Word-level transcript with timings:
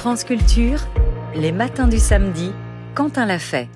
France 0.00 0.24
Culture, 0.24 0.80
les 1.34 1.52
matins 1.52 1.86
du 1.86 1.98
samedi, 1.98 2.52
Quentin 2.94 3.24
l'a 3.24 3.38
fait. 3.38 3.68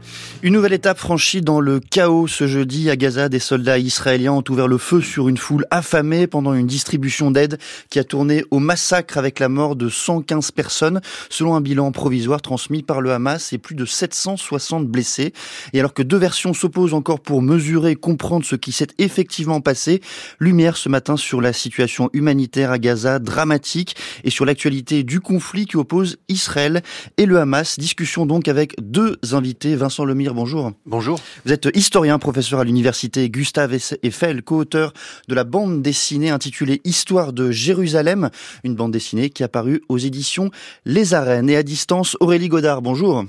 Une 0.43 0.55
nouvelle 0.55 0.73
étape 0.73 0.99
franchie 0.99 1.41
dans 1.41 1.61
le 1.61 1.81
chaos 1.81 2.27
ce 2.27 2.47
jeudi 2.47 2.91
à 2.91 2.97
Gaza. 2.97 3.29
Des 3.29 3.39
soldats 3.39 3.79
israéliens 3.79 4.33
ont 4.33 4.45
ouvert 4.49 4.69
le 4.69 4.77
feu 4.77 5.01
sur 5.01 5.29
une 5.29 5.37
foule 5.37 5.67
affamée 5.71 6.27
pendant 6.27 6.53
une 6.53 6.67
distribution 6.67 7.31
d'aide 7.31 7.59
qui 7.91 7.99
a 7.99 8.05
tourné 8.05 8.45
au 8.51 8.59
massacre 8.59 9.17
avec 9.17 9.39
la 9.39 9.49
mort 9.49 9.77
de 9.77 9.89
115 9.89 10.51
personnes, 10.51 11.01
selon 11.31 11.55
un 11.55 11.61
bilan 11.61 11.93
provisoire 11.93 12.43
transmis 12.43 12.83
par 12.83 13.01
le 13.01 13.13
Hamas 13.13 13.53
et 13.53 13.59
plus 13.59 13.75
de 13.75 13.85
760 13.85 14.87
blessés. 14.87 15.33
Et 15.73 15.81
alors 15.81 15.95
que 15.95 16.03
deux 16.03 16.19
versions 16.19 16.53
s'opposent 16.53 16.95
encore 16.95 17.21
pour 17.21 17.41
mesurer 17.41 17.93
et 17.93 17.97
comprendre 17.97 18.45
ce 18.45 18.57
qui 18.57 18.73
s'est 18.73 18.89
effectivement 18.99 19.61
passé, 19.61 20.03
lumière 20.41 20.77
ce 20.77 20.89
matin 20.89 21.17
sur 21.17 21.41
la 21.41 21.53
situation 21.53 22.11
humanitaire 22.13 22.71
à 22.71 22.79
Gaza 22.79 23.19
dramatique 23.19 23.97
et 24.25 24.31
sur 24.31 24.45
l'actualité 24.45 25.05
du 25.05 25.21
conflit 25.21 25.67
qui 25.67 25.77
oppose 25.77 26.19
Israël 26.29 26.83
et 27.17 27.27
le 27.27 27.39
Hamas. 27.39 27.79
Discussion 27.79 28.27
donc 28.27 28.49
avec 28.49 28.75
deux 28.83 29.04
invités. 29.33 29.77
Vincent 29.77 30.05
Lemire 30.05 30.35
bonjour. 30.35 30.73
Bonjour. 30.87 31.19
Vous 31.45 31.53
êtes 31.53 31.69
historien, 31.75 32.19
professeur 32.19 32.61
à 32.61 32.65
l'université 32.65 33.29
Gustave 33.31 33.79
Eiffel, 34.03 34.43
co-auteur 34.43 34.93
de 35.29 35.35
la 35.35 35.45
bande 35.45 35.83
dessinée 35.83 36.31
intitulée 36.31 36.81
Histoire 36.85 37.33
de 37.33 37.51
Jérusalem, 37.51 38.31
une 38.65 38.75
bande 38.75 38.93
dessinée 38.93 39.31
qui 39.31 39.43
a 39.43 39.49
paru 39.49 39.83
aux 39.89 39.99
éditions 39.99 40.51
Les 40.85 41.15
Arènes. 41.15 41.51
Et 41.51 41.57
à 41.57 41.63
distance, 41.63 42.17
Aurélie 42.21 42.49
Godard, 42.49 42.83
bonjour. 42.83 43.25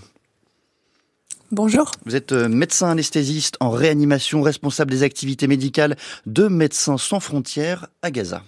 Bonjour. 1.52 1.92
Vous 2.06 2.16
êtes 2.16 2.32
euh, 2.32 2.50
médecin 2.50 2.90
anesthésiste 2.90 3.56
en 3.60 3.70
réanimation, 3.70 4.42
responsable 4.42 4.92
des 4.92 5.04
activités 5.04 5.48
médicales 5.48 5.96
de 6.26 6.48
Médecins 6.48 6.98
sans 6.98 7.20
frontières 7.20 7.88
à 8.02 8.12
Gaza. 8.12 8.44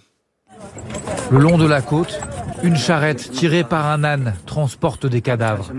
Le 1.31 1.39
long 1.39 1.57
de 1.57 1.67
la 1.67 1.81
côte, 1.81 2.19
une 2.63 2.75
charrette 2.75 3.31
tirée 3.31 3.63
par 3.63 3.87
un 3.87 4.03
âne 4.03 4.33
transporte 4.45 5.05
des 5.05 5.21
cadavres. 5.21 5.71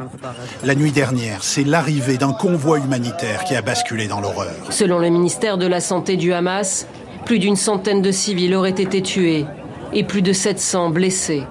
La 0.64 0.74
nuit 0.74 0.92
dernière, 0.92 1.42
c'est 1.42 1.64
l'arrivée 1.64 2.18
d'un 2.18 2.32
convoi 2.32 2.78
humanitaire 2.78 3.44
qui 3.44 3.56
a 3.56 3.62
basculé 3.62 4.08
dans 4.08 4.20
l'horreur. 4.20 4.54
Selon 4.70 4.98
le 4.98 5.08
ministère 5.08 5.58
de 5.58 5.66
la 5.66 5.80
Santé 5.80 6.16
du 6.16 6.32
Hamas, 6.32 6.86
plus 7.24 7.38
d'une 7.38 7.56
centaine 7.56 8.02
de 8.02 8.12
civils 8.12 8.54
auraient 8.54 8.70
été 8.70 9.02
tués 9.02 9.46
et 9.92 10.04
plus 10.04 10.22
de 10.22 10.32
700 10.32 10.90
blessés. 10.90 11.44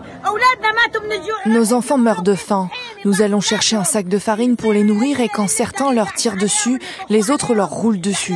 Nos 1.46 1.74
enfants 1.74 1.98
meurent 1.98 2.24
de 2.24 2.36
faim. 2.36 2.70
Nous 3.06 3.22
allons 3.22 3.42
chercher 3.42 3.76
un 3.76 3.84
sac 3.84 4.08
de 4.08 4.20
farine 4.20 4.56
pour 4.56 4.74
les 4.74 4.84
nourrir 4.84 5.22
et 5.22 5.30
quand 5.30 5.48
certains 5.48 5.94
leur 5.94 6.14
tirent 6.14 6.36
dessus, 6.36 6.80
les 7.10 7.32
autres 7.32 7.54
leur 7.54 7.70
roulent 7.70 8.02
dessus. 8.02 8.36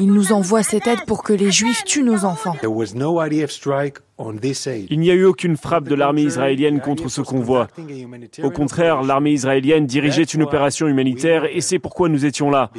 Ils 0.00 0.12
nous 0.12 0.32
envoient 0.32 0.62
cette 0.62 0.86
aide 0.86 1.04
pour 1.06 1.22
que 1.22 1.32
les 1.32 1.50
Juifs 1.50 1.84
tuent 1.84 2.04
nos 2.04 2.24
enfants. 2.24 2.54
Il 4.90 5.00
n'y 5.00 5.10
a 5.10 5.14
eu 5.14 5.24
aucune 5.24 5.56
frappe 5.56 5.88
de 5.88 5.94
l'armée 5.94 6.22
israélienne 6.22 6.80
contre 6.80 7.08
ce 7.08 7.20
convoi. 7.20 7.68
Au 8.42 8.50
contraire, 8.50 9.02
l'armée 9.02 9.32
israélienne 9.32 9.86
dirigeait 9.86 10.22
une 10.22 10.42
opération 10.42 10.86
humanitaire 10.86 11.44
et 11.44 11.60
c'est 11.60 11.78
pourquoi 11.78 12.08
nous 12.08 12.24
étions 12.24 12.50
là. 12.50 12.70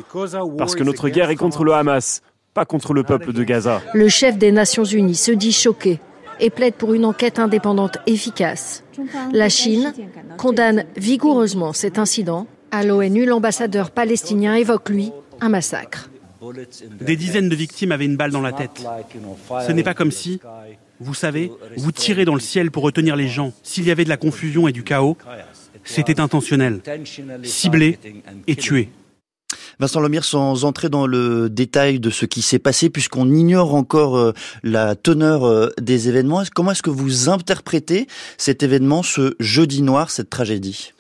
Parce 0.57 0.75
que 0.75 0.83
notre 0.83 1.09
guerre 1.09 1.29
est 1.29 1.35
contre 1.35 1.63
le 1.63 1.73
Hamas, 1.73 2.21
pas 2.53 2.65
contre 2.65 2.93
le 2.93 3.03
peuple 3.03 3.33
de 3.33 3.43
Gaza. 3.43 3.81
Le 3.93 4.07
chef 4.07 4.37
des 4.37 4.51
Nations 4.51 4.85
Unies 4.85 5.15
se 5.15 5.31
dit 5.31 5.51
choqué 5.51 5.99
et 6.39 6.49
plaide 6.49 6.75
pour 6.75 6.93
une 6.93 7.05
enquête 7.05 7.39
indépendante 7.39 7.97
efficace. 8.07 8.83
La 9.33 9.49
Chine 9.49 9.93
condamne 10.37 10.85
vigoureusement 10.95 11.73
cet 11.73 11.99
incident. 11.99 12.47
À 12.71 12.83
l'ONU, 12.83 13.25
l'ambassadeur 13.25 13.91
palestinien 13.91 14.55
évoque, 14.55 14.89
lui, 14.89 15.11
un 15.41 15.49
massacre. 15.49 16.09
Des 17.01 17.15
dizaines 17.15 17.49
de 17.49 17.55
victimes 17.55 17.91
avaient 17.91 18.05
une 18.05 18.17
balle 18.17 18.31
dans 18.31 18.41
la 18.41 18.53
tête. 18.53 18.81
Ce 19.65 19.71
n'est 19.71 19.83
pas 19.83 19.93
comme 19.93 20.11
si, 20.11 20.39
vous 20.99 21.13
savez, 21.13 21.51
vous 21.77 21.91
tirez 21.91 22.25
dans 22.25 22.35
le 22.35 22.39
ciel 22.39 22.71
pour 22.71 22.83
retenir 22.83 23.15
les 23.15 23.27
gens. 23.27 23.53
S'il 23.63 23.85
y 23.85 23.91
avait 23.91 24.03
de 24.03 24.09
la 24.09 24.17
confusion 24.17 24.67
et 24.67 24.71
du 24.71 24.83
chaos, 24.83 25.17
c'était 25.83 26.19
intentionnel, 26.19 26.81
ciblé 27.43 27.97
et 28.47 28.55
tué. 28.55 28.89
Vincent 29.79 30.01
Lemire, 30.01 30.25
sans 30.25 30.65
entrer 30.65 30.89
dans 30.89 31.07
le 31.07 31.49
détail 31.49 31.99
de 31.99 32.09
ce 32.09 32.25
qui 32.25 32.41
s'est 32.41 32.59
passé, 32.59 32.89
puisqu'on 32.89 33.31
ignore 33.31 33.73
encore 33.73 34.17
euh, 34.17 34.33
la 34.61 34.95
teneur 34.95 35.45
euh, 35.45 35.69
des 35.81 36.09
événements, 36.09 36.43
comment 36.53 36.71
est-ce 36.71 36.83
que 36.83 36.89
vous 36.89 37.29
interprétez 37.29 38.07
cet 38.37 38.61
événement, 38.61 39.03
ce 39.03 39.35
jeudi 39.39 39.81
noir, 39.81 40.11
cette 40.11 40.29
tragédie? 40.29 40.91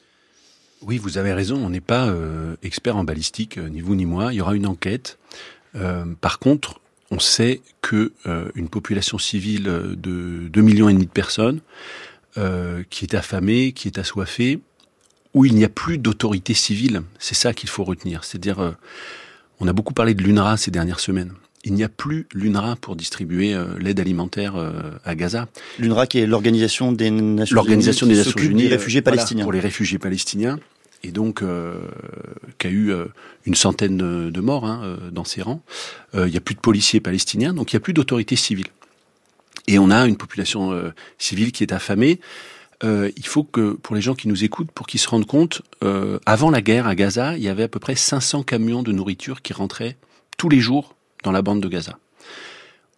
Oui, 0.81 0.97
vous 0.97 1.17
avez 1.17 1.33
raison, 1.33 1.57
on 1.57 1.69
n'est 1.69 1.81
pas 1.81 2.07
euh, 2.07 2.55
expert 2.63 2.95
en 2.95 3.03
balistique, 3.03 3.57
ni 3.57 3.81
vous 3.81 3.95
ni 3.95 4.05
moi. 4.05 4.33
Il 4.33 4.37
y 4.37 4.41
aura 4.41 4.55
une 4.55 4.67
enquête. 4.67 5.17
par 6.21 6.39
contre, 6.39 6.79
on 7.11 7.19
sait 7.19 7.61
que 7.81 8.13
une 8.55 8.69
population 8.69 9.17
civile 9.17 9.63
de 9.63 10.47
2 10.47 10.61
millions 10.61 10.89
et 10.89 10.93
demi 10.93 11.05
de 11.05 11.11
personnes, 11.11 11.61
qui 12.89 13.05
est 13.05 13.13
affamée, 13.13 13.71
qui 13.73 13.87
est 13.87 13.97
assoiffée, 13.97 14.61
où 15.33 15.45
il 15.45 15.55
n'y 15.55 15.63
a 15.63 15.69
plus 15.69 15.97
d'autorité 15.97 16.53
civile. 16.53 17.03
C'est 17.19 17.35
ça 17.35 17.53
qu'il 17.53 17.69
faut 17.69 17.83
retenir. 17.83 18.23
C'est-à-dire, 18.23 18.59
euh, 18.59 18.71
on 19.59 19.67
a 19.67 19.73
beaucoup 19.73 19.93
parlé 19.93 20.13
de 20.13 20.23
l'UNRWA 20.23 20.57
ces 20.57 20.71
dernières 20.71 20.99
semaines. 20.99 21.33
Il 21.65 21.73
n'y 21.73 21.83
a 21.83 21.89
plus 21.89 22.27
l'UNRWA 22.33 22.77
pour 22.77 22.95
distribuer 22.95 23.53
euh, 23.53 23.65
l'aide 23.79 23.99
alimentaire 23.99 24.55
euh, 24.55 24.91
à 25.03 25.15
Gaza. 25.15 25.47
L'UNRWA 25.77 26.07
qui 26.07 26.19
est 26.19 26.25
l'organisation 26.25 26.91
des 26.91 27.11
Nations 27.11 27.55
l'organisation 27.55 28.07
des 28.07 28.15
Nations 28.15 28.41
Unies 28.41 28.63
des 28.63 28.69
réfugiés 28.69 29.01
palestiniens. 29.01 29.43
pour 29.43 29.51
les 29.51 29.59
réfugiés 29.59 29.99
palestiniens 29.99 30.59
et 31.03 31.11
donc 31.11 31.41
qui 32.57 32.67
a 32.67 32.69
eu 32.69 32.91
une 33.45 33.55
centaine 33.55 33.95
de, 34.29 34.41
morts 34.41 34.65
hein, 34.65 34.97
dans 35.13 35.23
ses 35.23 35.41
rangs. 35.41 35.61
il 36.13 36.25
n'y 36.25 36.35
a 36.35 36.41
plus 36.41 36.55
de 36.55 36.59
policiers 36.59 36.99
palestiniens, 36.99 37.53
donc 37.53 37.71
il 37.71 37.77
n'y 37.77 37.77
a 37.77 37.79
plus 37.79 37.93
d'autorité 37.93 38.35
civile. 38.35 38.67
Et 39.67 39.79
on 39.79 39.91
a 39.91 40.05
une 40.07 40.17
population 40.17 40.91
civile 41.17 41.53
qui 41.53 41.63
est 41.63 41.71
affamée. 41.71 42.19
Euh, 42.83 43.11
il 43.17 43.25
faut 43.25 43.43
que, 43.43 43.73
pour 43.73 43.95
les 43.95 44.01
gens 44.01 44.15
qui 44.15 44.27
nous 44.27 44.43
écoutent, 44.43 44.71
pour 44.71 44.87
qu'ils 44.87 44.99
se 44.99 45.09
rendent 45.09 45.25
compte, 45.25 45.61
euh, 45.83 46.19
avant 46.25 46.49
la 46.49 46.61
guerre 46.61 46.87
à 46.87 46.95
Gaza, 46.95 47.35
il 47.35 47.43
y 47.43 47.49
avait 47.49 47.63
à 47.63 47.67
peu 47.67 47.79
près 47.79 47.95
500 47.95 48.43
camions 48.43 48.83
de 48.83 48.91
nourriture 48.91 49.41
qui 49.41 49.53
rentraient 49.53 49.97
tous 50.37 50.49
les 50.49 50.59
jours 50.59 50.95
dans 51.23 51.31
la 51.31 51.41
bande 51.41 51.61
de 51.61 51.67
Gaza. 51.67 51.97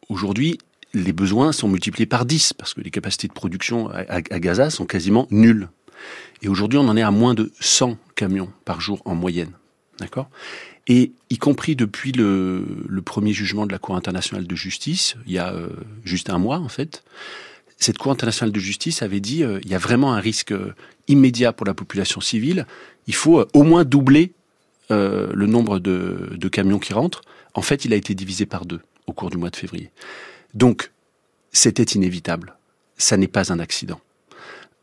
Aujourd'hui, 0.09 0.57
les 0.93 1.13
besoins 1.13 1.51
sont 1.51 1.67
multipliés 1.67 2.05
par 2.05 2.25
10 2.25 2.53
parce 2.53 2.73
que 2.73 2.81
les 2.81 2.91
capacités 2.91 3.27
de 3.27 3.33
production 3.33 3.89
à, 3.89 4.21
Gaza 4.21 4.69
sont 4.69 4.85
quasiment 4.85 5.27
nulles. 5.31 5.69
Et 6.41 6.47
aujourd'hui, 6.47 6.79
on 6.79 6.87
en 6.87 6.97
est 6.97 7.01
à 7.01 7.11
moins 7.11 7.33
de 7.33 7.51
100 7.59 7.97
camions 8.15 8.51
par 8.65 8.81
jour 8.81 9.01
en 9.05 9.15
moyenne. 9.15 9.51
D'accord? 9.99 10.29
Et 10.87 11.13
y 11.29 11.37
compris 11.37 11.75
depuis 11.75 12.11
le, 12.11 12.65
premier 13.05 13.33
jugement 13.33 13.65
de 13.65 13.71
la 13.71 13.77
Cour 13.77 13.95
internationale 13.95 14.47
de 14.47 14.55
justice, 14.55 15.15
il 15.27 15.33
y 15.33 15.37
a 15.37 15.53
euh, 15.53 15.69
juste 16.03 16.29
un 16.29 16.39
mois 16.39 16.57
en 16.57 16.69
fait, 16.69 17.03
cette 17.81 17.97
Cour 17.97 18.11
internationale 18.11 18.51
de 18.51 18.59
justice 18.59 19.01
avait 19.01 19.19
dit 19.19 19.43
euh, 19.43 19.59
il 19.63 19.69
y 19.69 19.73
a 19.73 19.79
vraiment 19.79 20.13
un 20.13 20.19
risque 20.19 20.51
euh, 20.51 20.75
immédiat 21.07 21.51
pour 21.51 21.65
la 21.65 21.73
population 21.73 22.21
civile. 22.21 22.67
Il 23.07 23.15
faut 23.15 23.39
euh, 23.39 23.47
au 23.53 23.63
moins 23.63 23.83
doubler 23.83 24.33
le 24.89 25.45
nombre 25.45 25.79
de, 25.79 26.31
de, 26.35 26.49
camions 26.49 26.77
qui 26.77 26.91
rentrent. 26.91 27.21
En 27.53 27.61
fait, 27.61 27.85
il 27.85 27.93
a 27.93 27.95
été 27.95 28.15
divisé 28.15 28.45
par 28.45 28.65
deux 28.65 28.81
au 29.07 29.13
cours 29.13 29.29
du 29.29 29.37
mois 29.37 29.49
de 29.49 29.55
février. 29.55 29.91
Donc, 30.53 30.91
c'était 31.51 31.83
inévitable. 31.83 32.55
Ça 32.97 33.17
n'est 33.17 33.27
pas 33.27 33.51
un 33.51 33.59
accident. 33.59 33.99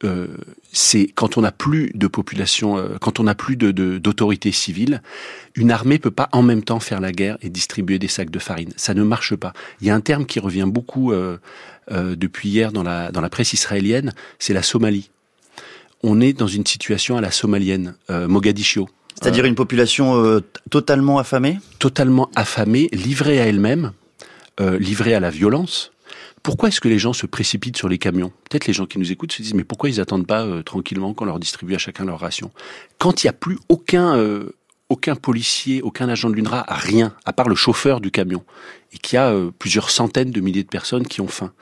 Euh, 0.05 0.29
c'est 0.73 1.09
quand 1.09 1.39
on 1.39 1.41
n'a 1.41 1.51
plus 1.51 1.91
de 1.95 2.07
population, 2.07 2.79
euh, 2.79 2.99
quand 3.01 3.19
on 3.19 3.25
n'a 3.25 3.35
plus 3.35 3.57
d'autorité 3.57 4.53
civile, 4.53 5.03
une 5.57 5.73
armée 5.73 5.99
peut 5.99 6.13
pas 6.13 6.29
en 6.33 6.43
même 6.43 6.63
temps 6.63 6.79
faire 6.79 7.01
la 7.01 7.11
guerre 7.11 7.37
et 7.43 7.51
distribuer 7.51 7.99
des 7.99 8.07
sacs 8.07 8.31
de 8.31 8.39
farine. 8.39 8.73
Ça 8.77 8.95
ne 8.95 9.03
marche 9.03 9.35
pas. 9.35 9.53
Il 9.81 9.89
y 9.89 9.91
a 9.91 9.95
un 9.95 10.01
terme 10.01 10.25
qui 10.25 10.39
revient 10.39 10.67
beaucoup 10.69 11.13
euh, 11.13 11.39
depuis 11.91 12.49
hier 12.49 12.71
dans 12.71 12.85
la 12.85 13.11
dans 13.11 13.21
la 13.21 13.31
presse 13.31 13.55
israélienne, 13.55 14.13
c'est 14.39 14.55
la 14.55 14.63
Somalie. 14.63 15.11
On 16.05 16.21
est 16.21 16.33
dans 16.33 16.47
une 16.47 16.65
situation 16.65 17.17
à 17.17 17.21
la 17.21 17.33
somalienne, 17.33 17.97
Mogadiscio. 18.09 18.89
C'est-à-dire 19.21 19.45
une 19.45 19.55
population 19.55 20.41
totalement 20.71 21.19
affamée? 21.19 21.59
Totalement 21.79 22.31
affamée, 22.37 22.89
livrée 22.93 23.41
à 23.41 23.47
elle-même, 23.47 23.93
livrée 24.61 25.15
à 25.15 25.21
la 25.21 25.31
violence. 25.31 25.91
Pourquoi 26.43 26.69
est-ce 26.69 26.81
que 26.81 26.89
les 26.89 26.99
gens 26.99 27.13
se 27.13 27.27
précipitent 27.27 27.77
sur 27.77 27.89
les 27.89 27.99
camions? 27.99 28.33
Peut-être 28.49 28.67
les 28.67 28.73
gens 28.73 28.87
qui 28.87 28.99
nous 28.99 29.13
écoutent 29.13 29.33
se 29.33 29.43
disent 29.43 29.55
mais 29.55 29.65
pourquoi 29.65 29.91
ils 29.91 30.01
attendent 30.01 30.27
pas 30.27 30.45
euh, 30.45 30.63
tranquillement 30.63 31.15
qu'on 31.15 31.25
leur 31.25 31.39
distribue 31.39 31.75
à 31.75 31.79
chacun 31.79 32.05
leur 32.05 32.21
ration? 32.21 32.51
Quand 32.99 33.23
il 33.23 33.27
n'y 33.27 33.31
a 33.31 33.35
plus 33.35 33.59
aucun 33.69 34.17
euh, 34.17 34.55
aucun 34.89 35.15
policier, 35.15 35.83
aucun 35.83 36.09
agent 36.09 36.31
de 36.31 36.35
l'UNRWA, 36.35 36.65
rien, 36.67 37.15
à 37.27 37.35
part 37.35 37.51
le 37.51 37.55
chauffeur 37.55 38.01
du 38.01 38.11
camion, 38.11 38.43
et 38.95 38.97
qu'il 38.99 39.17
y 39.17 39.19
a 39.19 39.31
euh, 39.31 39.51
plusieurs 39.59 39.91
centaines 39.91 40.31
de 40.31 40.41
milliers 40.41 40.63
de 40.63 40.69
personnes 40.69 41.07
qui 41.07 41.21
ont 41.21 41.29
faim 41.29 41.53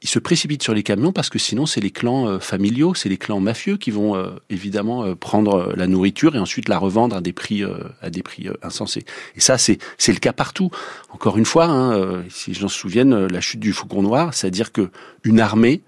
ils 0.00 0.08
se 0.08 0.18
précipitent 0.18 0.62
sur 0.62 0.74
les 0.74 0.84
camions 0.84 1.12
parce 1.12 1.28
que 1.28 1.38
sinon 1.38 1.66
c'est 1.66 1.80
les 1.80 1.90
clans 1.90 2.28
euh, 2.28 2.38
familiaux, 2.38 2.94
c'est 2.94 3.08
les 3.08 3.16
clans 3.16 3.40
mafieux 3.40 3.76
qui 3.76 3.90
vont 3.90 4.14
euh, 4.14 4.30
évidemment 4.48 5.04
euh, 5.04 5.14
prendre 5.16 5.72
la 5.76 5.86
nourriture 5.88 6.36
et 6.36 6.38
ensuite 6.38 6.68
la 6.68 6.78
revendre 6.78 7.16
à 7.16 7.20
des 7.20 7.32
prix 7.32 7.64
à 8.00 8.10
des 8.10 8.22
prix 8.22 8.48
insensés. 8.62 9.04
Et 9.34 9.40
ça 9.40 9.58
c'est 9.58 9.78
c'est 9.96 10.12
le 10.12 10.20
cas 10.20 10.32
partout. 10.32 10.70
Encore 11.10 11.36
une 11.38 11.44
fois, 11.44 11.66
hein, 11.66 12.22
si 12.30 12.54
j'en 12.54 12.68
se 12.68 12.78
souviennent, 12.78 13.26
la 13.26 13.40
chute 13.40 13.60
du 13.60 13.72
Faucon 13.72 14.02
Noir, 14.02 14.34
c'est-à-dire 14.34 14.72
que 14.72 14.90
une 15.24 15.40
armée 15.40 15.82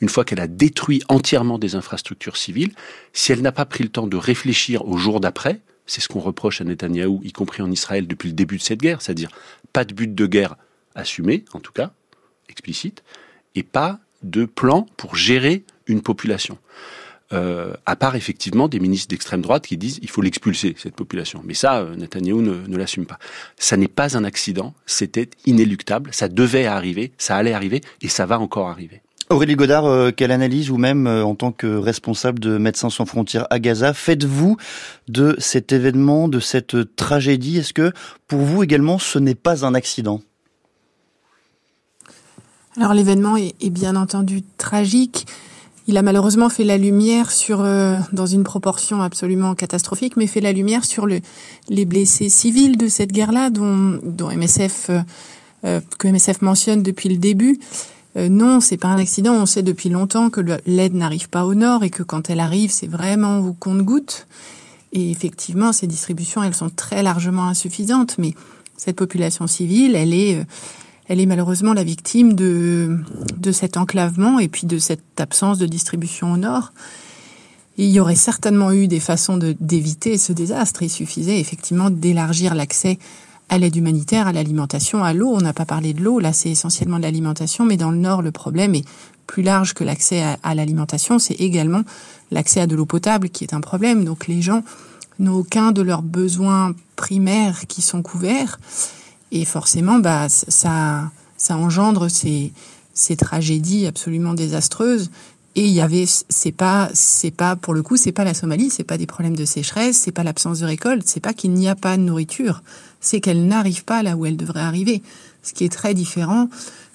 une 0.00 0.08
fois 0.08 0.24
qu'elle 0.24 0.40
a 0.40 0.48
détruit 0.48 1.02
entièrement 1.08 1.58
des 1.58 1.76
infrastructures 1.76 2.36
civiles, 2.36 2.72
si 3.12 3.32
elle 3.32 3.40
n'a 3.40 3.52
pas 3.52 3.64
pris 3.64 3.84
le 3.84 3.88
temps 3.88 4.06
de 4.06 4.16
réfléchir 4.16 4.86
au 4.86 4.98
jour 4.98 5.20
d'après, 5.20 5.60
c'est 5.86 6.00
ce 6.00 6.08
qu'on 6.08 6.20
reproche 6.20 6.60
à 6.60 6.64
Netanyahou, 6.64 7.20
y 7.24 7.32
compris 7.32 7.62
en 7.62 7.70
Israël 7.70 8.06
depuis 8.06 8.28
le 8.28 8.34
début 8.34 8.58
de 8.58 8.62
cette 8.62 8.80
guerre, 8.80 9.00
c'est-à-dire 9.00 9.30
pas 9.72 9.84
de 9.84 9.94
but 9.94 10.14
de 10.14 10.26
guerre 10.26 10.56
assumé, 10.94 11.44
en 11.52 11.60
tout 11.60 11.72
cas, 11.72 11.92
explicite, 12.48 13.02
et 13.54 13.62
pas 13.62 13.98
de 14.22 14.44
plan 14.44 14.86
pour 14.96 15.16
gérer 15.16 15.64
une 15.86 16.00
population. 16.00 16.58
à 17.30 17.96
part 17.96 18.14
effectivement 18.14 18.68
des 18.68 18.78
ministres 18.78 19.08
d'extrême 19.08 19.42
droite 19.42 19.66
qui 19.66 19.76
disent 19.76 19.98
il 20.02 20.08
faut 20.08 20.22
l'expulser 20.22 20.76
cette 20.78 20.94
population. 20.94 21.42
Mais 21.44 21.54
ça, 21.54 21.84
Netanyahu 21.96 22.40
ne, 22.42 22.66
ne 22.66 22.76
l'assume 22.76 23.06
pas. 23.06 23.18
Ça 23.58 23.76
n'est 23.76 23.88
pas 23.88 24.16
un 24.16 24.22
accident, 24.22 24.72
c'était 24.86 25.28
inéluctable, 25.44 26.10
ça 26.12 26.28
devait 26.28 26.66
arriver, 26.66 27.10
ça 27.18 27.36
allait 27.36 27.52
arriver 27.52 27.80
et 28.02 28.08
ça 28.08 28.24
va 28.24 28.38
encore 28.38 28.68
arriver. 28.68 29.02
Aurélie 29.30 29.56
Godard, 29.56 29.86
euh, 29.86 30.10
quelle 30.10 30.30
analyse 30.30 30.70
ou 30.70 30.76
même 30.76 31.06
euh, 31.06 31.24
en 31.24 31.34
tant 31.34 31.50
que 31.50 31.66
responsable 31.78 32.40
de 32.40 32.58
Médecins 32.58 32.90
sans 32.90 33.06
frontières 33.06 33.46
à 33.48 33.58
Gaza 33.58 33.94
faites-vous 33.94 34.58
de 35.08 35.34
cet 35.38 35.72
événement, 35.72 36.28
de 36.28 36.40
cette 36.40 36.94
tragédie? 36.94 37.58
Est-ce 37.58 37.72
que 37.72 37.92
pour 38.28 38.40
vous 38.40 38.62
également 38.62 38.98
ce 38.98 39.18
n'est 39.18 39.34
pas 39.34 39.64
un 39.64 39.74
accident? 39.74 40.20
Alors 42.76 42.94
l'événement 42.94 43.36
est, 43.36 43.70
bien 43.70 43.96
entendu 43.96 44.42
tragique. 44.58 45.26
Il 45.86 45.96
a 45.96 46.02
malheureusement 46.02 46.48
fait 46.48 46.64
la 46.64 46.78
lumière 46.78 47.30
sur, 47.30 47.60
euh, 47.60 47.96
dans 48.12 48.26
une 48.26 48.42
proportion 48.42 49.02
absolument 49.02 49.54
catastrophique, 49.54 50.16
mais 50.16 50.26
fait 50.26 50.40
la 50.40 50.52
lumière 50.52 50.84
sur 50.84 51.06
le, 51.06 51.20
les 51.68 51.84
blessés 51.84 52.28
civils 52.28 52.76
de 52.76 52.88
cette 52.88 53.12
guerre-là, 53.12 53.50
dont, 53.50 54.00
dont 54.02 54.30
MSF, 54.30 54.90
que 55.62 56.08
MSF 56.08 56.42
mentionne 56.42 56.82
depuis 56.82 57.08
le 57.08 57.16
début. 57.16 57.58
Euh, 58.16 58.28
non, 58.28 58.60
c'est 58.60 58.76
pas 58.76 58.88
un 58.88 58.98
accident. 58.98 59.34
On 59.34 59.46
sait 59.46 59.62
depuis 59.62 59.88
longtemps 59.88 60.30
que 60.30 60.40
l'aide 60.66 60.94
n'arrive 60.94 61.28
pas 61.28 61.44
au 61.44 61.54
nord 61.54 61.82
et 61.82 61.90
que 61.90 62.02
quand 62.02 62.30
elle 62.30 62.40
arrive, 62.40 62.70
c'est 62.70 62.86
vraiment 62.86 63.38
au 63.40 63.52
compte-goutte. 63.52 64.26
Et 64.92 65.10
effectivement, 65.10 65.72
ces 65.72 65.86
distributions, 65.86 66.42
elles 66.42 66.54
sont 66.54 66.70
très 66.70 67.02
largement 67.02 67.48
insuffisantes. 67.48 68.16
Mais 68.18 68.34
cette 68.76 68.96
population 68.96 69.46
civile, 69.46 69.96
elle 69.96 70.14
est, 70.14 70.36
euh, 70.36 70.44
elle 71.08 71.20
est 71.20 71.26
malheureusement 71.26 71.74
la 71.74 71.84
victime 71.84 72.34
de, 72.34 72.98
de 73.36 73.52
cet 73.52 73.76
enclavement 73.76 74.38
et 74.38 74.48
puis 74.48 74.66
de 74.66 74.78
cette 74.78 75.20
absence 75.20 75.58
de 75.58 75.66
distribution 75.66 76.32
au 76.32 76.36
nord. 76.36 76.72
il 77.76 77.90
y 77.90 78.00
aurait 78.00 78.14
certainement 78.14 78.72
eu 78.72 78.88
des 78.88 79.00
façons 79.00 79.38
d'éviter 79.60 80.16
ce 80.16 80.32
désastre. 80.32 80.82
Il 80.82 80.90
suffisait 80.90 81.40
effectivement 81.40 81.90
d'élargir 81.90 82.54
l'accès 82.54 82.98
à 83.50 83.58
l'aide 83.58 83.76
humanitaire, 83.76 84.26
à 84.26 84.32
l'alimentation, 84.32 85.04
à 85.04 85.12
l'eau. 85.12 85.32
On 85.34 85.40
n'a 85.40 85.52
pas 85.52 85.66
parlé 85.66 85.92
de 85.92 86.02
l'eau, 86.02 86.20
là 86.20 86.32
c'est 86.32 86.50
essentiellement 86.50 86.96
de 86.96 87.02
l'alimentation, 87.02 87.64
mais 87.64 87.76
dans 87.76 87.90
le 87.90 87.98
nord 87.98 88.22
le 88.22 88.32
problème 88.32 88.74
est 88.74 88.84
plus 89.26 89.42
large 89.42 89.74
que 89.74 89.84
l'accès 89.84 90.22
à, 90.42 90.54
l'alimentation, 90.54 91.18
c'est 91.18 91.34
également 91.34 91.82
l'accès 92.30 92.60
à 92.60 92.66
de 92.66 92.76
l'eau 92.76 92.86
potable 92.86 93.30
qui 93.30 93.44
est 93.44 93.54
un 93.54 93.60
problème. 93.60 94.04
Donc 94.04 94.26
les 94.26 94.42
gens 94.42 94.62
n'ont 95.18 95.36
aucun 95.36 95.72
de 95.72 95.82
leurs 95.82 96.02
besoins 96.02 96.74
primaires 96.96 97.66
qui 97.66 97.82
sont 97.82 98.02
couverts 98.02 98.58
et 99.34 99.44
forcément 99.44 99.98
bah 99.98 100.28
ça 100.28 101.10
ça 101.36 101.56
engendre 101.56 102.08
ces 102.08 102.52
ces 102.94 103.16
tragédies 103.16 103.86
absolument 103.86 104.32
désastreuses 104.34 105.10
et 105.56 105.66
il 105.66 105.72
y 105.72 105.80
avait, 105.80 106.04
c'est 106.06 106.52
pas, 106.52 106.90
c'est 106.94 107.30
pas 107.30 107.54
pour 107.54 107.74
le 107.74 107.82
coup, 107.82 107.96
c'est 107.96 108.10
pas 108.10 108.24
la 108.24 108.34
Somalie, 108.34 108.70
c'est 108.70 108.82
pas 108.82 108.98
des 108.98 109.06
problèmes 109.06 109.36
de 109.36 109.44
sécheresse, 109.44 109.96
c'est 109.96 110.10
pas 110.10 110.24
l'absence 110.24 110.58
de 110.58 110.66
récolte, 110.66 111.04
c'est 111.06 111.20
pas 111.20 111.32
qu'il 111.32 111.52
n'y 111.52 111.68
a 111.68 111.76
pas 111.76 111.96
de 111.96 112.02
nourriture, 112.02 112.62
c'est 113.00 113.20
qu'elle 113.20 113.46
n'arrive 113.46 113.84
pas 113.84 114.02
là 114.02 114.16
où 114.16 114.26
elle 114.26 114.36
devrait 114.36 114.62
arriver. 114.62 115.00
Ce 115.44 115.52
qui 115.52 115.64
est 115.64 115.72
très 115.72 115.94
différent 115.94 116.48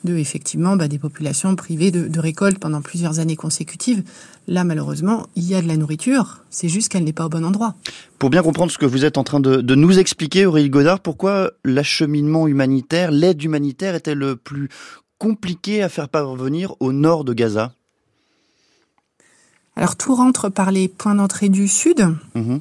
de 0.04 0.16
effectivement 0.16 0.76
bah, 0.76 0.88
des 0.88 1.00
populations 1.00 1.56
privées 1.56 1.92
de, 1.92 2.08
de, 2.08 2.20
récolte 2.20 2.60
pendant 2.60 2.82
plusieurs 2.82 3.20
années 3.20 3.36
consécutives. 3.36 4.04
Là, 4.48 4.64
malheureusement, 4.64 5.28
il 5.36 5.46
y 5.46 5.56
a 5.56 5.62
de 5.62 5.68
la 5.68 5.78
nourriture, 5.78 6.40
c'est 6.50 6.70
juste 6.70 6.90
qu'elle 6.90 7.04
n'est 7.04 7.14
pas 7.14 7.26
au 7.26 7.30
bon 7.30 7.46
endroit. 7.46 7.76
Pour 8.18 8.30
bien 8.30 8.42
comprendre 8.42 8.72
ce 8.72 8.78
que 8.78 8.86
vous 8.86 9.06
êtes 9.06 9.18
en 9.18 9.24
train 9.24 9.40
de, 9.40 9.58
de 9.62 9.76
nous 9.76 10.00
expliquer, 10.00 10.46
Aurélie 10.46 10.70
Godard, 10.70 11.00
pourquoi 11.00 11.52
l'acheminement 11.64 12.48
humanitaire, 12.48 13.12
l'aide 13.12 13.44
humanitaire 13.44 13.96
était 13.96 14.16
le 14.16 14.36
plus 14.36 14.70
compliqué 15.18 15.84
à 15.84 15.90
faire 15.90 16.10
parvenir 16.10 16.76
au 16.80 16.92
nord 16.94 17.24
de 17.24 17.34
Gaza? 17.34 17.74
Alors 19.76 19.96
tout 19.96 20.14
rentre 20.14 20.50
par 20.50 20.72
les 20.72 20.90
points 20.90 21.16
d'entrée 21.16 21.48
du 21.48 21.70
sud, 21.70 22.06
mhm. 22.36 22.60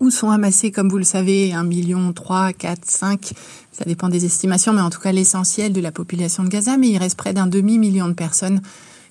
Où 0.00 0.10
sont 0.10 0.30
amassés, 0.30 0.70
comme 0.70 0.88
vous 0.88 0.98
le 0.98 1.04
savez, 1.04 1.52
1 1.52 1.64
million, 1.64 2.12
3, 2.12 2.52
4, 2.52 2.84
5, 2.84 3.32
ça 3.72 3.84
dépend 3.84 4.08
des 4.08 4.24
estimations, 4.24 4.72
mais 4.72 4.80
en 4.80 4.90
tout 4.90 5.00
cas 5.00 5.12
l'essentiel 5.12 5.72
de 5.72 5.80
la 5.80 5.92
population 5.92 6.42
de 6.42 6.48
Gaza, 6.48 6.76
mais 6.76 6.88
il 6.88 6.98
reste 6.98 7.16
près 7.16 7.32
d'un 7.32 7.46
demi-million 7.46 8.08
de 8.08 8.14
personnes 8.14 8.60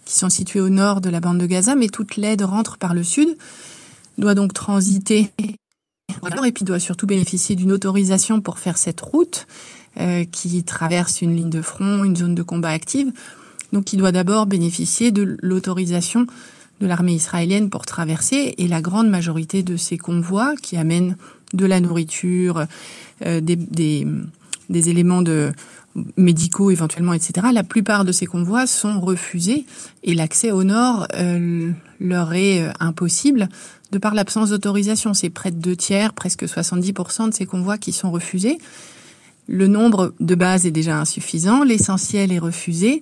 qui 0.06 0.16
sont 0.16 0.30
situées 0.30 0.62
au 0.62 0.70
nord 0.70 1.02
de 1.02 1.10
la 1.10 1.20
bande 1.20 1.38
de 1.38 1.46
Gaza, 1.46 1.76
mais 1.76 1.88
toute 1.88 2.16
l'aide 2.16 2.42
rentre 2.42 2.78
par 2.78 2.94
le 2.94 3.04
sud, 3.04 3.38
doit 4.18 4.36
donc 4.36 4.54
transiter 4.54 5.32
et 6.46 6.52
puis 6.52 6.66
doit 6.66 6.80
surtout 6.80 7.08
bénéficier 7.08 7.56
d'une 7.56 7.72
autorisation 7.72 8.42
pour 8.42 8.60
faire 8.60 8.78
cette 8.78 9.02
route 9.02 9.48
euh, 10.00 10.24
qui 10.26 10.64
traverse 10.64 11.22
une 11.22 11.36
ligne 11.36 11.50
de 11.50 11.62
front, 11.62 12.04
une 12.04 12.16
zone 12.16 12.36
de 12.36 12.44
combat 12.44 12.70
active. 12.70 13.12
Donc 13.74 13.94
il 13.94 13.98
doit 13.98 14.12
d'abord 14.12 14.46
bénéficier 14.46 15.12
de 15.12 15.38
l'autorisation 15.42 16.26
de 16.82 16.88
l'armée 16.88 17.14
israélienne 17.14 17.70
pour 17.70 17.86
traverser 17.86 18.56
et 18.58 18.68
la 18.68 18.82
grande 18.82 19.10
majorité 19.10 19.64
de 19.64 19.78
ces 19.78 19.98
convois 19.98 20.56
qui 20.62 20.78
amènent 20.78 21.18
de 21.54 21.66
la 21.66 21.80
nourriture, 21.80 22.66
euh, 23.26 23.42
des, 23.42 23.56
des, 23.56 24.06
des, 24.70 24.90
éléments 24.90 25.22
de 25.22 25.52
médicaux 26.18 26.72
éventuellement, 26.72 27.14
etc. 27.14 27.48
La 27.52 27.64
plupart 27.64 28.06
de 28.06 28.12
ces 28.12 28.26
convois 28.26 28.68
sont 28.68 29.00
refusés 29.00 29.66
et 30.04 30.14
l'accès 30.14 30.52
au 30.52 30.64
nord 30.64 31.08
euh, 31.16 31.72
leur 32.00 32.34
est 32.34 32.62
euh, 32.62 32.72
impossible 32.80 33.50
de 33.92 33.98
par 33.98 34.14
l'absence 34.14 34.50
d'autorisation. 34.50 35.14
C'est 35.14 35.30
près 35.30 35.52
de 35.52 35.58
deux 35.58 35.76
tiers, 35.76 36.14
presque 36.14 36.44
70% 36.44 37.30
de 37.30 37.34
ces 37.34 37.46
convois 37.46 37.78
qui 37.78 37.92
sont 37.92 38.12
refusés. 38.12 38.60
Le 39.48 39.68
nombre 39.68 40.14
de 40.20 40.36
bases 40.36 40.66
est 40.66 40.72
déjà 40.72 41.00
insuffisant, 41.00 41.64
l'essentiel 41.64 42.32
est 42.34 42.40
refusé. 42.40 43.02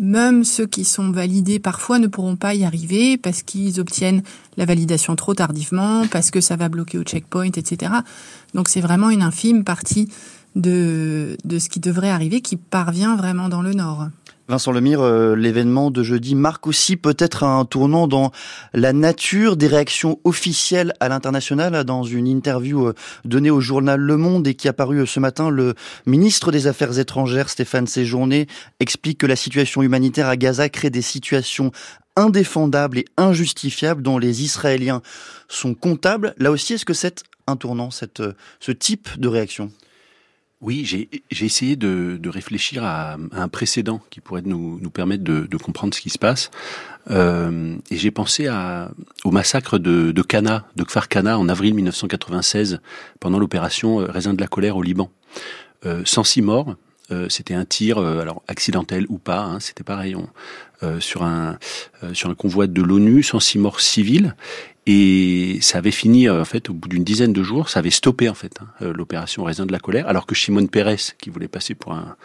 Même 0.00 0.44
ceux 0.44 0.64
qui 0.64 0.86
sont 0.86 1.10
validés 1.10 1.58
parfois 1.58 1.98
ne 1.98 2.06
pourront 2.06 2.36
pas 2.36 2.54
y 2.54 2.64
arriver 2.64 3.18
parce 3.18 3.42
qu'ils 3.42 3.80
obtiennent 3.80 4.22
la 4.56 4.64
validation 4.64 5.14
trop 5.14 5.34
tardivement, 5.34 6.06
parce 6.06 6.30
que 6.30 6.40
ça 6.40 6.56
va 6.56 6.70
bloquer 6.70 6.96
au 6.96 7.02
checkpoint, 7.02 7.50
etc. 7.52 7.92
Donc 8.54 8.70
c'est 8.70 8.80
vraiment 8.80 9.10
une 9.10 9.20
infime 9.20 9.62
partie 9.62 10.08
de, 10.56 11.36
de 11.44 11.58
ce 11.58 11.68
qui 11.68 11.80
devrait 11.80 12.08
arriver 12.08 12.40
qui 12.40 12.56
parvient 12.56 13.14
vraiment 13.14 13.50
dans 13.50 13.60
le 13.60 13.74
Nord. 13.74 14.08
Vincent 14.50 14.72
Lemire, 14.72 15.00
euh, 15.00 15.36
l'événement 15.36 15.92
de 15.92 16.02
jeudi 16.02 16.34
marque 16.34 16.66
aussi 16.66 16.96
peut-être 16.96 17.44
un 17.44 17.64
tournant 17.64 18.08
dans 18.08 18.32
la 18.74 18.92
nature 18.92 19.56
des 19.56 19.68
réactions 19.68 20.18
officielles 20.24 20.92
à 20.98 21.08
l'international. 21.08 21.84
Dans 21.84 22.02
une 22.02 22.26
interview 22.26 22.88
euh, 22.88 22.94
donnée 23.24 23.50
au 23.50 23.60
journal 23.60 24.00
Le 24.00 24.16
Monde 24.16 24.48
et 24.48 24.54
qui 24.54 24.66
a 24.66 24.72
paru 24.72 24.98
euh, 24.98 25.06
ce 25.06 25.20
matin, 25.20 25.50
le 25.50 25.74
ministre 26.04 26.50
des 26.50 26.66
Affaires 26.66 26.98
étrangères, 26.98 27.48
Stéphane 27.48 27.86
Séjourné, 27.86 28.48
explique 28.80 29.18
que 29.18 29.26
la 29.26 29.36
situation 29.36 29.82
humanitaire 29.82 30.26
à 30.26 30.36
Gaza 30.36 30.68
crée 30.68 30.90
des 30.90 31.00
situations 31.00 31.70
indéfendables 32.16 32.98
et 32.98 33.04
injustifiables 33.18 34.02
dont 34.02 34.18
les 34.18 34.42
Israéliens 34.42 35.00
sont 35.46 35.74
comptables. 35.74 36.34
Là 36.38 36.50
aussi, 36.50 36.74
est-ce 36.74 36.84
que 36.84 36.92
c'est 36.92 37.22
un 37.46 37.54
tournant, 37.54 37.90
ce 37.92 38.72
type 38.72 39.08
de 39.16 39.28
réaction? 39.28 39.70
Oui, 40.60 40.84
j'ai 40.84 41.08
essayé 41.44 41.76
de, 41.76 42.18
de 42.20 42.28
réfléchir 42.28 42.84
à, 42.84 43.16
un 43.32 43.48
précédent 43.48 44.02
qui 44.10 44.20
pourrait 44.20 44.42
nous, 44.44 44.78
nous 44.80 44.90
permettre 44.90 45.24
de, 45.24 45.46
de, 45.46 45.56
comprendre 45.56 45.94
ce 45.94 46.00
qui 46.00 46.10
se 46.10 46.18
passe. 46.18 46.50
Euh, 47.10 47.76
et 47.90 47.96
j'ai 47.96 48.10
pensé 48.10 48.46
à, 48.46 48.90
au 49.24 49.30
massacre 49.30 49.78
de, 49.78 50.12
de 50.12 50.22
Cana, 50.22 50.66
de 50.76 50.84
Kfar 50.84 51.08
Cana, 51.08 51.38
en 51.38 51.48
avril 51.48 51.74
1996, 51.74 52.80
pendant 53.20 53.38
l'opération 53.38 54.00
euh, 54.00 54.06
Raisin 54.06 54.34
de 54.34 54.40
la 54.40 54.48
colère 54.48 54.76
au 54.76 54.82
Liban. 54.82 55.10
Euh, 55.86 56.02
106 56.04 56.42
morts, 56.42 56.76
euh, 57.10 57.28
c'était 57.28 57.54
un 57.54 57.64
tir, 57.64 57.98
euh, 57.98 58.20
alors 58.20 58.42
accidentel 58.46 59.06
ou 59.08 59.18
pas, 59.18 59.40
hein, 59.40 59.60
c'était 59.60 59.82
pareil, 59.82 60.14
sur 60.98 61.22
un 61.22 61.58
sur 62.12 62.30
un 62.30 62.34
convoi 62.34 62.66
de 62.66 62.82
l'ONU, 62.82 63.22
106 63.22 63.58
morts 63.58 63.80
civils, 63.80 64.34
et 64.86 65.58
ça 65.60 65.78
avait 65.78 65.90
fini, 65.90 66.28
euh, 66.28 66.40
en 66.40 66.44
fait, 66.44 66.70
au 66.70 66.72
bout 66.72 66.88
d'une 66.88 67.04
dizaine 67.04 67.32
de 67.32 67.42
jours, 67.42 67.68
ça 67.68 67.80
avait 67.80 67.90
stoppé, 67.90 68.28
en 68.28 68.34
fait, 68.34 68.58
hein, 68.60 68.66
euh, 68.82 68.92
l'opération 68.92 69.44
Raisin 69.44 69.66
de 69.66 69.72
la 69.72 69.78
colère, 69.78 70.08
alors 70.08 70.26
que 70.26 70.34
Shimon 70.34 70.66
Peres, 70.66 71.16
qui 71.20 71.30
voulait 71.30 71.48
passer 71.48 71.74
pour 71.74 71.92
un, 71.92 72.16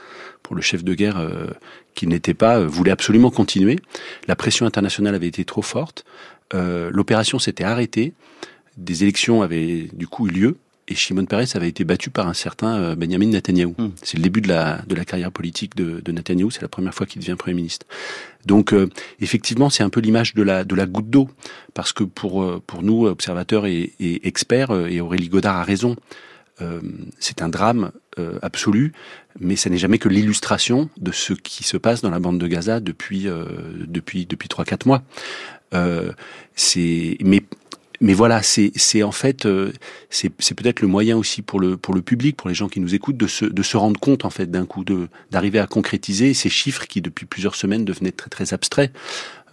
pour 0.42 0.56
le 0.56 0.64
chef 0.64 0.84
de 0.84 0.94
guerre 0.94 1.18
euh, 1.18 1.48
qui 1.96 2.08
n'était 2.08 2.34
pas, 2.34 2.66
voulait 2.66 2.92
absolument 2.92 3.30
continuer. 3.30 3.78
La 4.28 4.36
pression 4.36 4.66
internationale 4.66 5.16
avait 5.16 5.28
été 5.28 5.46
trop 5.46 5.62
forte. 5.62 6.06
l'opération 6.54 7.40
s'était 7.40 7.64
arrêtée. 7.64 8.14
Des 8.78 9.04
élections 9.04 9.42
avaient, 9.42 9.90
du 9.94 10.08
coup, 10.08 10.28
eu 10.28 10.32
lieu 10.32 10.58
et 10.88 10.96
Shimon 10.96 11.25
Peres 11.25 11.56
avait 11.56 11.70
été 11.70 11.84
battu 11.84 12.10
par 12.10 12.27
un 12.27 12.34
certain 12.34 12.77
euh, 12.77 12.96
Benjamin 12.96 13.27
Netanyahu. 13.27 13.74
Hmm. 13.77 13.89
C'est 14.04 14.18
le 14.18 14.24
début 14.24 14.42
de 14.42 14.48
la, 14.48 14.82
de 14.88 14.96
la 14.96 15.06
carrière 15.06 15.32
politique 15.32 15.75
de, 15.75 16.00
de 16.00 16.12
Netanyahu, 16.12 16.51
c'est 16.51 16.62
la 16.62 16.68
première 16.68 16.94
fois 16.94 17.06
qu'il 17.06 17.22
devient 17.22 17.36
Premier 17.38 17.56
ministre. 17.56 17.86
Donc 18.46 18.74
euh, 18.74 18.89
effectivement, 19.20 19.70
c'est 19.70 19.84
un 19.84 19.89
peu 19.89 20.00
l'image 20.00 20.36
de 20.36 20.44
la, 20.44 20.63
de 20.63 20.75
la 20.75 20.86
goutte 20.86 21.10
d'eau, 21.10 21.30
parce 21.74 21.92
que 21.92 22.04
pour, 22.04 22.44
euh, 22.44 22.62
pour 22.65 22.84
nous, 22.84 23.08
observateurs 23.08 23.65
et, 23.65 23.94
et 24.00 24.27
experts, 24.27 24.72
et 24.72 25.01
Aurélie 25.01 25.30
Godard 25.30 25.58
a 25.58 25.63
raison, 25.63 25.96
c'est 27.20 27.42
un 27.42 27.50
drame 27.50 27.92
absolu, 28.42 28.94
mais 29.42 29.58
ça 29.58 29.70
n'est 29.70 29.77
jamais 29.77 29.98
que 29.98 30.08
l'illustration 30.08 30.89
de 30.96 31.12
ce 31.12 31.34
qui 31.34 31.65
se 31.65 31.75
passe 31.75 32.01
dans 32.01 32.10
la 32.10 32.20
bande 32.20 32.39
de 32.39 32.48
Gaza 32.48 32.80
depuis 32.80 33.27
depuis 33.75 34.25
depuis 34.25 34.48
trois 34.48 34.63
quatre 34.63 34.86
mois. 34.86 35.04
c'est 36.56 37.18
mais 37.20 37.44
mais 38.02 38.14
voilà, 38.14 38.42
c'est 38.44 39.04
en 39.04 39.12
fait 39.12 39.46
euh, 39.46 39.72
c'est 40.10 40.30
peut-être 40.30 40.82
le 40.82 40.88
moyen 40.88 41.18
aussi 41.18 41.42
pour 41.42 41.60
le 41.60 41.78
pour 41.78 41.94
le 41.94 42.02
public, 42.02 42.38
pour 42.38 42.50
les 42.50 42.56
gens 42.56 42.68
qui 42.68 42.80
nous 42.80 42.96
écoutent, 42.96 43.18
de 43.18 43.28
se 43.28 43.46
de 43.46 43.64
se 43.64 43.78
rendre 43.78 44.00
compte 44.00 44.25
en 44.25 44.30
fait 44.30 44.50
d'un 44.50 44.66
coup, 44.66 44.84
de 44.84 45.08
d'arriver 45.32 45.60
à 45.60 45.68
concrétiser 45.68 46.34
ces 46.34 46.50
chiffres 46.50 46.88
qui 46.88 47.02
depuis 47.02 47.25
plusieurs 47.25 47.56
semaines 47.56 47.86
devenaient 47.86 48.12
très 48.12 48.30
très 48.30 48.54
abstraits. 48.54 48.92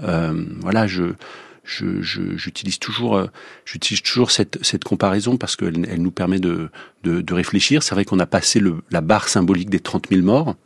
Euh, 0.03 0.45
voilà, 0.61 0.87
je 0.87 1.15
j'utilise 1.65 2.81
toujours, 2.81 3.25
j'utilise 3.65 4.03
toujours 4.03 4.33
cette, 4.33 4.59
cette 4.63 4.83
comparaison 4.83 5.37
parce 5.37 5.55
qu'elle 5.55 5.87
elle 5.89 6.03
nous 6.03 6.11
permet 6.11 6.41
de, 6.41 6.71
de, 7.05 7.21
de 7.21 7.35
réfléchir. 7.35 7.85
C'est 7.85 7.95
vrai 7.95 8.05
qu'on 8.05 8.19
a 8.19 8.27
passé 8.27 8.59
le, 8.59 8.83
la 8.91 9.01
barre 9.01 9.29
symbolique 9.29 9.71
des 9.71 9.79
30 9.79 10.09
000 10.11 10.23
morts. 10.23 10.57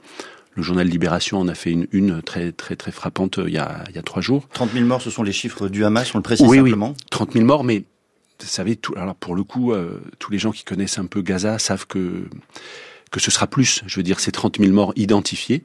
Le 0.57 0.63
journal 0.63 0.87
Libération 0.89 1.39
en 1.39 1.49
a 1.49 1.55
fait 1.55 1.71
une, 1.71 1.87
une 1.93 2.23
très 2.23 2.51
très 2.51 2.77
très 2.77 2.91
frappante 2.91 3.39
il 3.47 3.53
y, 3.53 3.59
a, 3.59 3.85
il 3.91 3.95
y 3.95 3.99
a 3.99 4.03
trois 4.03 4.23
jours. 4.23 4.49
30 4.55 4.73
000 4.73 4.85
morts, 4.87 5.03
ce 5.03 5.11
sont 5.11 5.23
les 5.23 5.33
chiffres 5.33 5.69
du 5.69 5.85
Hamas, 5.85 6.15
on 6.15 6.19
le 6.19 6.23
précise 6.23 6.47
oui, 6.47 6.57
simplement. 6.57 6.89
Oui, 6.89 7.05
30 7.11 7.33
000 7.35 7.45
morts, 7.45 7.63
mais 7.63 7.85
vous 8.41 8.47
savez, 8.47 8.77
tout, 8.77 8.95
alors 8.97 9.15
pour 9.15 9.35
le 9.35 9.45
coup, 9.45 9.73
euh, 9.73 10.01
tous 10.19 10.33
les 10.33 10.39
gens 10.39 10.51
qui 10.51 10.65
connaissent 10.65 10.99
un 10.99 11.07
peu 11.07 11.23
Gaza 11.23 11.59
savent 11.59 11.87
que 11.87 12.25
que 13.11 13.21
ce 13.21 13.31
sera 13.31 13.47
plus. 13.47 13.83
Je 13.87 13.97
veux 13.97 14.03
dire, 14.03 14.19
c'est 14.19 14.33
30 14.33 14.59
000 14.59 14.73
morts 14.73 14.93
identifiés, 14.97 15.63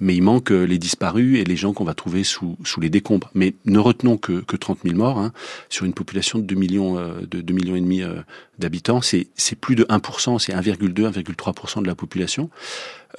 mais 0.00 0.14
il 0.14 0.22
manque 0.22 0.52
euh, 0.52 0.64
les 0.64 0.78
disparus 0.78 1.38
et 1.38 1.44
les 1.44 1.56
gens 1.56 1.72
qu'on 1.72 1.84
va 1.84 1.94
trouver 1.94 2.24
sous, 2.24 2.56
sous 2.64 2.80
les 2.80 2.90
décombres. 2.90 3.30
Mais 3.34 3.54
ne 3.64 3.78
retenons 3.78 4.16
que, 4.16 4.40
que 4.40 4.56
30 4.56 4.80
000 4.84 4.96
morts 4.96 5.18
hein, 5.18 5.32
sur 5.68 5.86
une 5.86 5.94
population 5.94 6.38
de 6.38 6.44
2 6.44 6.54
millions, 6.54 6.98
euh, 6.98 7.20
de 7.22 7.40
2 7.40 7.54
millions 7.54 7.76
et 7.76 7.80
demi 7.80 8.02
euh, 8.02 8.22
d'habitants. 8.58 9.00
C'est, 9.00 9.28
c'est 9.36 9.56
plus 9.56 9.76
de 9.76 9.84
1%, 9.84 10.38
c'est 10.38 10.52
1,2, 10.52 11.12
1,3% 11.12 11.82
de 11.82 11.86
la 11.86 11.94
population. 11.94 12.50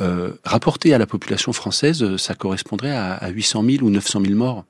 Euh, 0.01 0.33
rapporté 0.43 0.93
à 0.93 0.97
la 0.97 1.07
population 1.07 1.53
française, 1.53 2.17
ça 2.17 2.35
correspondrait 2.35 2.95
à, 2.95 3.13
à 3.13 3.29
800 3.29 3.63
000 3.63 3.85
ou 3.85 3.89
900 3.89 4.21
000 4.21 4.33
morts. 4.35 4.65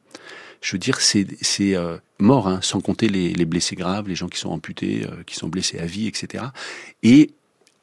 Je 0.62 0.74
veux 0.74 0.80
dire, 0.80 1.00
c'est, 1.02 1.28
c'est 1.42 1.76
euh, 1.76 1.98
mort, 2.20 2.48
hein, 2.48 2.60
sans 2.62 2.82
compter 2.82 3.10
les, 3.10 3.34
les, 3.34 3.46
blessés 3.46 3.76
graves, 3.76 4.08
les 4.08 4.16
gens 4.16 4.28
qui 4.28 4.40
sont 4.40 4.50
amputés, 4.50 5.06
euh, 5.06 5.24
qui 5.26 5.36
sont 5.36 5.48
blessés 5.48 5.80
à 5.80 5.86
vie, 5.86 6.08
etc. 6.08 6.46
Et 7.04 7.32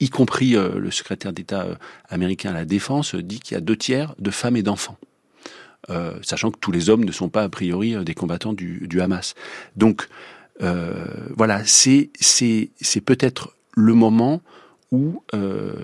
y 0.04 0.10
compris 0.10 0.56
euh, 0.56 0.78
le 0.78 0.90
secrétaire 0.90 1.32
d'État 1.32 1.62
euh, 1.62 1.74
américain 2.08 2.50
à 2.50 2.54
la 2.54 2.64
Défense, 2.64 3.14
dit 3.14 3.40
qu'il 3.40 3.54
y 3.54 3.58
a 3.58 3.60
deux 3.60 3.76
tiers 3.76 4.14
de 4.18 4.30
femmes 4.30 4.56
et 4.56 4.62
d'enfants. 4.62 4.98
Euh, 5.90 6.12
sachant 6.22 6.50
que 6.50 6.58
tous 6.58 6.72
les 6.72 6.88
hommes 6.88 7.04
ne 7.04 7.12
sont 7.12 7.28
pas 7.28 7.42
a 7.42 7.48
priori 7.48 7.94
des 8.04 8.14
combattants 8.14 8.54
du, 8.54 9.00
Hamas. 9.00 9.34
Donc 9.76 10.08
euh, 10.62 11.04
voilà, 11.36 11.62
c'est 11.64 12.10
peut-être 13.04 13.54
le 13.76 13.92
moment 13.92 14.40
où 14.92 15.22
euh, 15.34 15.74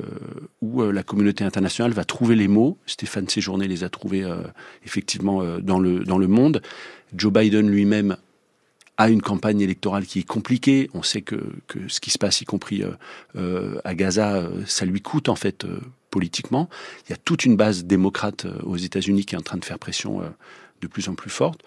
où 0.63 0.83
la 0.83 1.03
communauté 1.03 1.45
internationale 1.45 1.93
va 1.93 2.05
trouver 2.05 2.35
les 2.35 2.49
mots. 2.49 2.79
Stéphane 2.87 3.29
Séjourné 3.29 3.69
les 3.69 3.85
a 3.85 3.91
trouvés 3.91 4.25
effectivement 4.87 5.43
dans 5.59 5.81
le 5.81 6.01
dans 6.01 6.19
le 6.19 6.29
monde. 6.29 6.63
Joe 7.15 7.33
Biden 7.33 7.69
lui-même 7.69 8.17
a 9.01 9.09
une 9.09 9.23
campagne 9.23 9.63
électorale 9.63 10.05
qui 10.05 10.19
est 10.19 10.29
compliquée. 10.29 10.91
On 10.93 11.03
sait 11.03 11.23
que, 11.23 11.37
que 11.69 11.89
ce 11.89 12.01
qui 12.01 12.11
se 12.11 12.19
passe, 12.19 12.43
y 12.43 12.45
compris 12.45 12.83
euh, 12.83 12.91
euh, 13.35 13.81
à 13.85 13.95
Gaza, 13.95 14.47
ça 14.67 14.85
lui 14.85 15.01
coûte 15.01 15.31
en 15.31 15.37
fait 15.37 15.65
euh, 15.65 15.81
politiquement. 16.11 16.69
Il 17.07 17.11
y 17.11 17.15
a 17.15 17.17
toute 17.17 17.47
une 17.47 17.57
base 17.57 17.85
démocrate 17.85 18.47
aux 18.63 18.77
États-Unis 18.77 19.25
qui 19.25 19.35
est 19.35 19.39
en 19.39 19.43
train 19.43 19.57
de 19.57 19.65
faire 19.65 19.79
pression 19.79 20.21
de 20.83 20.87
plus 20.87 21.09
en 21.09 21.15
plus 21.15 21.31
forte. 21.31 21.63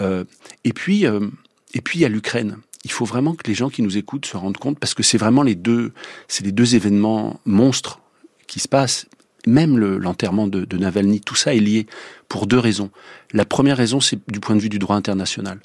et 0.00 0.72
puis, 0.74 1.04
et 1.04 1.80
puis 1.80 1.98
il 1.98 2.02
y 2.02 2.04
a 2.04 2.08
l'Ukraine. 2.08 2.58
Il 2.84 2.90
faut 2.90 3.04
vraiment 3.04 3.34
que 3.34 3.46
les 3.46 3.54
gens 3.54 3.70
qui 3.70 3.82
nous 3.82 3.96
écoutent 3.96 4.26
se 4.26 4.36
rendent 4.36 4.56
compte, 4.58 4.78
parce 4.78 4.92
que 4.92 5.02
c'est 5.02 5.18
vraiment 5.18 5.42
les 5.42 5.54
deux, 5.54 5.92
c'est 6.28 6.44
les 6.44 6.52
deux 6.52 6.74
événements 6.74 7.40
monstres 7.46 8.00
qui 8.48 8.60
se 8.60 8.68
passent. 8.68 9.06
Même 9.46 9.78
l'enterrement 9.78 10.48
de 10.48 10.76
Navalny, 10.76 11.20
tout 11.20 11.36
ça 11.36 11.54
est 11.54 11.60
lié 11.60 11.86
pour 12.28 12.48
deux 12.48 12.58
raisons. 12.58 12.90
La 13.32 13.44
première 13.44 13.76
raison, 13.76 14.00
c'est 14.00 14.18
du 14.30 14.40
point 14.40 14.56
de 14.56 14.60
vue 14.60 14.68
du 14.68 14.80
droit 14.80 14.96
international 14.96 15.60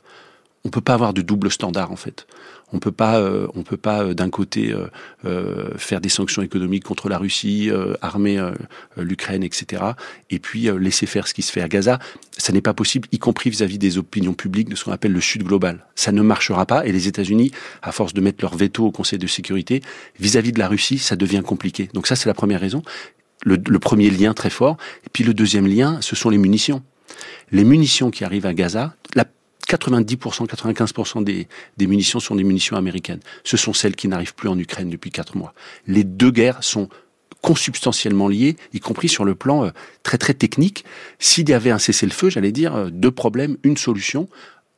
on 0.64 0.70
peut 0.70 0.82
pas 0.82 0.94
avoir 0.94 1.14
de 1.14 1.22
double 1.22 1.52
standard 1.52 1.92
en 1.92 1.96
fait. 1.96 2.28
On 2.74 2.80
peut 2.80 2.92
pas, 2.92 3.20
euh, 3.20 3.48
on 3.54 3.64
peut 3.64 3.78
pas 3.78 4.04
euh, 4.04 4.14
d'un 4.14 4.30
côté 4.30 4.72
euh, 4.72 4.88
euh, 5.26 5.72
faire 5.78 6.00
des 6.00 6.10
sanctions 6.10 6.42
économiques 6.42 6.86
contre 6.86 7.10
la 7.10 7.18
Russie, 7.18 7.70
euh, 7.70 7.96
armer 8.02 8.38
euh, 8.38 8.54
l'Ukraine, 8.96 9.44
etc. 9.44 9.84
Et 10.30 10.40
puis 10.40 10.70
laisser 10.80 11.06
faire 11.06 11.28
ce 11.28 11.34
qui 11.34 11.42
se 11.42 11.52
fait 11.52 11.62
à 11.62 11.68
Gaza. 11.68 12.00
Ça 12.38 12.54
n'est 12.54 12.62
pas 12.62 12.74
possible, 12.74 13.08
y 13.12 13.20
compris 13.20 13.50
vis-à-vis 13.50 13.78
des 13.78 13.98
opinions 13.98 14.34
publiques 14.34 14.70
de 14.70 14.76
ce 14.76 14.86
qu'on 14.86 14.92
appelle 14.92 15.12
le 15.12 15.22
Sud 15.22 15.44
global. 15.44 15.86
Ça 15.96 16.12
ne 16.12 16.22
marchera 16.22 16.66
pas. 16.66 16.86
Et 16.86 16.92
les 16.92 17.08
États-Unis, 17.08 17.52
à 17.82 17.92
force 17.92 18.14
de 18.14 18.22
mettre 18.22 18.42
leur 18.42 18.56
veto 18.56 18.86
au 18.86 18.92
Conseil 18.92 19.20
de 19.20 19.28
sécurité 19.28 19.82
vis-à-vis 20.20 20.54
de 20.54 20.60
la 20.60 20.68
Russie, 20.68 20.98
ça 20.98 21.16
devient 21.16 21.42
compliqué. 21.46 21.90
Donc 21.94 22.08
ça, 22.08 22.16
c'est 22.16 22.30
la 22.30 22.34
première 22.34 22.62
raison. 22.62 22.84
Le, 23.44 23.58
le 23.68 23.80
premier 23.80 24.10
lien 24.10 24.34
très 24.34 24.50
fort. 24.50 24.78
Et 25.06 25.10
puis 25.12 25.24
le 25.24 25.34
deuxième 25.34 25.68
lien, 25.68 26.00
ce 26.02 26.16
sont 26.16 26.30
les 26.30 26.38
munitions. 26.38 26.82
Les 27.52 27.66
munitions 27.66 28.12
qui 28.12 28.24
arrivent 28.24 28.46
à 28.46 28.54
Gaza, 28.54 28.96
la 29.16 29.26
90%, 29.78 30.48
95% 30.48 31.24
des, 31.24 31.48
munitions 31.88 32.20
sont 32.20 32.36
des 32.36 32.44
munitions 32.44 32.76
américaines. 32.76 33.20
Ce 33.44 33.58
sont 33.58 33.74
celles 33.74 33.96
qui 33.96 34.08
n'arrivent 34.08 34.36
plus 34.36 34.50
en 34.50 34.58
Ukraine 34.58 34.90
depuis 34.90 35.12
quatre 35.12 35.38
mois. 35.38 35.54
Les 35.88 36.04
deux 36.04 36.32
guerres 36.32 36.64
sont 36.64 36.90
consubstantiellement 37.42 38.28
liées, 38.28 38.56
y 38.74 38.80
compris 38.80 39.10
sur 39.10 39.26
le 39.26 39.34
plan 39.34 39.66
euh, 39.66 39.70
très 40.04 40.18
très 40.18 40.34
technique. 40.34 40.86
S'il 41.18 41.50
y 41.50 41.54
avait 41.54 41.72
un 41.72 41.80
cessez-le-feu, 41.80 42.30
j'allais 42.30 42.52
dire, 42.52 42.76
euh, 42.76 42.90
deux 42.92 43.10
problèmes, 43.10 43.58
une 43.64 43.78
solution. 43.78 44.30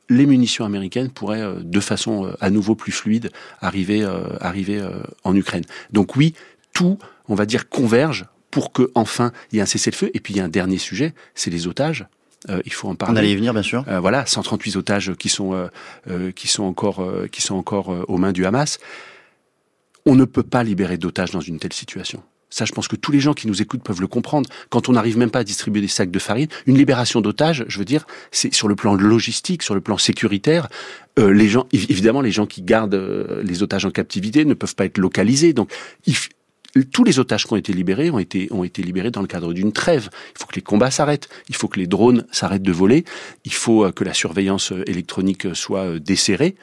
Les 0.08 0.24
munitions 0.24 0.64
américaines 0.64 1.10
pourraient, 1.10 1.42
euh, 1.42 1.60
de 1.62 1.80
façon 1.80 2.32
à 2.40 2.50
nouveau 2.50 2.74
plus 2.74 2.92
fluide, 2.92 3.30
arriver, 3.60 4.06
arriver 4.40 4.82
en 5.24 5.34
Ukraine. 5.34 5.64
Donc 5.92 6.16
oui, 6.16 6.34
tout, 6.72 6.98
on 7.28 7.34
va 7.34 7.46
dire, 7.46 7.68
converge 7.68 8.24
pour 8.50 8.72
que 8.72 8.90
enfin 8.94 9.32
il 9.50 9.56
y 9.56 9.58
ait 9.58 9.62
un 9.62 9.66
cessez-le-feu. 9.66 10.10
Et 10.14 10.20
puis 10.20 10.34
il 10.34 10.36
y 10.36 10.40
a 10.40 10.44
un 10.44 10.48
dernier 10.48 10.78
sujet, 10.78 11.12
c'est 11.34 11.50
les 11.50 11.66
otages. 11.66 12.06
Euh, 12.50 12.60
il 12.64 12.72
faut 12.72 12.88
en 12.88 12.94
parler. 12.94 13.14
On 13.14 13.16
allait 13.16 13.32
y 13.32 13.36
venir, 13.36 13.52
bien 13.52 13.62
sûr. 13.62 13.84
Euh, 13.88 14.00
voilà, 14.00 14.26
138 14.26 14.76
otages 14.76 15.14
qui 15.14 15.28
sont 15.28 15.68
euh, 16.08 16.32
qui 16.32 16.48
sont 16.48 16.64
encore 16.64 17.06
qui 17.30 17.42
sont 17.42 17.54
encore 17.54 18.04
aux 18.08 18.18
mains 18.18 18.32
du 18.32 18.44
Hamas. 18.46 18.78
On 20.06 20.14
ne 20.14 20.24
peut 20.24 20.42
pas 20.42 20.62
libérer 20.62 20.98
d'otages 20.98 21.30
dans 21.30 21.40
une 21.40 21.58
telle 21.58 21.72
situation. 21.72 22.22
Ça, 22.50 22.64
je 22.64 22.72
pense 22.72 22.86
que 22.86 22.94
tous 22.94 23.10
les 23.10 23.18
gens 23.18 23.34
qui 23.34 23.48
nous 23.48 23.62
écoutent 23.62 23.82
peuvent 23.82 24.00
le 24.00 24.06
comprendre. 24.06 24.48
Quand 24.68 24.88
on 24.88 24.92
n'arrive 24.92 25.18
même 25.18 25.30
pas 25.30 25.40
à 25.40 25.44
distribuer 25.44 25.80
des 25.80 25.88
sacs 25.88 26.12
de 26.12 26.18
farine, 26.20 26.46
une 26.66 26.78
libération 26.78 27.20
d'otages, 27.20 27.64
je 27.66 27.78
veux 27.80 27.84
dire, 27.84 28.06
c'est 28.30 28.54
sur 28.54 28.68
le 28.68 28.76
plan 28.76 28.94
logistique, 28.94 29.64
sur 29.64 29.74
le 29.74 29.80
plan 29.80 29.98
sécuritaire. 29.98 30.68
Euh, 31.18 31.32
les 31.32 31.48
gens, 31.48 31.66
évidemment, 31.72 32.20
les 32.20 32.30
gens 32.30 32.46
qui 32.46 32.62
gardent 32.62 32.94
les 33.42 33.62
otages 33.64 33.86
en 33.86 33.90
captivité 33.90 34.44
ne 34.44 34.54
peuvent 34.54 34.76
pas 34.76 34.84
être 34.84 34.98
localisés. 34.98 35.52
Donc, 35.52 35.72
il, 36.06 36.14
tous 36.82 37.04
les 37.04 37.18
otages 37.18 37.46
qui 37.46 37.52
ont 37.52 37.56
été 37.56 37.72
libérés 37.72 38.10
ont 38.10 38.18
été, 38.18 38.48
ont 38.50 38.64
été 38.64 38.82
libérés 38.82 39.10
dans 39.10 39.20
le 39.20 39.26
cadre 39.26 39.52
d'une 39.52 39.72
trêve. 39.72 40.10
Il 40.34 40.38
faut 40.38 40.46
que 40.46 40.56
les 40.56 40.62
combats 40.62 40.90
s'arrêtent, 40.90 41.28
il 41.48 41.54
faut 41.54 41.68
que 41.68 41.78
les 41.78 41.86
drones 41.86 42.26
s'arrêtent 42.32 42.62
de 42.62 42.72
voler, 42.72 43.04
il 43.44 43.52
faut 43.52 43.90
que 43.92 44.04
la 44.04 44.14
surveillance 44.14 44.72
électronique 44.86 45.54
soit 45.54 45.98
desserrée 45.98 46.56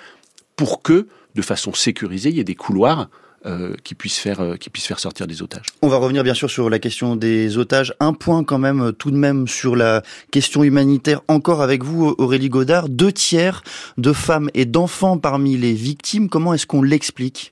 pour 0.56 0.82
que, 0.82 1.08
de 1.36 1.42
façon 1.42 1.74
sécurisée, 1.74 2.30
il 2.30 2.36
y 2.36 2.40
ait 2.40 2.44
des 2.44 2.56
couloirs 2.56 3.10
euh, 3.48 3.74
qui 3.84 3.96
puissent 3.96 4.20
faire 4.20 4.40
euh, 4.40 4.56
qui 4.56 4.70
puissent 4.70 4.86
faire 4.86 5.00
sortir 5.00 5.26
des 5.26 5.42
otages. 5.42 5.66
On 5.82 5.88
va 5.88 5.98
revenir 5.98 6.24
bien 6.24 6.36
sûr 6.36 6.48
sur 6.48 6.70
la 6.70 6.78
question 6.78 7.16
des 7.16 7.58
otages. 7.58 7.92
Un 8.00 8.14
point 8.14 8.44
quand 8.44 8.60
même 8.60 8.94
tout 8.96 9.10
de 9.10 9.16
même 9.16 9.48
sur 9.48 9.76
la 9.76 10.04
question 10.30 10.64
humanitaire 10.64 11.22
encore 11.28 11.64
avec 11.64 11.84
vous 11.84 12.14
Aurélie 12.20 12.50
Godard. 12.50 12.88
Deux 12.88 13.12
tiers 13.12 13.64
de 13.98 14.14
femmes 14.14 14.52
et 14.54 14.66
d'enfants 14.66 15.18
parmi 15.18 15.58
les 15.58 15.74
victimes. 15.74 16.30
Comment 16.30 16.54
est-ce 16.54 16.68
qu'on 16.68 16.84
l'explique? 16.84 17.52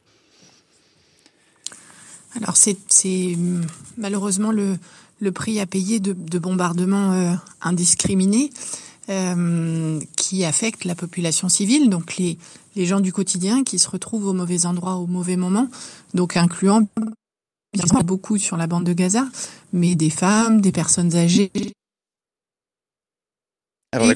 Alors 2.42 2.58
c'est 2.58 3.38
malheureusement 3.98 4.52
le, 4.52 4.78
le 5.20 5.32
prix 5.32 5.60
à 5.60 5.66
payer 5.66 6.00
de, 6.00 6.14
de 6.14 6.40
bombardements 6.40 7.12
euh, 7.12 7.34
indiscriminés 7.62 8.52
euh, 9.10 10.00
qui 10.16 10.46
affectent 10.46 10.86
la 10.86 10.96
population 10.96 11.50
civile, 11.50 11.90
donc 11.90 12.18
les, 12.18 12.38
les 12.76 12.86
gens 12.86 13.00
du 13.00 13.12
quotidien 13.12 13.64
qui 13.64 13.80
se 13.80 13.90
retrouvent 13.90 14.28
au 14.28 14.34
mauvais 14.34 14.66
endroit 14.66 14.96
au 14.96 15.08
mauvais 15.08 15.36
moment, 15.36 15.68
donc 16.14 16.38
incluant 16.38 16.88
bien 17.74 17.86
sûr 17.86 18.04
beaucoup 18.04 18.38
sur 18.38 18.58
la 18.58 18.68
bande 18.68 18.86
de 18.86 18.94
Gaza, 18.94 19.28
mais 19.74 19.96
des 19.96 20.10
femmes, 20.10 20.62
des 20.62 20.72
personnes 20.72 21.16
âgées. 21.16 21.52
Alors, 23.92 24.08
la... 24.08 24.16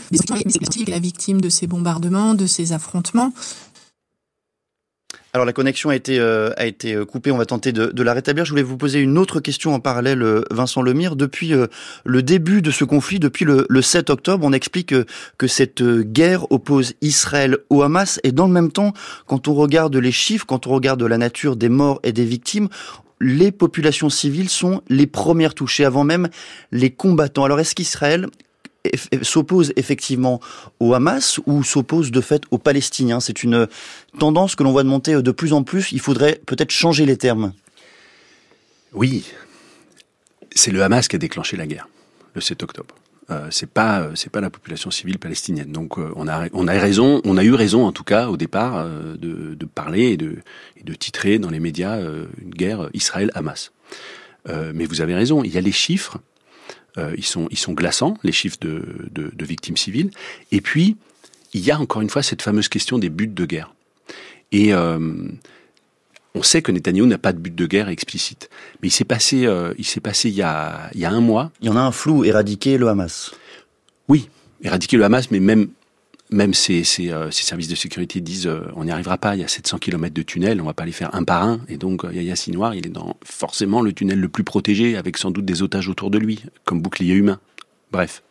la 0.88 1.00
victime 1.00 1.42
de 1.42 1.50
ces 1.50 1.66
bombardements, 1.66 2.36
de 2.36 2.46
ces 2.46 2.74
affrontements, 2.74 3.34
alors 5.34 5.48
la 5.48 5.54
connexion 5.54 5.90
a 5.90 5.96
été 5.96 6.20
euh, 6.20 6.52
a 6.58 6.68
été 6.68 6.96
coupée. 7.08 7.32
On 7.32 7.38
va 7.38 7.48
tenter 7.48 7.72
de, 7.72 8.04
la 8.04 8.14
rétablir. 8.14 8.46
Je 8.46 8.52
voulais 8.52 8.62
vous 8.62 8.78
poser 8.78 9.00
une 9.00 9.18
autre 9.18 9.40
question 9.40 9.74
en 9.74 9.80
parallèle, 9.80 10.22
euh, 10.22 10.44
Vincent 10.52 10.84
Lemire. 10.84 11.16
Depuis 11.16 11.54
euh, 11.54 11.66
le 12.06 12.22
début 12.22 12.62
de 12.62 12.70
ce 12.70 12.84
conflit, 12.84 13.18
depuis 13.18 13.44
le, 13.44 13.66
le 13.68 13.82
7 13.82 14.12
octobre, 14.12 14.46
on 14.46 14.54
explique 14.54 14.94
que 15.38 15.48
cette 15.48 15.82
guerre 15.84 16.52
oppose 16.52 16.94
Israël 17.02 17.58
au 17.72 17.82
Hamas. 17.82 18.20
Et 18.24 18.32
dans 18.32 18.46
le 18.46 18.54
même 18.54 18.72
temps, 18.72 18.94
quand 19.26 19.48
on 19.48 19.56
regarde 19.56 19.96
les 19.96 20.12
chiffres, 20.12 20.46
quand 20.46 20.68
on 20.68 20.70
regarde 20.70 21.02
la 21.02 21.18
nature 21.18 21.56
des 21.56 21.70
morts 21.70 22.00
et 22.04 22.12
des 22.12 22.26
victimes, 22.26 22.70
les 23.20 23.52
populations 23.52 24.10
civiles 24.10 24.50
sont 24.50 24.82
les 24.88 25.08
premières 25.08 25.56
touchées, 25.56 25.86
avant 25.86 26.04
même 26.04 26.30
les 26.72 26.92
combattants. 26.92 27.46
Alors 27.46 27.60
est-ce 27.60 27.74
qu'Israël 27.74 28.28
s'oppose 29.22 29.74
effectivement 29.76 30.40
au 30.80 30.94
Hamas 30.94 31.40
ou 31.46 31.64
s'oppose 31.64 32.12
de 32.12 32.22
fait 32.22 32.44
aux 32.52 32.58
Palestiniens? 32.58 33.20
C'est 33.20 33.44
une 33.44 33.68
tendance 34.20 34.56
que 34.56 34.64
l'on 34.64 34.72
voit 34.72 34.84
de 34.84 34.90
monter 34.90 35.22
de 35.22 35.32
plus 35.32 35.54
en 35.54 35.64
plus. 35.64 35.92
Il 35.92 36.00
faudrait 36.00 36.42
peut-être 36.46 36.72
changer 36.72 37.06
les 37.06 37.18
termes. 37.18 37.54
Oui, 38.94 39.26
c'est 40.54 40.72
le 40.72 40.84
Hamas 40.84 41.08
qui 41.08 41.16
a 41.16 41.20
déclenché 41.20 41.58
la 41.58 41.66
guerre 41.66 41.88
le 42.36 42.42
7 42.42 42.64
octobre. 42.64 42.96
Euh, 43.30 43.48
c'est 43.52 43.70
pas 43.70 44.10
c'est 44.16 44.30
pas 44.30 44.42
la 44.42 44.50
population 44.50 44.92
civile 44.92 45.18
palestinienne. 45.18 45.72
Donc 45.72 45.98
euh, 45.98 46.12
on 46.16 46.28
a 46.28 46.48
on 46.52 46.68
a 46.68 46.74
raison, 46.74 47.22
on 47.24 47.38
a 47.38 47.44
eu 47.44 47.54
raison 47.54 47.86
en 47.86 47.94
tout 47.94 48.04
cas 48.04 48.28
au 48.28 48.36
départ 48.36 48.76
euh, 48.78 49.16
de, 49.16 49.66
parler 49.66 50.12
et 50.12 50.18
de, 50.18 50.40
et 50.76 50.84
de 50.84 50.94
titrer 50.94 51.40
dans 51.40 51.50
les 51.50 51.62
médias 51.62 51.96
euh, 51.96 52.26
une 52.42 52.52
guerre 52.52 52.90
Israël-Hamas. 52.94 53.72
Euh, 54.50 54.72
mais 54.76 54.86
vous 54.86 55.02
avez 55.02 55.16
raison, 55.16 55.44
il 55.44 55.54
y 55.54 55.58
a 55.58 55.62
les 55.62 55.72
chiffres 55.72 56.18
euh, 56.98 57.14
ils, 57.18 57.26
sont, 57.26 57.48
ils 57.52 57.58
sont 57.58 57.74
glaçants, 57.74 58.18
les 58.24 58.32
chiffres 58.32 58.58
de, 58.62 58.84
de, 59.12 59.32
de, 59.34 59.46
victimes 59.46 59.78
civiles. 59.78 60.12
Et 60.52 60.62
puis, 60.62 60.98
il 61.54 61.62
y 61.62 61.72
a 61.72 61.80
encore 61.80 62.02
une 62.02 62.10
fois 62.10 62.24
cette 62.24 62.42
fameuse 62.42 62.68
question 62.68 62.98
des 63.00 63.10
buts 63.10 63.28
de 63.28 63.46
guerre. 63.46 63.74
Et 64.52 64.72
on 64.76 66.44
sait 66.44 66.62
que 66.62 66.72
Netanyahu 66.72 67.08
n'a 67.08 67.18
pas 67.18 67.34
de 67.34 67.40
but 67.40 67.56
de 67.56 67.66
guerre 67.66 67.90
explicite. 67.90 68.52
Mais 68.82 68.90
il 68.90 68.92
s'est 68.92 69.04
passé, 69.04 69.48
il 69.80 69.86
s'est 69.86 70.00
passé 70.00 70.30
il 70.30 70.36
y, 70.36 70.44
a, 70.44 70.92
il 70.94 71.00
y 71.00 71.06
a 71.06 71.12
un 71.12 71.22
mois. 71.22 71.52
Il 71.62 71.68
y 71.68 71.70
en 71.70 71.76
a 71.76 71.82
un 71.82 71.92
flou, 71.92 72.24
éradiquer 72.24 72.78
le 72.78 72.88
Hamas. 72.88 73.32
Oui, 74.08 74.30
éradiquer 74.62 74.98
le 74.98 75.06
Hamas, 75.06 75.32
mais 75.32 75.40
même 75.40 75.70
même 76.34 76.54
ces, 76.54 76.84
ces, 76.84 77.12
euh, 77.12 77.32
ces, 77.32 77.44
services 77.44 77.68
de 77.68 77.76
sécurité 77.76 78.20
disent 78.20 78.48
euh, 78.48 78.62
on 78.76 78.86
n'y 78.86 78.92
arrivera 78.92 79.18
pas, 79.18 79.36
il 79.36 79.42
y 79.42 79.44
a 79.44 79.48
700 79.48 79.78
km 79.78 80.14
de 80.14 80.22
tunnel, 80.22 80.60
on 80.60 80.66
va 80.66 80.74
pas 80.74 80.86
les 80.86 80.92
faire 80.92 81.14
un 81.16 81.24
par 81.24 81.44
un. 81.44 81.62
Et 81.70 81.78
donc 81.78 82.04
euh, 82.04 82.12
Yahya 82.12 82.36
Sinoir, 82.36 82.76
il 82.76 82.86
est 82.86 82.90
dans 82.90 83.16
forcément 83.24 83.82
le 83.82 83.94
tunnel 83.94 84.20
le 84.20 84.30
plus 84.30 84.44
protégé, 84.44 84.98
avec 84.98 85.18
sans 85.18 85.32
doute 85.32 85.46
des 85.46 85.62
otages 85.62 85.88
autour 85.88 86.10
de 86.10 86.18
lui, 86.18 86.44
comme 86.66 86.82
bouclier 86.82 87.14
humain. 87.14 87.40
Bref. 87.92 88.24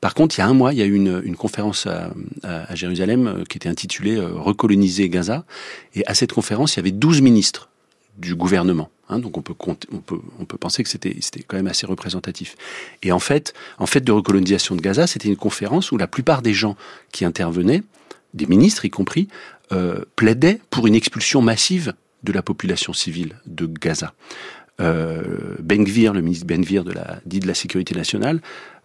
Par 0.00 0.14
contre, 0.14 0.38
il 0.38 0.40
y 0.40 0.42
a 0.42 0.46
un 0.46 0.54
mois, 0.54 0.72
il 0.72 0.78
y 0.78 0.82
a 0.82 0.86
eu 0.86 0.94
une, 0.94 1.36
conférence 1.36 1.86
à, 1.86 2.10
à, 2.42 2.74
Jérusalem 2.74 3.44
qui 3.50 3.58
était 3.58 3.68
intitulée 3.68 4.18
Recoloniser 4.18 5.10
Gaza. 5.10 5.44
Et 5.94 6.06
à 6.06 6.14
cette 6.14 6.32
conférence, 6.32 6.74
il 6.74 6.76
y 6.78 6.80
avait 6.80 6.90
12 6.90 7.20
ministres 7.20 7.69
du 8.20 8.34
gouvernement. 8.34 8.90
Hein, 9.08 9.18
donc 9.18 9.36
on 9.36 9.42
peut, 9.42 9.54
compter, 9.54 9.88
on 9.92 9.98
peut, 9.98 10.20
on 10.38 10.44
peut 10.44 10.58
penser 10.58 10.82
que 10.82 10.88
c'était, 10.88 11.16
quand 11.46 11.56
même 11.56 11.66
assez 11.66 11.86
représentatif. 11.86 12.56
Et 13.02 13.10
en 13.12 13.18
fait, 13.18 13.54
en 13.78 13.86
fait 13.86 14.02
de 14.02 14.12
recolonisation 14.12 14.76
de 14.76 14.80
Gaza, 14.80 15.06
c'était 15.06 15.28
une 15.28 15.36
conférence 15.36 15.90
où 15.90 15.96
la 15.96 16.06
plupart 16.06 16.42
des 16.42 16.54
gens 16.54 16.76
qui 17.12 17.24
intervenaient, 17.24 17.82
des 18.34 18.46
ministres 18.46 18.84
y 18.84 18.90
compris, 18.90 19.28
euh, 19.72 20.04
plaidaient 20.16 20.60
pour 20.70 20.86
une 20.86 20.94
expulsion 20.94 21.42
massive 21.42 21.94
de 22.22 22.32
la 22.32 22.42
population 22.42 22.92
civile 22.92 23.36
de 23.46 23.66
Gaza. 23.66 24.12
Euh, 24.80 25.56
ben 25.60 25.84
Gvir, 25.84 26.12
le 26.12 26.22
ministre 26.22 26.46
Ben 26.46 26.62
Gvir 26.62 26.84
de 26.84 26.92
la, 26.92 27.20
dit 27.26 27.40
de 27.40 27.46
la 27.46 27.54
sécurité 27.54 27.94
nationale, 27.94 28.40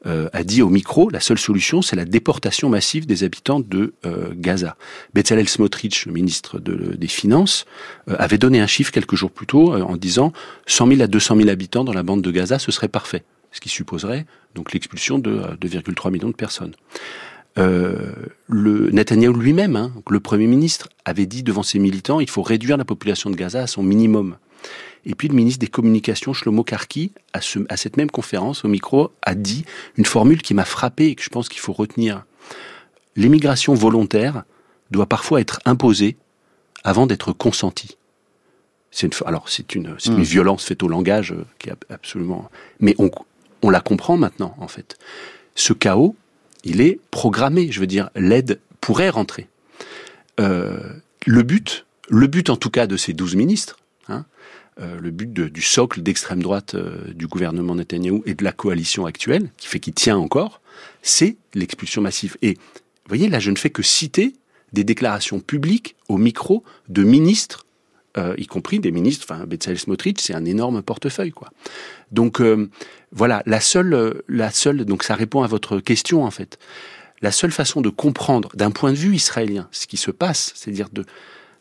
euh, 0.07 0.29
a 0.33 0.43
dit 0.43 0.61
au 0.61 0.69
micro, 0.69 1.09
la 1.09 1.19
seule 1.19 1.39
solution, 1.39 1.81
c'est 1.81 1.95
la 1.95 2.05
déportation 2.05 2.69
massive 2.69 3.07
des 3.07 3.23
habitants 3.23 3.59
de 3.59 3.95
euh, 4.05 4.33
Gaza. 4.35 4.77
Bezalel 5.15 5.49
Smotrich, 5.49 6.05
le 6.05 6.11
ministre 6.11 6.59
des 6.59 7.07
Finances, 7.07 7.65
euh, 8.07 8.15
avait 8.19 8.37
donné 8.37 8.59
un 8.59 8.67
chiffre 8.67 8.91
quelques 8.91 9.15
jours 9.15 9.31
plus 9.31 9.47
tôt 9.47 9.73
en 9.73 9.97
disant 9.97 10.31
100 10.67 10.87
000 10.87 11.01
à 11.01 11.07
200 11.07 11.37
000 11.37 11.49
habitants 11.49 11.83
dans 11.83 11.93
la 11.93 12.03
bande 12.03 12.21
de 12.21 12.29
Gaza, 12.29 12.59
ce 12.59 12.71
serait 12.71 12.87
parfait. 12.87 13.23
Ce 13.51 13.61
qui 13.61 13.69
supposerait 13.69 14.25
donc 14.53 14.73
l'expulsion 14.73 15.17
de 15.17 15.41
2,3 15.59 16.11
millions 16.11 16.29
de 16.29 16.35
personnes. 16.35 16.75
le 17.57 18.89
Netanyahu 18.91 19.33
lui-même, 19.33 19.75
hein, 19.75 19.91
le 20.09 20.19
Premier 20.19 20.45
ministre, 20.45 20.89
avait 21.05 21.25
dit 21.25 21.41
devant 21.41 21.63
ses 21.63 21.79
militants 21.79 22.19
il 22.19 22.29
faut 22.29 22.43
réduire 22.43 22.77
la 22.77 22.85
population 22.85 23.29
de 23.29 23.35
Gaza 23.35 23.61
à 23.63 23.67
son 23.67 23.81
minimum. 23.81 24.35
Et 25.05 25.15
puis 25.15 25.27
le 25.27 25.35
ministre 25.35 25.59
des 25.59 25.67
Communications, 25.67 26.33
Shlomo 26.33 26.63
Karki, 26.63 27.11
à, 27.33 27.39
à 27.69 27.77
cette 27.77 27.97
même 27.97 28.09
conférence, 28.09 28.65
au 28.65 28.67
micro, 28.67 29.11
a 29.21 29.35
dit 29.35 29.65
une 29.97 30.05
formule 30.05 30.41
qui 30.41 30.53
m'a 30.53 30.65
frappé 30.65 31.07
et 31.07 31.15
que 31.15 31.23
je 31.23 31.29
pense 31.29 31.49
qu'il 31.49 31.59
faut 31.59 31.73
retenir. 31.73 32.25
L'immigration 33.15 33.73
volontaire 33.73 34.43
doit 34.91 35.05
parfois 35.05 35.41
être 35.41 35.59
imposée 35.65 36.17
avant 36.83 37.07
d'être 37.07 37.33
consentie. 37.33 37.97
C'est 38.91 39.07
une, 39.07 39.27
alors 39.27 39.49
c'est 39.49 39.75
une, 39.75 39.97
une 40.05 40.19
hmm. 40.19 40.21
violence 40.21 40.65
faite 40.65 40.81
au 40.81 40.87
langage 40.87 41.33
euh, 41.33 41.45
qui 41.59 41.69
est 41.69 41.73
absolument. 41.89 42.49
Mais 42.79 42.95
on, 42.97 43.11
on 43.61 43.69
la 43.69 43.81
comprend 43.81 44.15
maintenant 44.15 44.55
en 44.59 44.67
fait. 44.67 44.97
Ce 45.55 45.73
chaos, 45.73 46.15
il 46.63 46.79
est 46.81 46.99
programmé. 47.11 47.71
Je 47.71 47.79
veux 47.79 47.87
dire, 47.87 48.09
l'aide 48.15 48.59
pourrait 48.79 49.09
rentrer. 49.09 49.49
Euh, 50.39 50.79
le 51.25 51.43
but, 51.43 51.85
le 52.09 52.27
but 52.27 52.49
en 52.49 52.55
tout 52.55 52.69
cas 52.69 52.87
de 52.87 52.97
ces 52.97 53.13
douze 53.13 53.35
ministres, 53.35 53.79
euh, 54.81 54.99
le 54.99 55.09
but 55.09 55.31
du 55.31 55.61
socle 55.61 56.01
d'extrême 56.01 56.43
droite 56.43 56.75
euh, 56.75 57.13
du 57.13 57.27
gouvernement 57.27 57.75
Netanyahou 57.75 58.23
et 58.25 58.33
de 58.33 58.43
la 58.43 58.51
coalition 58.51 59.05
actuelle, 59.05 59.49
qui 59.55 59.67
fait 59.67 59.79
qu'il 59.79 59.93
tient 59.93 60.17
encore, 60.17 60.59
c'est 61.01 61.37
l'expulsion 61.53 62.01
massive. 62.01 62.35
Et 62.41 62.55
vous 62.55 63.07
voyez, 63.07 63.29
là, 63.29 63.39
je 63.39 63.51
ne 63.51 63.55
fais 63.55 63.69
que 63.69 63.81
citer 63.81 64.33
des 64.73 64.83
déclarations 64.83 65.39
publiques 65.39 65.95
au 66.09 66.17
micro 66.17 66.63
de 66.89 67.03
ministres, 67.03 67.65
euh, 68.17 68.35
y 68.37 68.47
compris 68.47 68.79
des 68.79 68.91
ministres, 68.91 69.25
enfin, 69.29 69.45
Bezalel 69.45 69.79
Smotrich, 69.79 70.19
c'est 70.19 70.33
un 70.33 70.43
énorme 70.43 70.81
portefeuille, 70.81 71.31
quoi. 71.31 71.51
Donc, 72.11 72.41
voilà, 73.11 73.43
la 73.45 73.61
seule, 73.61 74.21
la 74.27 74.51
seule, 74.51 74.83
donc 74.83 75.03
ça 75.03 75.15
répond 75.15 75.41
à 75.43 75.47
votre 75.47 75.79
question, 75.79 76.23
en 76.23 76.31
fait. 76.31 76.59
La 77.21 77.31
seule 77.31 77.51
façon 77.51 77.79
de 77.79 77.89
comprendre, 77.89 78.49
d'un 78.55 78.71
point 78.71 78.91
de 78.91 78.97
vue 78.97 79.15
israélien, 79.15 79.69
ce 79.71 79.87
qui 79.87 79.97
se 79.97 80.11
passe, 80.11 80.51
c'est-à-dire 80.55 80.89
de, 80.91 81.05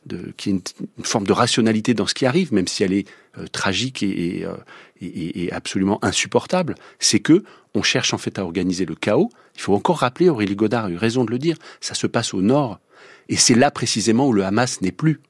de, 0.06 0.32
qui 0.36 0.50
est 0.50 0.52
une, 0.52 1.04
forme 1.04 1.26
de 1.26 1.32
rationalité 1.32 1.94
dans 1.94 2.06
ce 2.06 2.14
qui 2.14 2.26
arrive, 2.26 2.52
même 2.52 2.68
si 2.68 2.82
elle 2.82 2.92
est 2.92 3.06
euh, 3.38 3.46
tragique 3.46 4.02
et, 4.02 4.44
euh, 4.44 4.54
et, 5.00 5.44
et, 5.44 5.52
absolument 5.52 5.98
insupportable, 6.04 6.74
c'est 6.98 7.20
que 7.20 7.44
on 7.74 7.82
cherche 7.82 8.14
en 8.14 8.18
fait 8.18 8.38
à 8.38 8.44
organiser 8.44 8.86
le 8.86 8.94
chaos. 8.94 9.30
Il 9.54 9.60
faut 9.60 9.74
encore 9.74 9.98
rappeler, 9.98 10.28
Aurélie 10.28 10.56
Godard 10.56 10.86
a 10.86 10.90
eu 10.90 10.96
raison 10.96 11.24
de 11.24 11.30
le 11.30 11.38
dire, 11.38 11.56
ça 11.80 11.94
se 11.94 12.06
passe 12.06 12.34
au 12.34 12.42
nord, 12.42 12.80
et 13.28 13.36
c'est 13.36 13.54
là 13.54 13.70
précisément 13.70 14.28
où 14.28 14.32
le 14.32 14.44
Hamas 14.44 14.80
n'est 14.80 14.92
plus. 14.92 15.20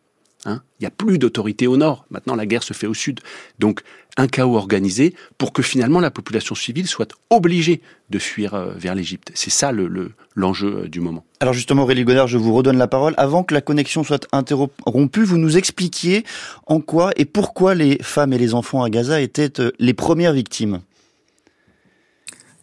Hein 0.46 0.60
Il 0.78 0.82
n'y 0.82 0.86
a 0.86 0.90
plus 0.90 1.18
d'autorité 1.18 1.66
au 1.66 1.76
nord. 1.76 2.04
Maintenant, 2.10 2.34
la 2.34 2.44
guerre 2.46 2.62
se 2.62 2.74
fait 2.74 2.86
au 2.86 2.94
sud. 2.94 3.20
Donc, 3.58 3.82
un 4.16 4.26
chaos 4.26 4.56
organisé 4.56 5.14
pour 5.38 5.52
que 5.52 5.62
finalement 5.62 6.00
la 6.00 6.10
population 6.10 6.54
civile 6.54 6.86
soit 6.86 7.12
obligée 7.30 7.80
de 8.10 8.18
fuir 8.18 8.54
euh, 8.54 8.72
vers 8.76 8.94
l'Égypte. 8.94 9.32
C'est 9.34 9.50
ça 9.50 9.72
l'enjeu 9.72 10.70
le, 10.70 10.76
euh, 10.84 10.88
du 10.88 11.00
moment. 11.00 11.24
Alors 11.40 11.54
justement, 11.54 11.82
Aurélie 11.82 12.04
Godard, 12.04 12.28
je 12.28 12.38
vous 12.38 12.52
redonne 12.52 12.76
la 12.76 12.86
parole. 12.86 13.14
Avant 13.16 13.42
que 13.42 13.54
la 13.54 13.60
connexion 13.60 14.04
soit 14.04 14.28
interrompue, 14.32 15.24
vous 15.24 15.38
nous 15.38 15.56
expliquiez 15.56 16.24
en 16.66 16.80
quoi 16.80 17.12
et 17.16 17.24
pourquoi 17.24 17.74
les 17.74 17.98
femmes 18.02 18.32
et 18.32 18.38
les 18.38 18.54
enfants 18.54 18.82
à 18.82 18.90
Gaza 18.90 19.20
étaient 19.20 19.60
euh, 19.60 19.72
les 19.78 19.94
premières 19.94 20.32
victimes. 20.32 20.80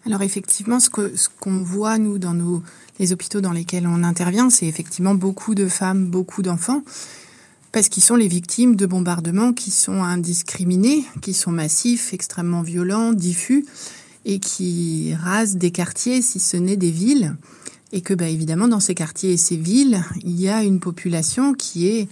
Alors 0.06 0.22
effectivement, 0.22 0.80
ce 0.80 0.90
qu'on 0.90 1.10
ce 1.16 1.28
qu'on 1.40 1.58
voit, 1.58 1.98
nous, 1.98 2.18
dans 2.18 2.34
nos, 2.34 2.64
les 2.98 3.14
hôpitaux 3.14 3.42
dans 3.42 3.52
lesquels 3.52 3.86
on 3.86 4.04
intervient, 4.04 4.50
c'est 4.50 4.66
effectivement 4.66 5.16
beaucoup 5.16 5.54
de 5.54 5.68
femmes, 5.68 6.08
beaucoup 6.08 6.42
d'enfants 6.42 6.84
parce 7.72 7.90
qu'ils 7.90 8.04
sont 8.04 8.16
les 8.16 8.28
victimes 8.28 8.76
de 8.76 8.86
bombardements 8.86 9.54
qui 9.54 9.72
sont 9.72 10.04
indiscriminés, 10.04 11.06
qui 11.22 11.34
sont 11.34 11.52
massifs, 11.52 12.14
extrêmement 12.14 12.62
violents, 12.62 13.14
diffus, 13.14 13.66
et 14.26 14.40
qui 14.40 15.14
rasent 15.16 15.56
des 15.56 15.72
quartiers, 15.72 16.22
si 16.22 16.40
ce 16.40 16.58
n'est 16.58 16.78
des 16.78 16.92
villes. 16.92 17.36
Et 17.94 18.02
que, 18.02 18.14
bah, 18.14 18.28
évidemment, 18.28 18.68
dans 18.68 18.80
ces 18.80 18.96
quartiers 18.96 19.34
et 19.34 19.38
ces 19.38 19.58
villes, 19.58 20.04
il 20.24 20.40
y 20.40 20.50
a 20.50 20.64
une 20.64 20.80
population 20.80 21.54
qui 21.54 21.88
est 21.88 22.08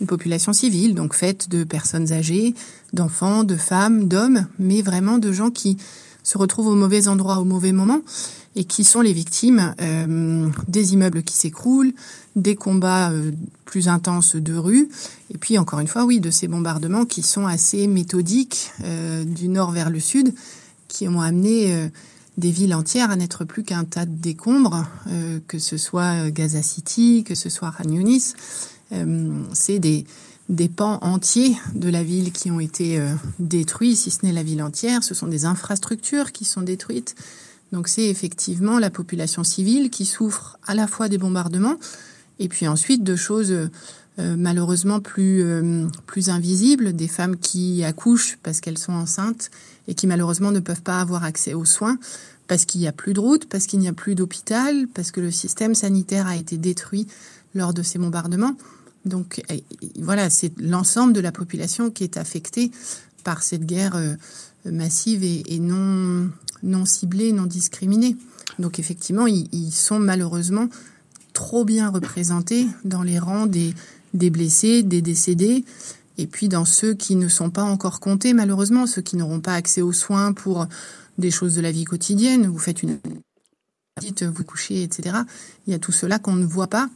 une 0.00 0.06
population 0.06 0.52
civile, 0.52 0.94
donc 0.94 1.14
faite 1.14 1.48
de 1.48 1.64
personnes 1.64 2.12
âgées, 2.12 2.54
d'enfants, 2.92 3.44
de 3.44 3.56
femmes, 3.56 4.08
d'hommes, 4.08 4.46
mais 4.58 4.82
vraiment 4.82 5.18
de 5.18 5.32
gens 5.32 5.50
qui 5.50 5.76
se 6.24 6.36
retrouvent 6.36 6.68
au 6.68 6.74
mauvais 6.74 7.06
endroit 7.06 7.38
au 7.38 7.44
mauvais 7.44 7.72
moment 7.72 8.00
et 8.56 8.64
qui 8.64 8.84
sont 8.84 9.00
les 9.00 9.12
victimes 9.12 9.74
euh, 9.80 10.48
des 10.68 10.92
immeubles 10.92 11.22
qui 11.22 11.34
s'écroulent, 11.34 11.92
des 12.36 12.54
combats 12.54 13.10
euh, 13.10 13.32
plus 13.64 13.88
intenses 13.88 14.36
de 14.36 14.54
rue, 14.54 14.88
et 15.32 15.38
puis 15.38 15.58
encore 15.58 15.80
une 15.80 15.88
fois, 15.88 16.04
oui, 16.04 16.20
de 16.20 16.30
ces 16.30 16.48
bombardements 16.48 17.04
qui 17.04 17.22
sont 17.22 17.46
assez 17.46 17.86
méthodiques 17.86 18.70
euh, 18.84 19.24
du 19.24 19.48
nord 19.48 19.72
vers 19.72 19.90
le 19.90 20.00
sud, 20.00 20.34
qui 20.88 21.08
ont 21.08 21.20
amené 21.20 21.90
des 22.38 22.52
villes 22.52 22.74
entières 22.74 23.10
à 23.10 23.16
n'être 23.16 23.44
plus 23.44 23.64
qu'un 23.64 23.82
tas 23.82 24.06
de 24.06 24.14
décombres, 24.14 24.86
que 25.48 25.58
ce 25.58 25.76
soit 25.76 26.30
Gaza 26.30 26.62
City, 26.62 27.24
que 27.26 27.34
ce 27.34 27.48
soit 27.48 27.72
Yunis. 27.84 28.34
C'est 29.52 29.80
des 29.80 30.68
pans 30.68 31.00
entiers 31.02 31.56
de 31.74 31.88
la 31.88 32.04
ville 32.04 32.30
qui 32.30 32.52
ont 32.52 32.60
été 32.60 33.04
détruits, 33.40 33.96
si 33.96 34.12
ce 34.12 34.24
n'est 34.24 34.32
la 34.32 34.44
ville 34.44 34.62
entière. 34.62 35.02
Ce 35.02 35.14
sont 35.14 35.26
des 35.26 35.46
infrastructures 35.46 36.30
qui 36.30 36.44
sont 36.44 36.62
détruites. 36.62 37.16
Donc 37.74 37.88
c'est 37.88 38.08
effectivement 38.08 38.78
la 38.78 38.88
population 38.88 39.42
civile 39.42 39.90
qui 39.90 40.04
souffre 40.04 40.56
à 40.64 40.76
la 40.76 40.86
fois 40.86 41.08
des 41.08 41.18
bombardements 41.18 41.76
et 42.38 42.48
puis 42.48 42.68
ensuite 42.68 43.02
de 43.02 43.16
choses 43.16 43.50
euh, 43.50 44.36
malheureusement 44.36 45.00
plus, 45.00 45.42
euh, 45.42 45.88
plus 46.06 46.28
invisibles, 46.28 46.92
des 46.92 47.08
femmes 47.08 47.36
qui 47.36 47.82
accouchent 47.82 48.38
parce 48.44 48.60
qu'elles 48.60 48.78
sont 48.78 48.92
enceintes 48.92 49.50
et 49.88 49.94
qui 49.94 50.06
malheureusement 50.06 50.52
ne 50.52 50.60
peuvent 50.60 50.82
pas 50.82 51.00
avoir 51.00 51.24
accès 51.24 51.52
aux 51.52 51.64
soins 51.64 51.98
parce 52.46 52.64
qu'il 52.64 52.80
n'y 52.80 52.86
a 52.86 52.92
plus 52.92 53.12
de 53.12 53.18
route, 53.18 53.46
parce 53.46 53.66
qu'il 53.66 53.80
n'y 53.80 53.88
a 53.88 53.92
plus 53.92 54.14
d'hôpital, 54.14 54.86
parce 54.94 55.10
que 55.10 55.20
le 55.20 55.32
système 55.32 55.74
sanitaire 55.74 56.28
a 56.28 56.36
été 56.36 56.58
détruit 56.58 57.08
lors 57.56 57.74
de 57.74 57.82
ces 57.82 57.98
bombardements. 57.98 58.54
Donc 59.04 59.42
voilà, 59.98 60.30
c'est 60.30 60.52
l'ensemble 60.60 61.12
de 61.12 61.20
la 61.20 61.32
population 61.32 61.90
qui 61.90 62.04
est 62.04 62.18
affectée 62.18 62.70
par 63.24 63.42
cette 63.42 63.66
guerre 63.66 63.96
euh, 63.96 64.14
massive 64.64 65.24
et 65.24 65.58
non, 65.58 66.30
non 66.64 66.84
ciblés, 66.84 67.32
non 67.32 67.44
discriminés. 67.44 68.16
Donc 68.58 68.78
effectivement, 68.78 69.26
ils, 69.26 69.72
sont 69.72 69.98
malheureusement 69.98 70.68
trop 71.32 71.64
bien 71.64 71.90
représentés 71.90 72.66
dans 72.84 73.02
les 73.02 73.18
rangs 73.18 73.46
des, 73.46 73.74
des 74.12 74.30
blessés, 74.30 74.82
des 74.82 75.02
décédés, 75.02 75.64
et 76.18 76.26
puis 76.26 76.48
dans 76.48 76.64
ceux 76.64 76.94
qui 76.94 77.16
ne 77.16 77.28
sont 77.28 77.50
pas 77.50 77.64
encore 77.64 78.00
comptés, 78.00 78.34
malheureusement, 78.34 78.86
ceux 78.86 79.02
qui 79.02 79.16
n'auront 79.16 79.40
pas 79.40 79.54
accès 79.54 79.82
aux 79.82 79.92
soins 79.92 80.32
pour 80.32 80.66
des 81.18 81.30
choses 81.30 81.54
de 81.54 81.60
la 81.60 81.72
vie 81.72 81.84
quotidienne. 81.84 82.46
Vous 82.46 82.58
faites 82.58 82.82
une 82.82 82.98
petite, 83.96 84.22
vous 84.22 84.44
couchez, 84.44 84.82
etc. 84.82 85.18
Il 85.66 85.72
y 85.72 85.74
a 85.74 85.78
tout 85.78 85.92
cela 85.92 86.18
qu'on 86.18 86.34
ne 86.34 86.46
voit 86.46 86.68
pas. 86.68 86.88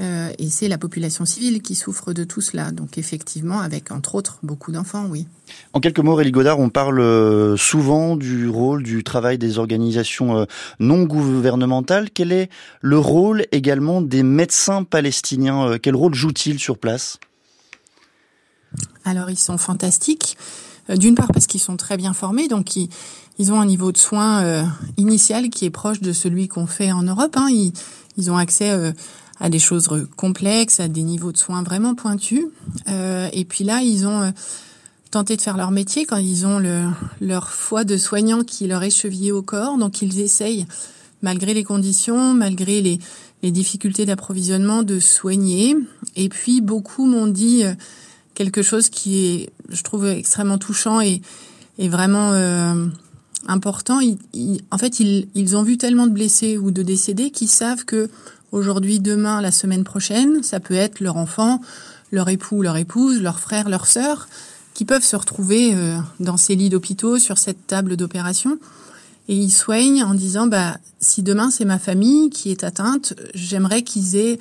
Euh, 0.00 0.32
et 0.38 0.48
c'est 0.48 0.68
la 0.68 0.78
population 0.78 1.26
civile 1.26 1.60
qui 1.60 1.74
souffre 1.74 2.12
de 2.12 2.24
tout 2.24 2.40
cela. 2.40 2.70
Donc 2.70 2.96
effectivement, 2.96 3.60
avec 3.60 3.90
entre 3.90 4.14
autres 4.14 4.38
beaucoup 4.42 4.72
d'enfants, 4.72 5.06
oui. 5.10 5.26
En 5.74 5.80
quelques 5.80 5.98
mots, 5.98 6.14
Rélie 6.14 6.30
Godard, 6.30 6.58
on 6.58 6.70
parle 6.70 7.00
euh, 7.00 7.56
souvent 7.56 8.16
du 8.16 8.48
rôle 8.48 8.82
du 8.82 9.04
travail 9.04 9.36
des 9.36 9.58
organisations 9.58 10.38
euh, 10.38 10.44
non 10.78 11.02
gouvernementales. 11.02 12.10
Quel 12.10 12.32
est 12.32 12.48
le 12.80 12.98
rôle 12.98 13.44
également 13.52 14.00
des 14.00 14.22
médecins 14.22 14.84
palestiniens 14.84 15.76
Quel 15.82 15.94
rôle 15.94 16.14
jouent-ils 16.14 16.58
sur 16.58 16.78
place? 16.78 17.18
Alors 19.04 19.28
ils 19.28 19.38
sont 19.38 19.58
fantastiques. 19.58 20.38
D'une 20.88 21.14
part 21.14 21.28
parce 21.32 21.46
qu'ils 21.46 21.60
sont 21.60 21.76
très 21.76 21.96
bien 21.96 22.14
formés, 22.14 22.48
donc 22.48 22.74
ils, 22.74 22.88
ils 23.38 23.52
ont 23.52 23.60
un 23.60 23.66
niveau 23.66 23.92
de 23.92 23.96
soins 23.96 24.66
initial 24.96 25.48
qui 25.48 25.64
est 25.64 25.70
proche 25.70 26.00
de 26.00 26.12
celui 26.12 26.48
qu'on 26.48 26.66
fait 26.66 26.90
en 26.90 27.02
Europe. 27.02 27.36
Hein. 27.36 27.46
Ils, 27.50 27.72
ils, 28.16 28.28
ont 28.32 28.36
accès 28.36 28.92
à 29.40 29.48
des 29.48 29.58
choses 29.58 29.88
complexes, 30.16 30.80
à 30.80 30.88
des 30.88 31.02
niveaux 31.02 31.32
de 31.32 31.38
soins 31.38 31.62
vraiment 31.62 31.94
pointus. 31.94 32.44
Euh, 32.88 33.28
et 33.32 33.44
puis 33.44 33.64
là, 33.64 33.82
ils 33.82 34.06
ont 34.06 34.20
euh, 34.22 34.30
tenté 35.10 35.36
de 35.36 35.42
faire 35.42 35.56
leur 35.56 35.70
métier 35.70 36.04
quand 36.04 36.18
ils 36.18 36.46
ont 36.46 36.58
le, 36.58 36.84
leur 37.20 37.50
foi 37.50 37.84
de 37.84 37.96
soignant 37.96 38.42
qui 38.44 38.66
leur 38.66 38.82
est 38.82 38.90
chevillé 38.90 39.32
au 39.32 39.42
corps. 39.42 39.78
Donc 39.78 40.02
ils 40.02 40.20
essayent, 40.20 40.66
malgré 41.22 41.54
les 41.54 41.64
conditions, 41.64 42.34
malgré 42.34 42.82
les, 42.82 42.98
les 43.42 43.50
difficultés 43.50 44.04
d'approvisionnement, 44.04 44.82
de 44.82 45.00
soigner. 45.00 45.74
Et 46.16 46.28
puis 46.28 46.60
beaucoup 46.60 47.06
m'ont 47.06 47.26
dit 47.26 47.64
euh, 47.64 47.72
quelque 48.34 48.62
chose 48.62 48.90
qui 48.90 49.26
est, 49.26 49.50
je 49.70 49.82
trouve, 49.82 50.06
extrêmement 50.06 50.58
touchant 50.58 51.00
et, 51.00 51.22
et 51.78 51.88
vraiment 51.88 52.32
euh, 52.32 52.86
important. 53.48 54.00
Ils, 54.00 54.60
en 54.70 54.76
fait, 54.78 55.00
ils, 55.00 55.28
ils 55.34 55.56
ont 55.56 55.62
vu 55.62 55.78
tellement 55.78 56.06
de 56.06 56.12
blessés 56.12 56.58
ou 56.58 56.70
de 56.70 56.82
décédés 56.82 57.30
qu'ils 57.30 57.48
savent 57.48 57.86
que 57.86 58.10
aujourd'hui, 58.52 59.00
demain, 59.00 59.40
la 59.40 59.50
semaine 59.50 59.84
prochaine. 59.84 60.42
Ça 60.42 60.60
peut 60.60 60.74
être 60.74 61.00
leur 61.00 61.16
enfant, 61.16 61.60
leur 62.12 62.28
époux, 62.28 62.62
leur 62.62 62.76
épouse, 62.76 63.20
leur 63.20 63.40
frère, 63.40 63.68
leur 63.68 63.86
sœur, 63.86 64.28
qui 64.74 64.84
peuvent 64.84 65.04
se 65.04 65.16
retrouver 65.16 65.74
euh, 65.74 65.98
dans 66.20 66.36
ces 66.36 66.54
lits 66.54 66.70
d'hôpitaux, 66.70 67.18
sur 67.18 67.38
cette 67.38 67.66
table 67.66 67.96
d'opération. 67.96 68.58
Et 69.28 69.36
ils 69.36 69.50
soignent 69.50 70.02
en 70.04 70.14
disant, 70.14 70.46
bah, 70.46 70.76
si 70.98 71.22
demain 71.22 71.50
c'est 71.50 71.64
ma 71.64 71.78
famille 71.78 72.30
qui 72.30 72.50
est 72.50 72.64
atteinte, 72.64 73.14
j'aimerais 73.34 73.82
qu'ils 73.82 74.16
aient 74.16 74.38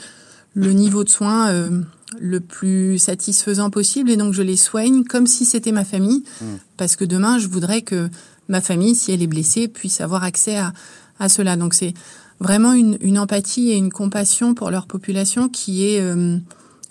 le 0.55 0.71
niveau 0.73 1.03
de 1.03 1.09
soins 1.09 1.49
euh, 1.49 1.81
le 2.17 2.39
plus 2.39 2.97
satisfaisant 2.97 3.69
possible 3.69 4.09
et 4.09 4.17
donc 4.17 4.33
je 4.33 4.41
les 4.41 4.57
soigne 4.57 5.03
comme 5.03 5.27
si 5.27 5.45
c'était 5.45 5.71
ma 5.71 5.85
famille 5.85 6.23
mmh. 6.41 6.45
parce 6.75 6.95
que 6.95 7.05
demain 7.05 7.37
je 7.37 7.47
voudrais 7.47 7.83
que 7.83 8.09
ma 8.47 8.61
famille 8.61 8.95
si 8.95 9.11
elle 9.11 9.21
est 9.21 9.27
blessée 9.27 9.67
puisse 9.67 10.01
avoir 10.01 10.23
accès 10.23 10.57
à, 10.57 10.73
à 11.19 11.29
cela 11.29 11.55
donc 11.55 11.75
c'est 11.75 11.93
vraiment 12.39 12.73
une, 12.73 12.97
une, 13.01 13.19
empathie 13.19 13.69
et 13.71 13.75
une 13.75 13.91
compassion 13.91 14.53
pour 14.53 14.71
leur 14.71 14.87
population 14.87 15.49
qui 15.49 15.85
est 15.85 16.01
euh, 16.01 16.37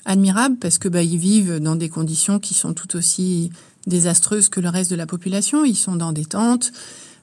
admirable 0.04 0.56
parce 0.58 0.78
que 0.78 0.88
bah, 0.88 1.02
ils 1.02 1.18
vivent 1.18 1.60
dans 1.60 1.76
des 1.76 1.88
conditions 1.88 2.38
qui 2.38 2.54
sont 2.54 2.72
tout 2.72 2.96
aussi 2.96 3.50
désastreuses 3.86 4.48
que 4.48 4.60
le 4.60 4.68
reste 4.68 4.90
de 4.90 4.96
la 4.96 5.06
population. 5.06 5.64
Ils 5.64 5.76
sont 5.76 5.96
dans 5.96 6.12
des 6.12 6.24
tentes, 6.24 6.72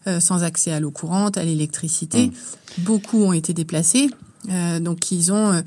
euh, 0.07 0.19
sans 0.19 0.43
accès 0.43 0.71
à 0.71 0.79
l'eau 0.79 0.91
courante, 0.91 1.37
à 1.37 1.43
l'électricité. 1.43 2.27
Mmh. 2.27 2.31
Beaucoup 2.83 3.23
ont 3.23 3.33
été 3.33 3.53
déplacés, 3.53 4.09
euh, 4.49 4.79
donc 4.79 5.11
ils 5.11 5.31
ont 5.31 5.61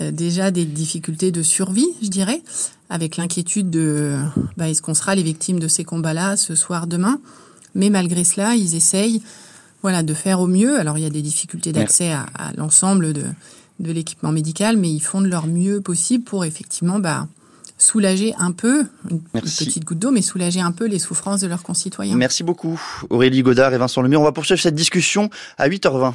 euh, 0.00 0.10
déjà 0.10 0.50
des 0.50 0.64
difficultés 0.64 1.32
de 1.32 1.42
survie, 1.42 1.88
je 2.02 2.08
dirais, 2.08 2.42
avec 2.90 3.16
l'inquiétude 3.16 3.70
de 3.70 4.18
bah, 4.56 4.68
est-ce 4.68 4.82
qu'on 4.82 4.94
sera 4.94 5.14
les 5.14 5.22
victimes 5.22 5.58
de 5.58 5.68
ces 5.68 5.84
combats-là 5.84 6.36
ce 6.36 6.54
soir, 6.54 6.86
demain? 6.86 7.20
Mais 7.74 7.90
malgré 7.90 8.24
cela, 8.24 8.54
ils 8.54 8.74
essayent 8.74 9.22
voilà, 9.84 10.02
de 10.02 10.14
faire 10.14 10.40
au 10.40 10.46
mieux. 10.46 10.78
Alors 10.80 10.96
il 10.96 11.04
y 11.04 11.06
a 11.06 11.10
des 11.10 11.20
difficultés 11.20 11.70
d'accès 11.70 12.10
à, 12.10 12.26
l'ensemble 12.56 13.12
de, 13.12 13.24
de 13.80 13.92
l'équipement 13.92 14.32
médical, 14.32 14.78
mais 14.78 14.88
ils 14.88 15.00
font 15.00 15.20
de 15.20 15.28
leur 15.28 15.46
mieux 15.46 15.82
possible 15.82 16.24
pour 16.24 16.46
effectivement 16.46 16.98
bah, 16.98 17.28
soulager 17.76 18.34
un 18.38 18.52
peu, 18.52 18.86
une, 19.10 19.20
petite 19.20 19.84
goutte 19.84 19.98
d'eau, 19.98 20.10
mais 20.10 20.22
soulager 20.22 20.62
un 20.62 20.72
peu 20.72 20.86
les 20.86 20.98
souffrances 20.98 21.42
de 21.42 21.48
leurs 21.48 21.62
concitoyens. 21.62 22.16
Merci 22.16 22.44
beaucoup 22.44 22.80
Aurélie 23.10 23.42
Godard 23.42 23.74
et 23.74 23.78
Vincent 23.78 24.00
Lemire. 24.00 24.22
On 24.22 24.24
va 24.24 24.32
poursuivre 24.32 24.58
cette 24.58 24.74
discussion 24.74 25.28
à 25.58 25.68
8h20. 25.68 26.14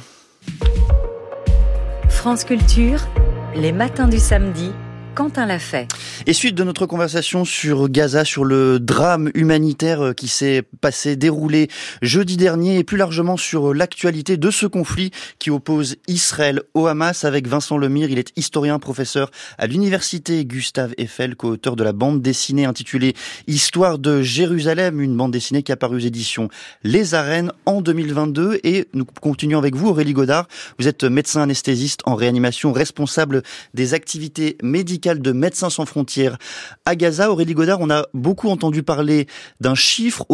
France 2.08 2.42
Culture, 2.42 3.06
les 3.54 3.70
matins 3.70 4.08
du 4.08 4.18
samedi 4.18 4.72
Quentin 5.20 5.44
l'a 5.44 5.58
fait. 5.58 5.86
Et 6.26 6.32
suite 6.32 6.54
de 6.54 6.64
notre 6.64 6.86
conversation 6.86 7.44
sur 7.44 7.90
Gaza, 7.90 8.24
sur 8.24 8.42
le 8.42 8.80
drame 8.80 9.30
humanitaire 9.34 10.00
euh, 10.02 10.12
qui 10.14 10.28
s'est 10.28 10.62
passé, 10.80 11.14
déroulé 11.14 11.68
jeudi 12.00 12.38
dernier, 12.38 12.78
et 12.78 12.84
plus 12.84 12.96
largement 12.96 13.36
sur 13.36 13.74
l'actualité 13.74 14.38
de 14.38 14.50
ce 14.50 14.64
conflit 14.64 15.10
qui 15.38 15.50
oppose 15.50 15.96
Israël 16.08 16.62
au 16.72 16.86
Hamas 16.86 17.26
avec 17.26 17.46
Vincent 17.48 17.76
Lemire. 17.76 18.08
Il 18.08 18.18
est 18.18 18.32
historien, 18.38 18.78
professeur 18.78 19.30
à 19.58 19.66
l'université 19.66 20.46
Gustave 20.46 20.94
Eiffel, 20.96 21.36
co-auteur 21.36 21.76
de 21.76 21.84
la 21.84 21.92
bande 21.92 22.22
dessinée 22.22 22.64
intitulée 22.64 23.14
Histoire 23.46 23.98
de 23.98 24.22
Jérusalem, 24.22 25.02
une 25.02 25.14
bande 25.14 25.32
dessinée 25.32 25.62
qui 25.62 25.72
a 25.72 25.76
paru 25.76 25.96
aux 25.96 25.98
éditions 25.98 26.48
Les 26.82 27.12
Arènes 27.12 27.52
en 27.66 27.82
2022. 27.82 28.60
Et 28.64 28.88
nous 28.94 29.04
continuons 29.04 29.58
avec 29.58 29.76
vous, 29.76 29.88
Aurélie 29.88 30.14
Godard. 30.14 30.48
Vous 30.78 30.88
êtes 30.88 31.04
médecin 31.04 31.42
anesthésiste 31.42 32.00
en 32.06 32.14
réanimation, 32.14 32.72
responsable 32.72 33.42
des 33.74 33.92
activités 33.92 34.56
médicales 34.62 35.09
de 35.18 35.32
Médecins 35.32 35.70
sans 35.70 35.84
frontières 35.84 36.38
à 36.84 36.94
Gaza. 36.94 37.30
Aurélie 37.30 37.54
Godard, 37.54 37.80
on 37.80 37.90
a 37.90 38.06
beaucoup 38.14 38.48
entendu 38.48 38.82
parler 38.82 39.26
d'un 39.60 39.74
chiffre 39.74 40.24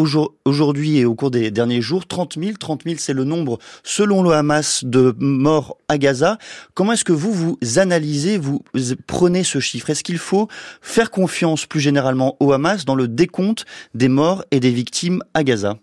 aujourd'hui 0.45 0.99
et 0.99 1.05
au 1.05 1.15
cours 1.15 1.31
des 1.31 1.51
derniers 1.51 1.81
jours. 1.81 2.07
30 2.07 2.39
000, 2.39 2.53
30 2.59 2.83
000 2.85 2.97
c'est 2.99 3.15
le 3.15 3.25
nombre 3.25 3.59
selon 3.83 4.23
le 4.23 4.33
Hamas 4.33 4.85
de 4.85 5.15
morts 5.19 5.79
à 5.89 5.99
Gaza. 5.99 6.39
Comment 6.75 6.93
est-ce 6.93 7.05
que 7.05 7.13
vous, 7.13 7.33
vous 7.33 7.59
analysez, 7.77 8.39
vous 8.39 8.63
prenez 9.07 9.45
ce 9.45 9.61
chiffre? 9.61 9.91
Est-ce 9.91 10.05
qu'il 10.05 10.19
faut 10.19 10.49
faire 10.81 11.11
confiance 11.11 11.67
plus 11.67 11.81
généralement 11.81 12.37
au 12.41 12.53
Hamas 12.53 12.85
dans 12.85 12.95
le 12.95 13.09
décompte 13.09 13.65
des 13.95 14.09
morts 14.09 14.45
et 14.51 14.61
des 14.61 14.71
victimes 14.71 15.23
à 15.35 15.45
Gaza? 15.45 15.79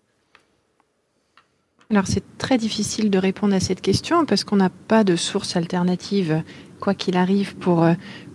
Alors 1.89 2.08
c'est 2.08 2.23
très 2.39 2.58
difficile 2.58 3.12
de 3.12 3.19
répondre 3.19 3.53
à 3.53 3.60
cette 3.60 3.82
question 3.82 4.25
parce 4.25 4.43
qu'on 4.43 4.56
n'a 4.56 4.71
pas 4.71 5.03
de 5.03 5.15
source 5.15 5.56
alternative, 5.56 6.41
quoi 6.79 6.95
qu'il 6.95 7.15
arrive, 7.17 7.56
pour, 7.56 7.84
euh, 7.84 7.93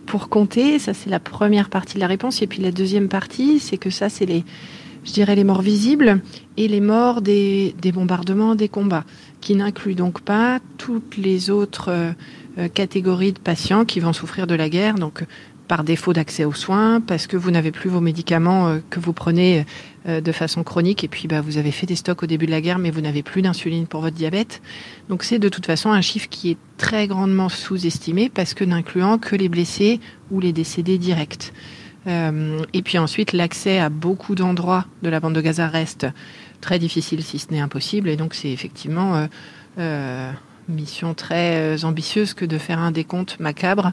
pour 0.08 0.28
compter. 0.28 0.78
Ça, 0.78 0.94
c'est 0.94 1.10
la 1.10 1.20
première 1.20 1.68
partie 1.68 1.94
de 1.94 2.00
la 2.00 2.06
réponse. 2.06 2.42
Et 2.42 2.46
puis 2.46 2.60
la 2.60 2.72
deuxième 2.72 3.08
partie, 3.08 3.60
c'est 3.60 3.76
que 3.76 3.90
ça, 3.90 4.08
c'est 4.08 4.26
les, 4.26 4.44
je 5.04 5.12
dirais, 5.12 5.36
les 5.36 5.44
morts 5.44 5.62
visibles 5.62 6.20
et 6.56 6.66
les 6.66 6.80
morts 6.80 7.22
des, 7.22 7.74
bombardements, 7.94 8.54
des 8.54 8.68
combats, 8.68 9.04
qui 9.40 9.54
n'incluent 9.54 9.94
donc 9.94 10.20
pas 10.20 10.58
toutes 10.78 11.16
les 11.16 11.50
autres 11.50 11.90
euh, 12.58 12.68
catégories 12.68 13.32
de 13.32 13.38
patients 13.38 13.84
qui 13.84 14.00
vont 14.00 14.12
souffrir 14.12 14.46
de 14.46 14.54
la 14.54 14.68
guerre. 14.68 14.94
Donc 14.94 15.24
par 15.68 15.84
défaut 15.84 16.14
d'accès 16.14 16.46
aux 16.46 16.54
soins, 16.54 17.00
parce 17.00 17.26
que 17.26 17.36
vous 17.36 17.50
n'avez 17.50 17.70
plus 17.70 17.90
vos 17.90 18.00
médicaments 18.00 18.68
euh, 18.68 18.78
que 18.88 18.98
vous 18.98 19.12
prenez 19.12 19.60
euh, 19.60 19.62
de 20.06 20.32
façon 20.32 20.62
chronique, 20.62 21.04
et 21.04 21.08
puis 21.08 21.28
bah, 21.28 21.40
vous 21.40 21.58
avez 21.58 21.70
fait 21.70 21.86
des 21.86 21.96
stocks 21.96 22.22
au 22.22 22.26
début 22.26 22.46
de 22.46 22.50
la 22.50 22.60
guerre, 22.60 22.78
mais 22.78 22.90
vous 22.90 23.00
n'avez 23.00 23.22
plus 23.22 23.42
d'insuline 23.42 23.86
pour 23.86 24.00
votre 24.00 24.16
diabète. 24.16 24.62
Donc 25.08 25.22
c'est 25.22 25.38
de 25.38 25.48
toute 25.48 25.66
façon 25.66 25.90
un 25.90 26.00
chiffre 26.00 26.28
qui 26.28 26.50
est 26.50 26.56
très 26.76 27.06
grandement 27.06 27.48
sous-estimé, 27.48 28.30
parce 28.32 28.54
que 28.54 28.64
n'incluant 28.64 29.18
que 29.18 29.36
les 29.36 29.48
blessés 29.48 30.00
ou 30.30 30.40
les 30.40 30.52
décédés 30.52 30.98
directs. 30.98 31.52
Euh, 32.06 32.60
et 32.72 32.82
puis 32.82 32.98
ensuite, 32.98 33.32
l'accès 33.32 33.78
à 33.78 33.88
beaucoup 33.90 34.34
d'endroits 34.34 34.86
de 35.02 35.08
la 35.08 35.20
bande 35.20 35.34
de 35.34 35.40
Gaza 35.40 35.68
reste 35.68 36.06
très 36.60 36.78
difficile, 36.78 37.22
si 37.22 37.38
ce 37.38 37.50
n'est 37.50 37.60
impossible, 37.60 38.08
et 38.08 38.16
donc 38.16 38.34
c'est 38.34 38.50
effectivement 38.50 39.26
euh, 39.78 40.32
mission 40.68 41.14
très 41.14 41.84
ambitieuse 41.84 42.34
que 42.34 42.44
de 42.44 42.58
faire 42.58 42.78
un 42.78 42.90
décompte 42.90 43.40
macabre 43.40 43.92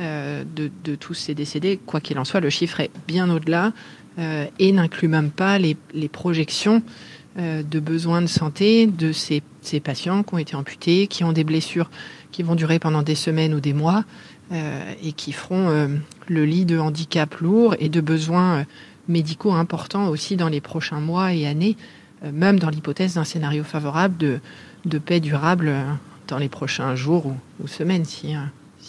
euh, 0.00 0.42
de, 0.56 0.94
tous 0.96 1.14
ces 1.14 1.34
décédés. 1.34 1.78
Quoi 1.84 2.00
qu'il 2.00 2.18
en 2.18 2.24
soit, 2.24 2.40
le 2.40 2.50
chiffre 2.50 2.80
est 2.80 2.90
bien 3.06 3.30
au-delà 3.30 3.66
euh, 3.66 3.70
et 4.18 4.72
n'inclut 4.72 5.08
même 5.08 5.30
pas 5.30 5.58
les, 5.58 5.76
projections 6.08 6.82
euh, 7.38 7.62
de 7.62 7.80
besoins 7.80 8.22
de 8.22 8.26
santé 8.26 8.86
de 8.86 9.12
ces, 9.12 9.42
patients 9.82 10.22
qui 10.22 10.34
ont 10.34 10.38
été 10.38 10.54
amputés, 10.54 11.06
qui 11.06 11.24
ont 11.24 11.32
des 11.32 11.44
blessures 11.44 11.90
qui 12.30 12.42
vont 12.42 12.54
durer 12.54 12.78
pendant 12.78 13.02
des 13.02 13.14
semaines 13.14 13.54
ou 13.54 13.60
des 13.60 13.72
mois 13.72 14.04
et 15.02 15.12
qui 15.12 15.32
feront 15.32 15.88
le 16.28 16.44
lit 16.44 16.64
de 16.64 16.78
handicap 16.78 17.34
lourd 17.36 17.74
et 17.80 17.88
de 17.88 18.00
besoins 18.00 18.66
médicaux 19.08 19.52
importants 19.52 20.08
aussi 20.08 20.36
dans 20.36 20.48
les 20.48 20.60
prochains 20.60 21.00
mois 21.00 21.32
et 21.32 21.46
années, 21.46 21.76
même 22.30 22.58
dans 22.58 22.68
l'hypothèse 22.68 23.14
d'un 23.14 23.24
scénario 23.24 23.64
favorable 23.64 24.40
de, 24.84 24.98
paix 24.98 25.20
durable 25.20 25.72
dans 26.28 26.38
les 26.38 26.50
prochains 26.50 26.94
jours 26.94 27.34
ou, 27.60 27.66
semaines, 27.66 28.04
si 28.04 28.36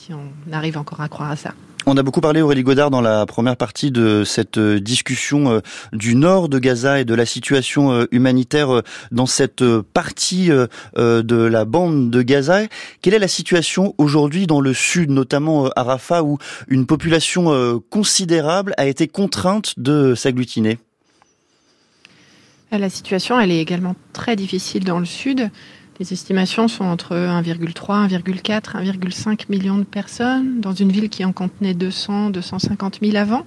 on 0.10 0.52
arrive 0.52 0.78
encore 0.78 1.02
à 1.02 1.08
croire 1.08 1.32
à 1.32 1.36
ça. 1.36 1.54
On 1.88 1.98
a 1.98 2.02
beaucoup 2.02 2.22
parlé, 2.22 2.42
Aurélie 2.42 2.64
Godard, 2.64 2.90
dans 2.90 3.02
la 3.02 3.28
première 3.28 3.58
partie 3.58 3.92
de 3.92 4.24
cette 4.24 4.58
euh, 4.58 4.80
discussion 4.80 5.52
euh, 5.52 5.60
du 5.94 6.16
nord 6.16 6.50
de 6.50 6.58
Gaza 6.58 7.00
et 7.00 7.06
de 7.06 7.14
la 7.14 7.28
situation 7.28 7.92
euh, 7.92 8.06
humanitaire 8.10 8.82
dans 9.12 9.28
cette 9.28 9.64
partie 9.94 10.50
de 10.50 11.36
la 11.36 11.66
bande 11.66 12.10
de 12.10 12.22
Gaza. 12.24 12.62
Quelle 13.02 13.14
est 13.14 13.20
la 13.20 13.28
situation 13.28 13.94
aujourd'hui 14.00 14.48
dans 14.48 14.62
le 14.62 14.74
sud, 14.74 15.12
notamment 15.12 15.70
à 15.76 15.84
Rafah, 15.84 16.24
où 16.24 16.40
une 16.68 16.88
population 16.88 17.82
considérable 17.90 18.74
a 18.78 18.88
été 18.88 19.08
contrainte 19.08 19.78
de 19.78 20.16
s'agglutiner? 20.16 20.80
La 22.72 22.90
situation, 22.90 23.40
elle 23.40 23.52
est 23.52 23.62
également 23.62 23.96
très 24.12 24.36
difficile 24.36 24.84
dans 24.84 25.00
le 25.00 25.06
sud. 25.06 25.50
Les 26.00 26.12
estimations 26.12 26.68
sont 26.68 26.84
entre 26.84 27.16
1,3, 27.16 28.10
1,4, 28.10 28.84
1,5 28.84 29.46
million 29.48 29.78
de 29.78 29.84
personnes 29.84 30.60
dans 30.60 30.74
une 30.74 30.92
ville 30.92 31.10
qui 31.10 31.24
en 31.24 31.32
contenait 31.32 31.74
200, 31.74 32.32
250 32.32 33.00
000 33.02 33.16
avant. 33.16 33.46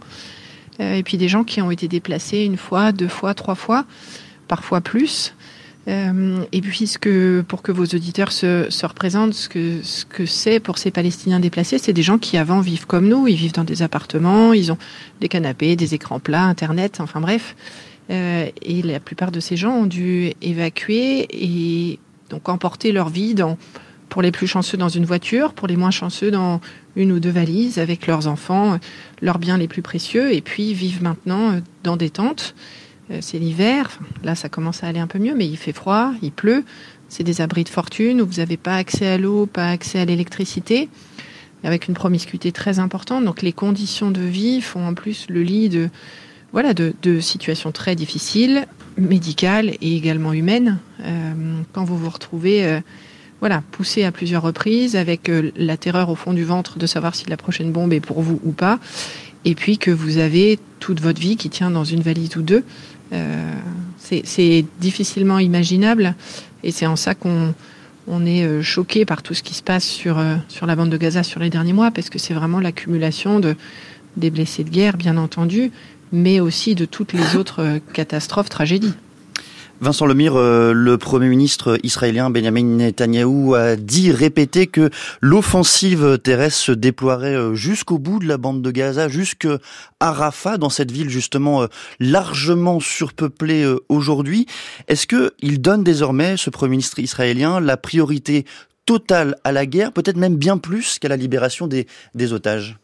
Euh, 0.80 0.94
et 0.94 1.02
puis 1.02 1.18
des 1.18 1.28
gens 1.28 1.44
qui 1.44 1.60
ont 1.60 1.70
été 1.70 1.88
déplacés 1.88 2.44
une 2.44 2.56
fois, 2.56 2.92
deux 2.92 3.08
fois, 3.08 3.34
trois 3.34 3.54
fois, 3.54 3.84
parfois 4.46 4.80
plus. 4.80 5.34
Euh, 5.88 6.42
et 6.52 6.60
puisque, 6.62 7.10
pour 7.42 7.62
que 7.62 7.72
vos 7.72 7.84
auditeurs 7.84 8.32
se, 8.32 8.66
se 8.70 8.86
représentent 8.86 9.34
ce 9.34 9.48
que 9.48 9.80
ce 9.82 10.04
que 10.04 10.24
c'est 10.26 10.60
pour 10.60 10.78
ces 10.78 10.90
Palestiniens 10.90 11.40
déplacés, 11.40 11.78
c'est 11.78 11.94
des 11.94 12.02
gens 12.02 12.18
qui 12.18 12.36
avant 12.36 12.60
vivent 12.60 12.86
comme 12.86 13.08
nous, 13.08 13.26
ils 13.26 13.36
vivent 13.36 13.54
dans 13.54 13.64
des 13.64 13.82
appartements, 13.82 14.52
ils 14.52 14.70
ont 14.72 14.78
des 15.20 15.28
canapés, 15.28 15.76
des 15.76 15.94
écrans 15.94 16.20
plats, 16.20 16.44
Internet, 16.44 16.98
enfin 17.00 17.20
bref. 17.20 17.56
Euh, 18.10 18.48
et 18.62 18.82
la 18.82 19.00
plupart 19.00 19.30
de 19.30 19.40
ces 19.40 19.56
gens 19.56 19.72
ont 19.72 19.86
dû 19.86 20.32
évacuer 20.40 21.26
et 21.30 21.98
donc 22.30 22.48
emporter 22.48 22.92
leur 22.92 23.08
vie 23.08 23.34
dans, 23.34 23.56
pour 24.08 24.22
les 24.22 24.32
plus 24.32 24.46
chanceux 24.46 24.76
dans 24.76 24.88
une 24.88 25.04
voiture, 25.04 25.52
pour 25.52 25.68
les 25.68 25.76
moins 25.76 25.90
chanceux 25.90 26.30
dans 26.30 26.60
une 26.96 27.12
ou 27.12 27.20
deux 27.20 27.30
valises 27.30 27.78
avec 27.78 28.06
leurs 28.06 28.26
enfants, 28.26 28.78
leurs 29.22 29.38
biens 29.38 29.58
les 29.58 29.68
plus 29.68 29.82
précieux, 29.82 30.32
et 30.32 30.40
puis 30.40 30.74
vivent 30.74 31.02
maintenant 31.02 31.60
dans 31.84 31.96
des 31.96 32.10
tentes. 32.10 32.54
Euh, 33.10 33.18
c'est 33.20 33.38
l'hiver, 33.38 33.98
là 34.22 34.34
ça 34.34 34.48
commence 34.48 34.84
à 34.84 34.88
aller 34.88 35.00
un 35.00 35.06
peu 35.06 35.18
mieux, 35.18 35.34
mais 35.34 35.46
il 35.46 35.56
fait 35.56 35.72
froid, 35.72 36.12
il 36.22 36.32
pleut, 36.32 36.64
c'est 37.08 37.24
des 37.24 37.40
abris 37.40 37.64
de 37.64 37.68
fortune 37.68 38.20
où 38.20 38.26
vous 38.26 38.38
n'avez 38.38 38.56
pas 38.56 38.76
accès 38.76 39.06
à 39.06 39.18
l'eau, 39.18 39.46
pas 39.46 39.70
accès 39.70 39.98
à 39.98 40.04
l'électricité, 40.04 40.88
avec 41.64 41.88
une 41.88 41.94
promiscuité 41.94 42.52
très 42.52 42.78
importante. 42.78 43.24
Donc 43.24 43.42
les 43.42 43.52
conditions 43.52 44.10
de 44.10 44.20
vie 44.20 44.60
font 44.60 44.86
en 44.86 44.94
plus 44.94 45.26
le 45.28 45.42
lit 45.42 45.68
de, 45.68 45.88
voilà, 46.52 46.74
de, 46.74 47.20
situations 47.20 47.72
très 47.72 47.94
difficiles, 47.94 48.66
médicales 48.98 49.70
et 49.80 49.96
également 49.96 50.32
humaines, 50.32 50.78
euh, 51.02 51.32
quand 51.72 51.84
vous 51.84 51.96
vous 51.96 52.10
retrouvez 52.10 52.64
euh, 52.64 52.80
voilà, 53.40 53.62
poussé 53.70 54.04
à 54.04 54.12
plusieurs 54.12 54.42
reprises, 54.42 54.96
avec 54.96 55.30
la 55.56 55.76
terreur 55.76 56.10
au 56.10 56.16
fond 56.16 56.32
du 56.32 56.44
ventre 56.44 56.78
de 56.78 56.86
savoir 56.86 57.14
si 57.14 57.26
la 57.28 57.36
prochaine 57.36 57.70
bombe 57.70 57.92
est 57.92 58.00
pour 58.00 58.20
vous 58.20 58.40
ou 58.44 58.50
pas, 58.50 58.80
et 59.44 59.54
puis 59.54 59.78
que 59.78 59.90
vous 59.90 60.18
avez 60.18 60.58
toute 60.80 61.00
votre 61.00 61.20
vie 61.20 61.36
qui 61.36 61.48
tient 61.48 61.70
dans 61.70 61.84
une 61.84 62.02
valise 62.02 62.36
ou 62.36 62.42
deux. 62.42 62.64
Euh, 63.12 63.54
c'est 63.98 64.64
difficilement 64.80 65.38
imaginable 65.38 66.14
et 66.62 66.70
c'est 66.70 66.86
en 66.86 66.96
ça 66.96 67.14
qu'on 67.14 67.54
on 68.06 68.24
est 68.24 68.44
euh, 68.44 68.62
choqué 68.62 69.04
par 69.04 69.22
tout 69.22 69.34
ce 69.34 69.42
qui 69.42 69.54
se 69.54 69.62
passe 69.62 69.84
sur, 69.84 70.18
euh, 70.18 70.36
sur 70.48 70.66
la 70.66 70.76
bande 70.76 70.88
de 70.88 70.96
Gaza 70.96 71.22
sur 71.22 71.40
les 71.40 71.50
derniers 71.50 71.74
mois 71.74 71.90
parce 71.90 72.08
que 72.08 72.18
c'est 72.18 72.32
vraiment 72.32 72.58
l'accumulation 72.58 73.38
de, 73.38 73.54
des 74.16 74.30
blessés 74.30 74.64
de 74.64 74.70
guerre, 74.70 74.96
bien 74.96 75.18
entendu, 75.18 75.70
mais 76.12 76.40
aussi 76.40 76.74
de 76.74 76.84
toutes 76.84 77.12
les 77.12 77.36
autres 77.36 77.80
catastrophes, 77.92 78.48
tragédies. 78.48 78.94
Vincent 79.80 80.06
Lemire, 80.06 80.34
euh, 80.34 80.72
le 80.72 80.98
Premier 80.98 81.28
ministre 81.28 81.78
israélien 81.84 82.30
Benjamin 82.30 82.64
Netanyahou 82.64 83.54
a 83.54 83.76
dit, 83.76 84.10
répété 84.10 84.66
que 84.66 84.90
l'offensive 85.20 86.18
terrestre 86.18 86.58
se 86.58 86.72
déploierait 86.72 87.36
euh, 87.36 87.54
jusqu'au 87.54 87.98
bout 87.98 88.18
de 88.18 88.26
la 88.26 88.38
bande 88.38 88.60
de 88.60 88.70
Gaza, 88.72 89.08
jusqu'à 89.08 89.58
Rafah, 90.00 90.58
dans 90.58 90.68
cette 90.68 90.90
ville 90.90 91.10
justement 91.10 91.62
euh, 91.62 91.66
largement 92.00 92.80
surpeuplée 92.80 93.72
aujourd'hui. 93.88 94.46
Est-ce 94.88 95.06
qu'il 95.06 95.60
donne 95.60 95.84
désormais, 95.84 96.36
ce 96.36 96.50
Premier 96.50 96.70
ministre 96.70 96.98
israélien, 96.98 97.60
la 97.60 97.76
priorité 97.76 98.46
totale 98.84 99.36
à 99.44 99.52
la 99.52 99.64
guerre, 99.64 99.92
peut-être 99.92 100.16
même 100.16 100.36
bien 100.36 100.58
plus 100.58 100.98
qu'à 100.98 101.08
la 101.08 101.16
libération 101.16 101.68
des 101.68 102.32
otages? 102.32 102.78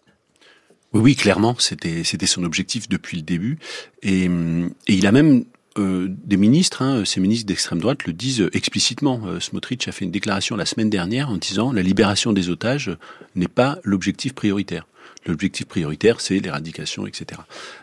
Oui, 0.95 1.01
oui, 1.01 1.17
clairement, 1.17 1.57
c'était 1.59 2.05
c'était 2.05 2.27
son 2.27 2.45
objectif 2.45 2.89
depuis 2.89 3.17
le 3.19 3.23
début, 3.23 3.59
et, 4.03 4.25
et 4.25 4.95
il 4.95 5.07
a 5.07 5.13
même 5.13 5.45
euh, 5.77 6.07
des 6.09 6.37
ministres, 6.37 6.83
hein, 6.83 7.05
ces 7.05 7.21
ministres 7.21 7.47
d'extrême 7.47 7.81
droite 7.81 8.05
le 8.07 8.13
disent 8.13 8.49
explicitement. 8.53 9.23
Euh, 9.27 9.41
Smotrich 9.41 9.89
a 9.89 9.93
fait 9.93 10.05
une 10.05 10.13
déclaration 10.13 10.55
la 10.57 10.67
semaine 10.67 10.91
dernière 10.91 11.31
en 11.31 11.37
disant 11.37 11.73
la 11.73 11.83
libération 11.83 12.33
des 12.33 12.49
otages 12.49 12.97
n'est 13.35 13.49
pas 13.49 13.79
l'objectif 13.83 14.35
prioritaire. 14.35 14.87
L'objectif 15.27 15.67
prioritaire, 15.67 16.21
c'est 16.21 16.39
l'éradication, 16.39 17.07
etc. 17.07 17.41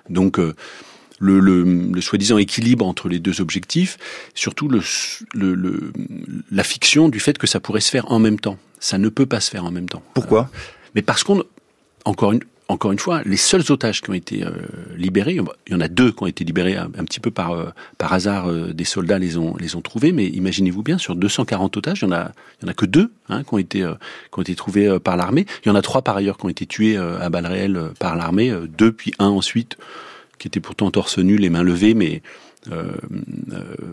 Donc 0.09 0.39
euh, 0.39 0.55
le, 1.19 1.39
le, 1.39 1.63
le 1.63 2.01
soi-disant 2.01 2.37
équilibre 2.37 2.85
entre 2.85 3.09
les 3.09 3.19
deux 3.19 3.41
objectifs, 3.41 3.97
surtout 4.35 4.69
le, 4.69 4.81
le, 5.33 5.91
la 6.49 6.63
fiction 6.63 7.09
du 7.09 7.19
fait 7.19 7.37
que 7.37 7.45
ça 7.47 7.59
pourrait 7.59 7.81
se 7.81 7.91
faire 7.91 8.09
en 8.11 8.19
même 8.19 8.39
temps. 8.39 8.57
Ça 8.79 8.97
ne 8.97 9.09
peut 9.09 9.25
pas 9.25 9.41
se 9.41 9.49
faire 9.49 9.65
en 9.65 9.71
même 9.71 9.89
temps. 9.89 10.03
Pourquoi? 10.13 10.49
Mais 10.95 11.01
parce 11.01 11.23
qu'on, 11.23 11.43
encore 12.05 12.31
une, 12.31 12.41
encore 12.71 12.91
une 12.91 12.99
fois, 12.99 13.21
les 13.25 13.37
seuls 13.37 13.63
otages 13.69 14.01
qui 14.01 14.09
ont 14.09 14.13
été 14.13 14.43
euh, 14.43 14.51
libérés, 14.95 15.37
il 15.67 15.73
y 15.73 15.75
en 15.75 15.81
a 15.81 15.87
deux 15.87 16.11
qui 16.11 16.23
ont 16.23 16.27
été 16.27 16.43
libérés 16.43 16.77
un, 16.77 16.87
petit 16.89 17.19
peu 17.19 17.29
par, 17.29 17.51
euh, 17.51 17.69
par 17.97 18.13
hasard, 18.13 18.49
euh, 18.49 18.73
des 18.73 18.85
soldats 18.85 19.19
les 19.19 19.37
ont, 19.37 19.55
les 19.57 19.75
ont 19.75 19.81
trouvés, 19.81 20.13
mais 20.13 20.27
imaginez-vous 20.27 20.81
bien, 20.81 20.97
sur 20.97 21.15
240 21.15 21.77
otages, 21.77 22.01
il 22.01 22.07
n'y 22.07 22.13
en, 22.13 22.17
a, 22.17 22.31
y 22.61 22.65
en 22.65 22.69
a 22.69 22.73
que 22.73 22.85
deux 22.85 23.11
hein, 23.29 23.43
qui, 23.43 23.53
ont 23.53 23.57
été, 23.57 23.79
qui 23.79 24.39
ont 24.39 24.41
été 24.41 24.55
trouvés 24.55 24.99
par 24.99 25.17
l'armée. 25.17 25.45
Il 25.65 25.67
y 25.67 25.71
en 25.71 25.75
a 25.75 25.81
trois 25.81 26.01
par 26.01 26.15
ailleurs 26.15 26.37
qui 26.37 26.45
ont 26.45 26.49
été 26.49 26.65
tués 26.65 26.97
à 26.97 27.29
balles 27.29 27.45
réelles 27.45 27.91
par 27.99 28.15
l'armée, 28.15 28.53
deux 28.77 28.91
puis 28.91 29.13
un 29.19 29.27
ensuite, 29.27 29.77
qui 30.39 30.47
était 30.47 30.59
pourtant 30.59 30.89
torse 30.91 31.19
nu, 31.19 31.37
les 31.37 31.49
mains 31.49 31.63
levées, 31.63 31.93
mais 31.93 32.21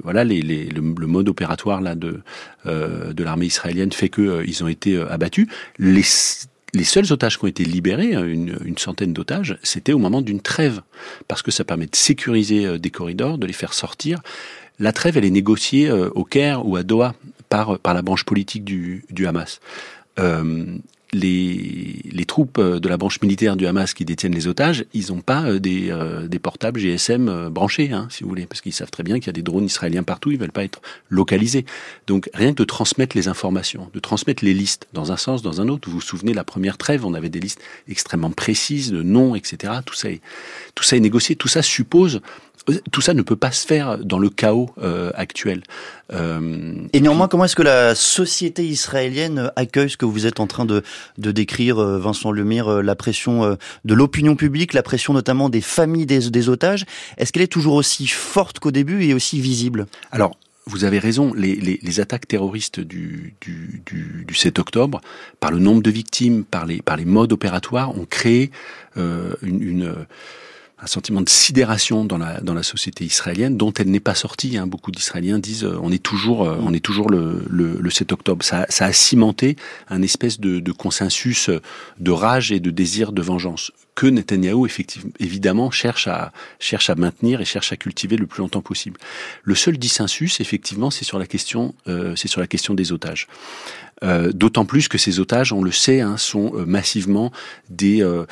voilà, 0.05 0.25
les, 0.25 0.41
les, 0.43 0.67
le, 0.67 0.83
mode 0.83 1.29
opératoire 1.29 1.81
là 1.81 1.95
de 1.95 2.21
de 2.65 3.25
l'armée 3.25 3.47
israélienne 3.47 3.93
fait 3.93 4.09
que 4.09 4.45
ils 4.47 4.63
ont 4.63 4.69
été 4.69 4.97
abattus. 4.97 5.49
Les 6.75 6.85
seuls 6.85 7.13
otages 7.13 7.39
qui 7.39 7.45
ont 7.45 7.49
été 7.49 7.65
libérés, 7.65 8.15
hein, 8.15 8.25
une, 8.25 8.79
centaine 8.79 9.13
d'otages, 9.13 9.59
c'était 9.63 9.93
au 9.93 9.99
moment 9.99 10.23
d'une 10.23 10.41
trêve, 10.41 10.83
parce 11.27 11.43
que 11.43 11.51
ça 11.51 11.65
permet 11.65 11.87
de 11.87 11.97
sécuriser 11.97 12.67
euh, 12.67 12.79
des 12.79 12.91
corridors, 12.91 13.39
de 13.39 13.47
les 13.47 13.53
faire 13.53 13.73
sortir. 13.73 14.21
La 14.79 14.93
trêve, 14.93 15.17
elle 15.17 15.25
est 15.25 15.31
négociée 15.31 15.89
euh, 15.89 16.11
au 16.15 16.25
Caire 16.25 16.67
ou 16.67 16.77
à 16.77 16.83
Doha 16.83 17.15
par, 17.49 17.79
la 17.83 18.03
branche 18.03 18.25
politique 18.25 18.65
du, 18.65 19.05
du 19.11 19.27
Hamas. 19.27 19.61
Euh, 20.19 20.67
les, 21.13 22.01
les, 22.11 22.25
troupes 22.25 22.59
euh, 22.59 22.81
de 22.81 22.89
la 22.89 22.97
branche 22.97 23.21
militaire 23.23 23.57
du 23.57 23.67
Hamas 23.67 23.95
qui 23.95 24.05
détiennent 24.05 24.35
les 24.35 24.47
otages, 24.47 24.85
ils 24.93 25.09
n'ont 25.09 25.21
pas 25.21 25.45
euh, 25.45 25.59
des, 25.59 25.91
euh, 25.91 26.29
des, 26.29 26.39
portables 26.39 26.79
GSM 26.79 27.49
branchés, 27.49 27.93
hein, 27.93 28.09
si 28.11 28.23
vous 28.23 28.29
voulez, 28.29 28.47
parce 28.47 28.61
qu'ils 28.61 28.73
savent 28.73 28.91
très 28.91 29.03
bien 29.03 29.19
qu'il 29.19 29.27
y 29.27 29.31
a 29.31 29.33
des 29.33 29.43
drones 29.43 29.65
israéliens 29.65 30.03
partout, 30.03 30.31
ils 30.31 30.39
veulent 30.39 30.53
pas 30.53 30.65
être 30.65 30.81
localisés. 31.09 31.65
Donc 32.07 32.29
rien 32.35 32.53
que 32.53 32.59
de 32.59 32.65
transmettre 32.65 33.17
les 33.17 33.29
informations, 33.29 33.91
de 33.93 34.01
transmettre 34.01 34.45
les 34.45 34.55
listes 34.55 34.87
dans 34.93 35.11
un 35.13 35.17
sens, 35.17 35.43
dans 35.43 35.61
un 35.61 35.69
autre. 35.69 35.89
Vous 35.89 35.97
vous 35.97 36.01
souvenez, 36.01 36.35
la 36.35 36.45
première 36.45 36.77
trêve, 36.77 37.07
on 37.07 37.15
avait 37.15 37.31
des 37.31 37.41
listes 37.41 37.61
extrêmement 37.89 38.31
précises 38.31 38.93
de 38.93 39.03
noms, 39.03 39.35
etc. 39.35 39.73
Tout 39.85 39.95
ça 39.95 40.11
est, 40.11 40.21
tout 40.75 40.85
ça 40.85 40.97
est 40.97 41.01
négocié, 41.01 41.37
tout 41.37 41.49
ça 41.49 41.63
suppose 41.63 42.21
tout 42.91 43.01
ça 43.01 43.15
ne 43.15 43.23
peut 43.23 43.37
pas 43.37 43.53
se 43.53 43.67
faire 43.67 43.99
dans 43.99 44.19
le 44.19 44.31
chaos 44.31 44.71
euh, 44.83 45.11
actuel. 45.15 45.63
Euh, 46.13 46.75
et 46.93 47.01
néanmoins, 47.01 47.29
comment 47.29 47.45
est-ce 47.45 47.57
que 47.57 47.63
la 47.63 47.95
société 47.95 48.67
israélienne 48.67 49.51
accueille 49.57 49.91
ce 49.91 49.97
que 49.97 50.07
vous 50.07 50.27
êtes 50.27 50.41
en 50.41 50.47
train 50.47 50.65
de, 50.65 50.83
de 51.19 51.33
décrire, 51.33 51.79
euh, 51.79 51.99
Vincent 51.99 52.31
Lemire, 52.31 52.83
la 52.83 52.95
pression 52.95 53.57
de 53.85 53.95
l'opinion 53.95 54.37
publique, 54.37 54.73
la 54.73 54.83
pression 54.83 55.13
notamment 55.13 55.49
des 55.49 55.61
familles 55.61 56.07
des, 56.07 56.31
des 56.31 56.49
otages? 56.49 56.85
Est-ce 57.17 57.33
qu'elle 57.33 57.43
est 57.43 57.47
toujours 57.47 57.75
aussi 57.75 58.07
forte 58.07 58.59
qu'au 58.59 58.71
début 58.71 59.05
et 59.05 59.15
aussi 59.15 59.41
visible? 59.41 59.87
Alors, 60.11 60.37
vous 60.69 60.85
avez 60.85 60.99
raison, 60.99 61.33
les, 61.35 61.57
les, 61.57 61.81
les 61.83 62.01
attaques 62.01 62.29
terroristes 62.29 62.79
du, 62.79 63.35
du, 63.41 63.83
du, 63.87 64.25
du, 64.27 64.35
7 64.35 64.59
octobre, 64.59 65.01
par 65.41 65.51
le 65.51 65.59
nombre 65.59 65.83
de 65.83 65.91
victimes, 65.91 66.45
par 66.45 66.67
les, 66.67 66.83
par 66.83 66.97
les 66.97 67.07
modes 67.07 67.33
opératoires, 67.33 67.97
ont 67.99 68.05
créé 68.05 68.51
euh, 68.99 69.35
une, 69.43 69.63
une 69.63 69.95
un 70.81 70.87
sentiment 70.87 71.21
de 71.21 71.29
sidération 71.29 72.05
dans 72.05 72.19
la 72.19 72.41
dans 72.41 72.55
la 72.55 72.63
société 72.63 73.05
israélienne 73.05 73.57
dont 73.57 73.73
elle 73.73 73.91
n'est 73.91 74.01
pas 74.01 74.15
sortie. 74.15 74.57
Hein. 74.57 74.67
Beaucoup 74.67 74.91
d'Israéliens 74.91 75.39
disent 75.39 75.65
euh, 75.65 75.79
on 75.83 75.91
est 75.91 76.03
toujours 76.03 76.45
euh, 76.45 76.57
on 76.63 76.73
est 76.73 76.85
toujours 76.85 77.11
le, 77.11 77.45
le, 77.49 77.79
le 77.81 77.91
7 77.91 78.13
octobre. 78.13 78.45
Ça, 78.45 78.67
ça, 78.69 78.87
a 78.87 78.93
cimenté 78.93 79.57
un 79.89 80.03
espèce 80.03 80.39
de, 80.41 80.61
de, 80.61 80.73
consensus 80.73 81.51
de 81.99 82.11
rage 82.11 82.53
et 82.53 82.61
de 82.61 82.71
désir 82.71 83.13
de 83.13 83.23
vengeance 83.23 83.73
que 83.99 84.07
Netanyahou 84.07 84.65
effectivement 84.65 85.11
évidemment 85.19 85.73
cherche 85.73 86.07
à 86.07 86.33
cherche 86.61 86.89
à 86.89 86.95
maintenir 86.95 87.41
et 87.41 87.45
cherche 87.45 87.73
à 87.73 87.77
cultiver 87.77 88.17
le 88.17 88.29
plus 88.29 88.43
longtemps 88.43 88.63
possible. 88.63 89.01
Le 89.43 89.57
seul 89.57 89.77
dissensus 89.77 90.39
effectivement 90.41 90.93
c'est 90.93 91.05
sur 91.05 91.19
la 91.19 91.27
question 91.27 91.75
euh, 91.89 92.15
c'est 92.15 92.29
sur 92.29 92.41
la 92.41 92.47
question 92.47 92.75
des 92.75 92.93
otages. 92.93 93.27
Euh, 94.05 94.31
d'autant 94.33 94.65
plus 94.65 94.89
que 94.89 94.99
ces 94.99 95.19
otages, 95.19 95.53
on 95.53 95.63
le 95.63 95.73
sait, 95.73 96.01
hein, 96.01 96.17
sont 96.17 96.53
euh, 96.55 96.65
massivement 96.65 97.33
des 97.69 98.03
euh, 98.03 98.27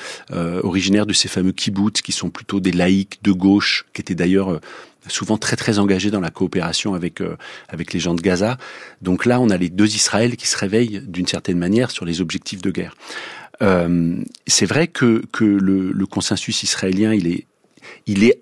originaires 0.63 1.07
de 1.07 1.13
ces 1.13 1.29
fameux 1.29 1.53
kibbutz, 1.53 2.03
qui 2.03 2.13
sont 2.13 2.31
plutôt 2.31 2.61
des 2.61 2.73
laïcs 2.73 3.19
de 3.23 3.33
gauche, 3.33 3.87
qui 3.93 4.01
étaient 4.01 4.15
d'ailleurs 4.15 4.61
souvent 5.09 5.39
très 5.39 5.57
très 5.57 5.79
engagés 5.79 6.11
dans 6.11 6.21
la 6.21 6.31
coopération 6.31 6.95
avec 6.95 7.23
avec 7.69 7.93
les 7.93 8.01
gens 8.01 8.15
de 8.15 8.21
Gaza. 8.21 8.59
Donc 9.03 9.25
là, 9.25 9.41
on 9.41 9.51
a 9.51 9.57
les 9.57 9.69
deux 9.69 9.95
Israël 9.95 10.37
qui 10.37 10.49
se 10.49 10.57
réveillent 10.57 11.03
d'une 11.07 11.27
certaine 11.27 11.59
manière 11.59 11.91
sur 11.91 12.05
les 12.05 12.21
objectifs 12.21 12.61
de 12.61 12.71
guerre. 12.71 12.95
C'est 14.47 14.67
vrai 14.67 14.89
que 14.89 15.23
que 15.33 15.45
le, 15.45 15.93
le 15.93 16.07
consensus 16.07 16.63
israélien, 16.63 17.15
il 17.15 17.27
est 17.27 17.47
il 18.07 18.25
est 18.25 18.41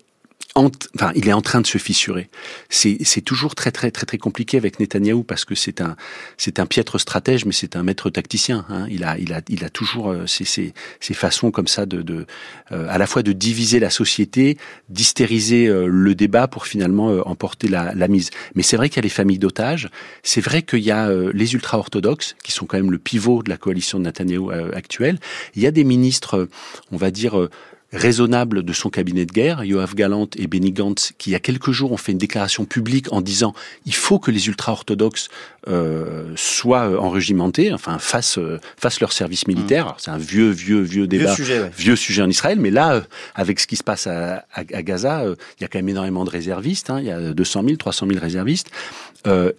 enfin, 0.54 1.12
il 1.14 1.28
est 1.28 1.32
en 1.32 1.40
train 1.40 1.60
de 1.60 1.66
se 1.66 1.78
fissurer. 1.78 2.28
C'est, 2.68 2.98
toujours 3.24 3.54
très 3.54 3.72
très 3.72 3.90
très 3.90 4.06
très 4.06 4.18
compliqué 4.18 4.56
avec 4.56 4.78
Netanyahou 4.78 5.22
parce 5.22 5.44
que 5.44 5.54
c'est 5.54 5.80
un 5.80 5.96
c'est 6.36 6.58
un 6.58 6.66
piètre 6.66 6.98
stratège, 6.98 7.44
mais 7.44 7.52
c'est 7.52 7.76
un 7.76 7.82
maître 7.82 8.10
tacticien. 8.10 8.64
Hein. 8.68 8.86
Il 8.90 9.04
a 9.04 9.18
il 9.18 9.32
a 9.32 9.40
il 9.48 9.64
a 9.64 9.70
toujours 9.70 10.10
euh, 10.10 10.26
ces, 10.26 10.44
ces, 10.44 10.74
ces 11.00 11.14
façons 11.14 11.50
comme 11.50 11.66
ça 11.66 11.86
de, 11.86 12.02
de 12.02 12.26
euh, 12.72 12.86
à 12.88 12.98
la 12.98 13.06
fois 13.06 13.22
de 13.22 13.32
diviser 13.32 13.80
la 13.80 13.90
société, 13.90 14.58
d'hystériser 14.88 15.66
euh, 15.66 15.86
le 15.86 16.14
débat 16.14 16.46
pour 16.48 16.66
finalement 16.66 17.08
emporter 17.26 17.68
la, 17.68 17.94
la 17.94 18.08
mise. 18.08 18.30
Mais 18.54 18.62
c'est 18.62 18.76
vrai 18.76 18.88
qu'il 18.88 18.96
y 18.96 19.00
a 19.00 19.02
les 19.02 19.08
familles 19.08 19.38
d'otages. 19.38 19.88
C'est 20.22 20.40
vrai 20.40 20.62
qu'il 20.62 20.80
y 20.80 20.90
a 20.90 21.10
les 21.32 21.54
ultra 21.54 21.78
orthodoxes 21.78 22.36
qui 22.42 22.52
sont 22.52 22.66
quand 22.66 22.76
même 22.76 22.90
le 22.90 22.98
pivot 22.98 23.42
de 23.42 23.50
la 23.50 23.56
coalition 23.56 23.98
de 23.98 24.04
Netanyahou 24.04 24.50
actuelle. 24.50 25.18
Il 25.54 25.62
y 25.62 25.66
a 25.66 25.70
des 25.70 25.84
ministres, 25.84 26.48
on 26.92 26.96
va 26.96 27.10
dire 27.10 27.48
raisonnable 27.94 28.62
de 28.62 28.72
son 28.72 28.90
cabinet 28.90 29.24
de 29.24 29.32
guerre, 29.32 29.64
Yoav 29.64 29.94
Galant 29.94 30.28
et 30.36 30.46
Benny 30.46 30.72
Gantz, 30.72 31.12
qui 31.16 31.30
il 31.30 31.32
y 31.32 31.36
a 31.36 31.40
quelques 31.40 31.70
jours 31.70 31.92
ont 31.92 31.96
fait 31.96 32.12
une 32.12 32.18
déclaration 32.18 32.64
publique 32.64 33.12
en 33.12 33.20
disant 33.20 33.54
il 33.86 33.94
faut 33.94 34.18
que 34.18 34.30
les 34.30 34.48
ultra-orthodoxes 34.48 35.28
euh, 35.68 36.32
soient 36.36 36.90
euh, 36.90 36.98
enregimentés, 36.98 37.72
enfin 37.72 37.98
fassent, 37.98 38.38
euh, 38.38 38.60
fassent 38.76 39.00
leur 39.00 39.12
service 39.12 39.46
militaire. 39.46 39.86
Mmh. 39.86 39.94
C'est 39.98 40.10
un 40.10 40.18
vieux, 40.18 40.50
vieux, 40.50 40.80
vieux 40.80 41.06
débat, 41.06 41.26
vieux 41.26 41.34
sujet, 41.34 41.70
vieux 41.76 41.96
sujet, 41.96 42.22
en 42.22 42.28
Israël, 42.28 42.58
mais 42.60 42.70
là, 42.70 42.94
euh, 42.94 43.00
avec 43.34 43.60
ce 43.60 43.66
qui 43.66 43.76
se 43.76 43.84
passe 43.84 44.06
à, 44.06 44.44
à, 44.52 44.60
à 44.60 44.82
Gaza, 44.82 45.24
il 45.24 45.62
y 45.62 45.64
a 45.64 45.68
quand 45.68 45.78
même 45.78 45.88
énormément 45.88 46.24
de 46.24 46.30
réservistes, 46.30 46.90
hein, 46.90 47.00
il 47.00 47.06
y 47.06 47.10
a 47.10 47.32
200 47.32 47.62
000, 47.64 47.76
300 47.76 48.06
000 48.08 48.20
réservistes. 48.20 48.70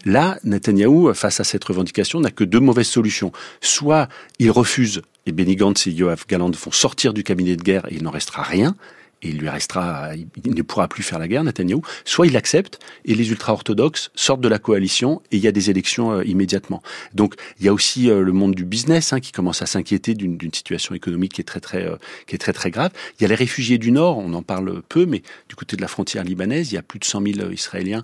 là, 0.06 0.38
Netanyahou, 0.44 1.14
face 1.14 1.40
à 1.40 1.44
cette 1.44 1.64
revendication, 1.64 2.20
n'a 2.20 2.32
que 2.32 2.44
deux 2.44 2.60
mauvaises 2.60 2.88
solutions. 2.88 3.32
Soit 3.62 4.08
il 4.40 4.52
refuse 4.52 5.02
et 5.26 5.32
Benny 5.32 5.56
Gantz 5.56 5.88
et 5.88 5.92
Yoav 5.92 6.26
Galant 6.28 6.52
vont 6.52 6.72
sortir 6.72 7.14
du 7.14 7.24
cabinet 7.24 7.56
de 7.56 7.64
guerre 7.64 7.86
et 7.92 7.96
il 7.96 8.04
n'en 8.04 8.12
restera 8.12 8.44
rien 8.44 8.76
et 9.22 9.30
il 9.30 9.38
lui 9.38 9.50
restera, 9.50 10.12
il 10.16 10.54
ne 10.54 10.62
pourra 10.62 10.88
plus 10.88 11.04
faire 11.04 11.20
la 11.20 11.28
guerre, 11.28 11.44
Netanyahou, 11.44 11.82
soit 12.04 12.28
il 12.28 12.38
accepte 12.38 12.80
et 13.06 13.16
les 13.16 13.30
ultra-orthodoxes 13.32 14.12
sortent 14.16 14.42
de 14.42 14.48
la 14.48 14.60
coalition 14.60 15.22
et 15.32 15.38
il 15.38 15.44
y 15.44 15.48
a 15.48 15.52
des 15.52 15.70
élections 15.70 16.12
euh, 16.12 16.26
immédiatement. 16.26 16.82
Donc 17.14 17.36
il 17.60 17.66
y 17.66 17.70
a 17.70 17.74
aussi 17.74 18.10
euh, 18.10 18.22
le 18.22 18.32
monde 18.32 18.56
du 18.56 18.66
business 18.66 19.14
hein, 19.14 19.20
qui 19.20 19.32
commence 19.32 19.62
à 19.62 19.66
s'inquiéter 19.66 20.14
d'une 20.14 20.54
situation 20.54 20.96
économique 20.96 21.34
qui 21.34 21.42
est 21.42 21.46
très 21.46 21.60
très 21.60 21.86
euh, 21.86 21.96
qui 22.28 22.36
est 22.36 22.40
très 22.40 22.54
très 22.54 22.72
grave. 22.72 22.92
Il 23.20 23.24
y 23.24 23.26
a 23.26 23.30
les 23.30 23.36
réfugiés 23.36 23.78
du 23.78 23.92
Nord, 23.92 24.18
on 24.18 24.34
en 24.34 24.44
parle 24.44 24.82
peu, 24.88 25.06
mais 25.06 25.24
du 25.50 25.56
côté 25.56 25.76
de 25.76 25.82
la 25.82 25.88
frontière 25.88 26.24
libanaise, 26.24 26.72
il 26.72 26.76
y 26.76 26.78
a 26.78 26.84
plus 26.84 27.00
de 27.00 27.06
100 27.06 27.22
000 27.22 27.52
Israéliens 27.52 28.04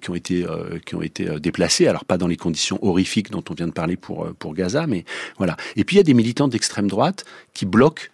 qui 0.00 0.10
ont 0.10 0.14
été 0.14 0.46
qui 0.84 0.94
ont 0.94 1.02
été 1.02 1.40
déplacés. 1.40 1.86
Alors 1.86 2.04
pas 2.04 2.18
dans 2.18 2.26
les 2.26 2.36
conditions 2.36 2.78
horrifiques 2.82 3.30
dont 3.30 3.44
on 3.50 3.54
vient 3.54 3.66
de 3.66 3.72
parler 3.72 3.96
pour 3.96 4.32
pour 4.38 4.54
Gaza, 4.54 4.86
mais 4.86 5.04
voilà. 5.38 5.56
Et 5.76 5.84
puis 5.84 5.96
il 5.96 5.98
y 5.98 6.00
a 6.00 6.04
des 6.04 6.14
militants 6.14 6.48
d'extrême 6.48 6.88
droite 6.88 7.24
qui 7.52 7.66
bloquent 7.66 8.04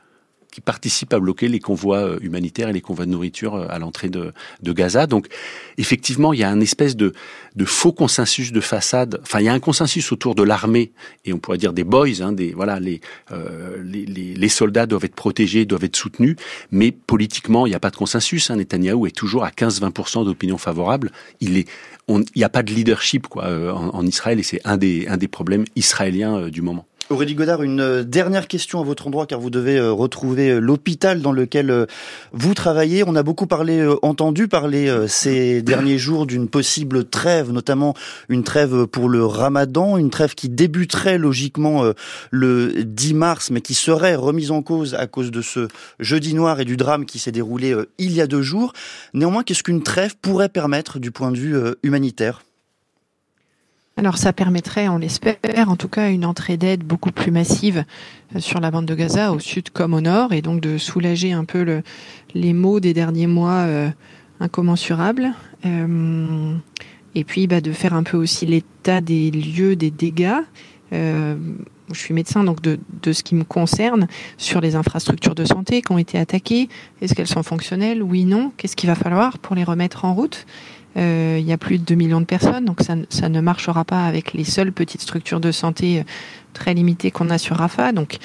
qui 0.50 0.60
participent 0.60 1.12
à 1.12 1.20
bloquer 1.20 1.48
les 1.48 1.60
convois 1.60 1.98
euh, 1.98 2.18
humanitaires 2.20 2.68
et 2.68 2.72
les 2.72 2.80
convois 2.80 3.06
de 3.06 3.10
nourriture 3.10 3.54
euh, 3.54 3.66
à 3.68 3.78
l'entrée 3.78 4.08
de, 4.08 4.32
de, 4.62 4.72
Gaza. 4.72 5.06
Donc, 5.06 5.28
effectivement, 5.78 6.32
il 6.32 6.40
y 6.40 6.44
a 6.44 6.50
un 6.50 6.60
espèce 6.60 6.96
de, 6.96 7.12
de, 7.56 7.64
faux 7.64 7.92
consensus 7.92 8.52
de 8.52 8.60
façade. 8.60 9.20
Enfin, 9.22 9.40
il 9.40 9.46
y 9.46 9.48
a 9.48 9.52
un 9.52 9.60
consensus 9.60 10.10
autour 10.12 10.34
de 10.34 10.42
l'armée 10.42 10.92
et 11.24 11.32
on 11.32 11.38
pourrait 11.38 11.58
dire 11.58 11.72
des 11.72 11.84
boys. 11.84 12.20
Hein, 12.20 12.32
des 12.32 12.52
voilà, 12.52 12.80
les, 12.80 13.00
euh, 13.32 13.82
les, 13.84 14.04
les, 14.04 14.34
les, 14.34 14.48
soldats 14.48 14.86
doivent 14.86 15.04
être 15.04 15.14
protégés, 15.14 15.64
doivent 15.64 15.84
être 15.84 15.96
soutenus, 15.96 16.36
mais 16.70 16.90
politiquement, 16.90 17.66
il 17.66 17.70
n'y 17.70 17.76
a 17.76 17.80
pas 17.80 17.90
de 17.90 17.96
consensus. 17.96 18.50
Hein. 18.50 18.56
Netanyahou 18.56 19.06
est 19.06 19.16
toujours 19.16 19.44
à 19.44 19.50
15-20% 19.50 20.24
d'opinion 20.24 20.58
favorable. 20.58 21.12
Il 21.40 21.56
est 21.56 21.68
il 22.18 22.38
n'y 22.38 22.44
a 22.44 22.48
pas 22.48 22.62
de 22.62 22.72
leadership 22.72 23.26
quoi 23.26 23.46
en, 23.46 23.90
en 23.94 24.06
Israël 24.06 24.38
et 24.38 24.42
c'est 24.42 24.60
un 24.64 24.76
des, 24.76 25.06
un 25.08 25.16
des 25.16 25.28
problèmes 25.28 25.64
israéliens 25.76 26.48
du 26.48 26.62
moment. 26.62 26.86
Aurélie 27.10 27.34
Godard, 27.34 27.64
une 27.64 27.80
euh, 27.80 28.04
dernière 28.04 28.46
question 28.46 28.78
à 28.78 28.84
votre 28.84 29.08
endroit, 29.08 29.26
car 29.26 29.40
vous 29.40 29.50
devez 29.50 29.76
euh, 29.76 29.90
retrouver 29.90 30.50
euh, 30.50 30.60
l'hôpital 30.60 31.20
dans 31.22 31.32
lequel 31.32 31.88
vous 32.32 32.54
travaillez. 32.54 33.02
On 33.04 33.16
a 33.16 33.24
beaucoup 33.24 33.48
parlé, 33.48 33.84
entendu 34.02 34.46
parler 34.46 35.06
ces 35.08 35.60
derniers 35.62 35.98
jours 35.98 36.24
d'une 36.24 36.48
possible 36.48 37.04
trêve, 37.04 37.50
notamment 37.50 37.94
une 38.28 38.44
trêve 38.44 38.86
pour 38.86 39.08
le 39.08 39.26
ramadan, 39.26 39.96
une 39.96 40.10
trêve 40.10 40.36
qui 40.36 40.48
débuterait 40.48 41.18
logiquement 41.18 41.84
le 42.30 42.84
10 42.84 43.14
mars, 43.14 43.50
mais 43.50 43.60
qui 43.60 43.74
serait 43.74 44.14
remise 44.14 44.52
en 44.52 44.62
cause 44.62 44.94
à 44.94 45.08
cause 45.08 45.32
de 45.32 45.42
ce 45.42 45.66
jeudi 45.98 46.34
noir 46.34 46.60
et 46.60 46.64
du 46.64 46.76
drame 46.76 47.06
qui 47.06 47.18
s'est 47.18 47.32
déroulé 47.32 47.74
il 47.98 48.12
y 48.12 48.20
a 48.20 48.28
deux 48.28 48.42
jours. 48.42 48.72
Néanmoins, 49.14 49.42
qu'est-ce 49.42 49.64
qu'une 49.64 49.82
trêve 49.82 50.14
pourrait 50.20 50.48
permettre 50.48 51.00
du 51.00 51.10
point 51.10 51.32
de 51.32 51.38
vue 51.38 51.56
humanitaire? 51.82 51.99
Alors 54.00 54.16
ça 54.16 54.32
permettrait, 54.32 54.88
on 54.88 54.96
l'espère, 54.96 55.36
en 55.68 55.76
tout 55.76 55.88
cas 55.88 56.10
une 56.10 56.24
entrée 56.24 56.56
d'aide 56.56 56.82
beaucoup 56.82 57.10
plus 57.10 57.30
massive 57.30 57.84
euh, 58.34 58.40
sur 58.40 58.58
la 58.58 58.70
bande 58.70 58.86
de 58.86 58.94
Gaza, 58.94 59.30
au 59.30 59.38
sud 59.38 59.68
comme 59.68 59.92
au 59.92 60.00
nord, 60.00 60.32
et 60.32 60.40
donc 60.40 60.62
de 60.62 60.78
soulager 60.78 61.32
un 61.32 61.44
peu 61.44 61.64
le, 61.64 61.82
les 62.32 62.54
maux 62.54 62.80
des 62.80 62.94
derniers 62.94 63.26
mois 63.26 63.66
euh, 63.66 63.90
incommensurables. 64.40 65.34
Euh, 65.66 66.54
et 67.14 67.24
puis 67.24 67.46
bah, 67.46 67.60
de 67.60 67.72
faire 67.72 67.92
un 67.92 68.02
peu 68.02 68.16
aussi 68.16 68.46
l'état 68.46 69.02
des 69.02 69.30
lieux 69.30 69.76
des 69.76 69.90
dégâts. 69.90 70.40
Je 70.92 71.98
suis 71.98 72.14
médecin, 72.14 72.44
donc 72.44 72.62
de, 72.62 72.78
de, 73.02 73.12
ce 73.12 73.22
qui 73.22 73.34
me 73.34 73.44
concerne, 73.44 74.06
sur 74.38 74.60
les 74.60 74.76
infrastructures 74.76 75.34
de 75.34 75.44
santé 75.44 75.82
qui 75.82 75.92
ont 75.92 75.98
été 75.98 76.18
attaquées. 76.18 76.68
Est-ce 77.02 77.14
qu'elles 77.14 77.26
sont 77.26 77.42
fonctionnelles? 77.42 78.02
Oui, 78.02 78.24
non. 78.24 78.52
Qu'est-ce 78.56 78.76
qu'il 78.76 78.88
va 78.88 78.94
falloir 78.94 79.38
pour 79.38 79.56
les 79.56 79.64
remettre 79.64 80.04
en 80.04 80.14
route? 80.14 80.46
Euh, 80.96 81.36
il 81.38 81.46
y 81.46 81.52
a 81.52 81.58
plus 81.58 81.78
de 81.78 81.84
2 81.84 81.94
millions 81.94 82.20
de 82.20 82.26
personnes, 82.26 82.64
donc 82.64 82.80
ça, 82.80 83.28
ne 83.28 83.40
marchera 83.40 83.84
pas 83.84 84.04
avec 84.04 84.32
les 84.32 84.44
seules 84.44 84.72
petites 84.72 85.02
structures 85.02 85.40
de 85.40 85.52
santé 85.52 86.00
euh, 86.00 86.02
très 86.52 86.74
limitées 86.74 87.10
qu'on 87.10 87.30
a 87.30 87.38
sur 87.38 87.56
Rafa. 87.56 87.92
Donc 87.92 88.18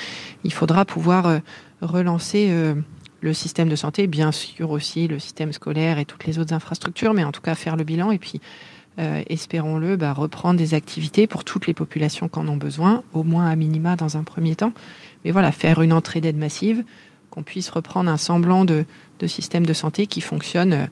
il 0.43 0.51
faudra 0.51 0.83
pouvoir 0.85 1.27
euh, 1.27 1.39
relancer 1.81 2.51
le 3.21 3.33
système 3.33 3.69
de 3.69 3.75
santé, 3.75 4.07
bien 4.07 4.31
sûr 4.31 4.71
aussi 4.71 5.07
le 5.07 5.19
système 5.19 5.53
scolaire 5.53 5.99
et 5.99 6.05
toutes 6.05 6.25
les 6.25 6.39
autres 6.39 6.53
infrastructures, 6.53 7.13
mais 7.13 7.23
en 7.23 7.31
tout 7.31 7.41
cas 7.41 7.53
faire 7.53 7.75
le 7.75 7.83
bilan 7.83 8.11
et 8.11 8.17
puis 8.17 8.39
espérons-le, 8.97 9.97
bah, 9.97 10.13
reprendre 10.13 10.57
des 10.57 10.73
activités 10.73 11.27
pour 11.27 11.43
toutes 11.43 11.67
les 11.67 11.73
populations 11.73 12.29
qui 12.29 12.39
en 12.39 12.47
ont 12.47 12.55
besoin, 12.55 13.03
au 13.13 13.23
moins 13.23 13.47
à 13.47 13.55
minima 13.57 13.97
dans 13.97 14.15
un 14.15 14.23
premier 14.23 14.55
temps. 14.55 14.71
Mais 15.25 15.31
voilà, 15.31 15.51
faire 15.51 15.81
une 15.81 15.91
entrée 15.91 16.21
d'aide 16.21 16.37
massive, 16.37 16.85
qu'on 17.29 17.43
puisse 17.43 17.69
reprendre 17.69 18.09
un 18.09 18.15
semblant 18.15 18.63
de, 18.63 18.85
système 19.27 19.65
de 19.65 19.73
santé 19.73 20.07
qui 20.07 20.21
fonctionne 20.21 20.87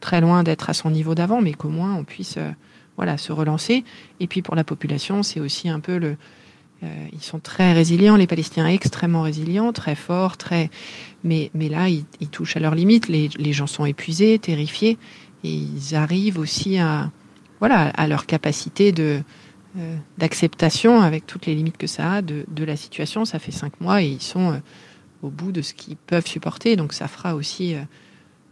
très 0.00 0.20
loin 0.20 0.42
d'être 0.42 0.70
à 0.70 0.74
son 0.74 0.90
niveau 0.90 1.14
d'avant, 1.14 1.40
mais 1.40 1.52
qu'au 1.52 1.68
moins 1.68 1.94
on 1.94 2.04
puisse 2.04 2.36
euh, 2.36 2.50
voilà, 2.96 3.16
se 3.16 3.32
relancer. 3.32 3.84
Et 4.20 4.26
puis 4.26 4.42
pour 4.42 4.54
la 4.54 4.64
population, 4.64 5.22
c'est 5.22 5.40
aussi 5.40 5.68
un 5.68 5.80
peu 5.80 5.98
le. 5.98 6.16
Euh, 6.84 7.06
ils 7.12 7.22
sont 7.22 7.40
très 7.40 7.72
résilients, 7.72 8.16
les 8.16 8.28
Palestiniens 8.28 8.68
extrêmement 8.68 9.22
résilients, 9.22 9.72
très 9.72 9.94
forts, 9.94 10.36
très. 10.36 10.70
Mais, 11.24 11.50
mais 11.54 11.68
là, 11.68 11.88
ils, 11.88 12.04
touchent 12.28 12.56
à 12.56 12.60
leurs 12.60 12.74
limites. 12.74 13.08
Les, 13.08 13.28
les, 13.36 13.52
gens 13.52 13.66
sont 13.66 13.84
épuisés, 13.84 14.38
terrifiés, 14.38 14.96
et 15.42 15.50
ils 15.50 15.96
arrivent 15.96 16.38
aussi 16.38 16.78
à, 16.78 17.10
voilà, 17.58 17.88
à 17.88 18.06
leur 18.06 18.26
capacité 18.26 18.92
de 18.92 19.22
euh, 19.78 19.96
d'acceptation 20.18 21.00
avec 21.00 21.26
toutes 21.26 21.46
les 21.46 21.54
limites 21.54 21.78
que 21.78 21.88
ça 21.88 22.12
a 22.14 22.22
de, 22.22 22.44
de, 22.48 22.64
la 22.64 22.76
situation. 22.76 23.24
Ça 23.24 23.40
fait 23.40 23.52
cinq 23.52 23.80
mois 23.80 24.02
et 24.02 24.06
ils 24.06 24.22
sont 24.22 24.60
au 25.22 25.30
bout 25.30 25.50
de 25.50 25.62
ce 25.62 25.74
qu'ils 25.74 25.96
peuvent 25.96 26.26
supporter. 26.26 26.76
Donc 26.76 26.92
ça 26.92 27.08
fera 27.08 27.34
aussi 27.34 27.74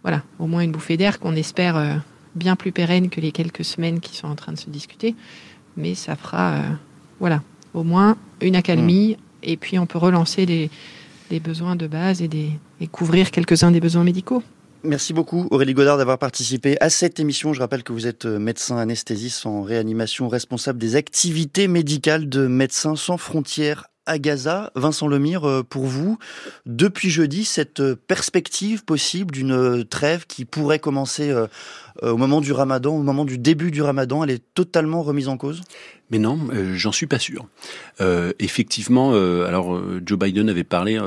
voilà, 0.07 0.23
au 0.39 0.47
moins 0.47 0.61
une 0.61 0.71
bouffée 0.71 0.97
d'air 0.97 1.19
qu'on 1.19 1.35
espère 1.35 1.77
euh, 1.77 1.97
bien 2.37 2.55
plus 2.55 2.71
pérenne 2.71 3.11
que 3.11 3.21
les 3.21 3.33
quelques 3.33 3.65
semaines 3.65 3.99
qui 3.99 4.17
sont 4.17 4.29
en 4.29 4.37
train 4.37 4.53
de 4.53 4.59
se 4.59 4.71
discuter. 4.71 5.17
Mais 5.77 5.97
ça 5.97 6.15
fera, 6.15 6.53
euh, 6.53 6.61
voilà, 7.19 7.43
au 7.75 7.83
moins 7.83 8.17
une 8.41 8.55
accalmie. 8.55 9.17
Mmh. 9.17 9.21
Et 9.43 9.57
puis 9.57 9.81
on 9.81 9.87
peut 9.87 9.99
relancer 9.99 10.47
les, 10.47 10.71
les 11.33 11.41
besoins 11.41 11.75
de 11.75 11.89
base 11.89 12.23
et, 12.23 12.29
des, 12.29 12.51
et 12.81 12.87
couvrir 12.87 13.33
quelques-uns 13.33 13.73
des 13.73 13.81
besoins 13.81 14.05
médicaux. 14.05 14.45
Merci 14.85 15.13
beaucoup 15.13 15.49
Aurélie 15.51 15.75
Godard 15.75 15.99
d'avoir 15.99 16.19
participé 16.19 16.77
à 16.81 16.89
cette 16.89 17.19
émission. 17.19 17.53
Je 17.53 17.59
rappelle 17.59 17.83
que 17.83 17.93
vous 17.93 18.07
êtes 18.07 18.27
euh, 18.27 18.39
médecin 18.39 18.77
anesthésiste 18.77 19.45
en 19.45 19.63
réanimation, 19.63 20.29
responsable 20.29 20.79
des 20.79 20.95
activités 20.95 21.67
médicales 21.67 22.29
de 22.29 22.47
Médecins 22.47 22.95
sans 22.95 23.17
frontières 23.17 23.89
à 24.07 24.19
Gaza. 24.19 24.71
Vincent 24.75 25.09
Lemire, 25.09 25.49
euh, 25.49 25.63
pour 25.63 25.87
vous, 25.87 26.19
depuis 26.65 27.11
jeudi, 27.11 27.45
cette 27.45 27.95
perspective 27.95 28.85
possible 28.85 29.33
d'une 29.33 29.85
trêve 29.85 30.27
qui 30.27 30.45
pourrait 30.45 30.79
commencer 30.79 31.31
euh, 31.31 31.47
au 32.03 32.17
moment 32.17 32.41
du 32.41 32.53
ramadan, 32.53 32.95
au 32.95 33.03
moment 33.03 33.25
du 33.25 33.39
début 33.39 33.71
du 33.71 33.83
ramadan, 33.83 34.25
elle 34.25 34.31
est 34.31 34.43
totalement 34.55 35.03
remise 35.03 35.29
en 35.29 35.37
cause? 35.37 35.63
Mais 36.11 36.19
non, 36.19 36.39
euh, 36.53 36.75
j'en 36.75 36.93
suis 36.93 37.07
pas 37.07 37.19
sûr. 37.19 37.47
Euh, 38.01 38.33
effectivement, 38.39 39.11
euh, 39.13 39.47
alors 39.47 39.81
Joe 40.05 40.19
Biden 40.19 40.49
avait 40.49 40.65
parlé 40.65 41.01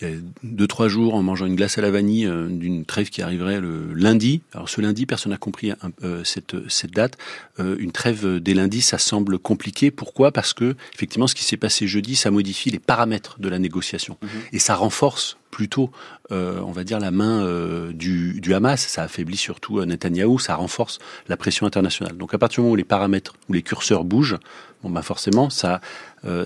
il 0.00 0.08
y 0.08 0.12
a 0.12 0.16
deux 0.42 0.66
trois 0.66 0.88
jours 0.88 1.14
en 1.14 1.22
mangeant 1.22 1.46
une 1.46 1.56
glace 1.56 1.78
à 1.78 1.80
la 1.80 1.90
vanille 1.90 2.26
euh, 2.26 2.48
d'une 2.48 2.84
trêve 2.84 3.08
qui 3.08 3.22
arriverait 3.22 3.60
le 3.60 3.94
lundi. 3.94 4.42
Alors 4.52 4.68
ce 4.68 4.80
lundi, 4.80 5.06
personne 5.06 5.32
n'a 5.32 5.38
compris 5.38 5.70
un, 5.70 5.76
euh, 6.02 6.22
cette 6.24 6.56
cette 6.68 6.90
date. 6.90 7.16
Euh, 7.60 7.76
une 7.78 7.92
trêve 7.92 8.38
des 8.38 8.54
lundis, 8.54 8.82
ça 8.82 8.98
semble 8.98 9.38
compliqué. 9.38 9.90
Pourquoi? 9.90 10.32
Parce 10.32 10.52
que 10.52 10.76
effectivement, 10.94 11.26
ce 11.26 11.34
qui 11.34 11.44
s'est 11.44 11.56
passé 11.56 11.86
jeudi, 11.86 12.16
ça 12.16 12.30
modifie 12.30 12.70
les 12.70 12.78
paramètres 12.78 13.40
de 13.40 13.48
la 13.48 13.58
négociation 13.58 14.18
mmh. 14.20 14.26
et 14.52 14.58
ça 14.58 14.74
renforce 14.74 15.38
plutôt, 15.50 15.90
on 16.30 16.72
va 16.72 16.84
dire, 16.84 17.00
la 17.00 17.10
main 17.10 17.90
du, 17.92 18.42
du, 18.42 18.52
Hamas. 18.52 18.78
Ça 18.88 19.04
affaiblit 19.04 19.38
surtout 19.38 19.82
Netanyahou, 19.82 20.38
ça 20.38 20.54
renforce 20.54 20.98
la 21.28 21.38
pression 21.38 21.64
internationale. 21.64 22.14
Donc 22.18 22.34
à 22.34 22.38
partir 22.38 22.56
du 22.56 22.60
moment 22.62 22.72
où 22.74 22.76
les 22.76 22.84
paramètres, 22.84 23.32
où 23.48 23.54
les 23.54 23.62
curseurs 23.62 24.04
bougent, 24.04 24.36
bon 24.82 24.90
bah 24.90 25.00
forcément 25.00 25.48
ça 25.48 25.80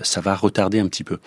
ça 0.03 0.21
va 0.21 0.33
retarder 0.33 0.79
un 0.79 0.87
petit 0.87 1.03
peu. 1.03 1.17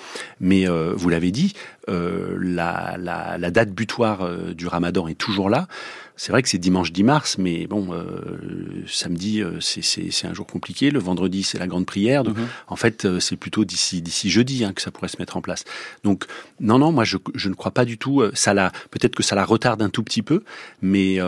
Mais 0.41 0.67
vous 0.67 1.09
l'avez 1.11 1.31
dit, 1.31 1.53
la, 1.89 2.97
la, 2.99 3.39
la, 3.39 3.51
date 3.51 3.71
butoir 3.71 4.29
du 4.55 4.67
Ramadan 4.67 5.09
est 5.09 5.19
toujours 5.19 5.51
là. 5.51 5.69
C'est 6.17 6.31
vrai 6.31 6.43
que 6.43 6.49
c'est 6.49 6.59
dimanche 6.59 6.93
10 6.93 7.03
mars, 7.03 7.39
mais 7.39 7.67
bon, 7.67 7.89
euh, 7.93 8.85
samedi, 8.87 9.43
euh, 9.43 9.59
c'est 9.61 10.27
un 10.27 10.33
jour 10.33 10.47
compliqué. 10.47 10.91
Le 10.91 11.01
vendredi, 11.01 11.43
c'est 11.43 11.59
la 11.59 11.67
grande 11.67 11.87
prière. 11.87 12.23
Donc, 12.23 12.37
mhm. 12.37 12.47
en 12.69 12.77
fait, 12.77 13.05
euh, 13.05 13.19
c'est 13.19 13.37
plutôt 13.37 13.65
d'ici 13.65 14.01
d'ici 14.01 14.31
jeudi 14.31 14.65
hein, 14.65 14.73
que 14.73 14.81
ça 14.81 14.93
pourrait 14.93 15.09
se 15.09 15.17
mettre 15.19 15.37
en 15.37 15.41
place. 15.41 15.65
Donc, 16.05 16.27
non, 16.61 16.79
non, 16.79 16.93
moi, 16.93 17.03
je, 17.03 17.17
je 17.35 17.49
ne 17.49 17.55
crois 17.55 17.73
pas 17.73 17.85
du 17.85 17.99
tout. 17.99 18.23
Ça 18.33 18.55
la, 18.55 18.71
peut-être 18.93 19.17
que 19.17 19.25
ça 19.25 19.35
la 19.35 19.45
retarde 19.45 19.83
un 19.83 19.89
tout 19.89 20.05
petit 20.05 20.23
peu, 20.23 20.45
mais 20.83 21.19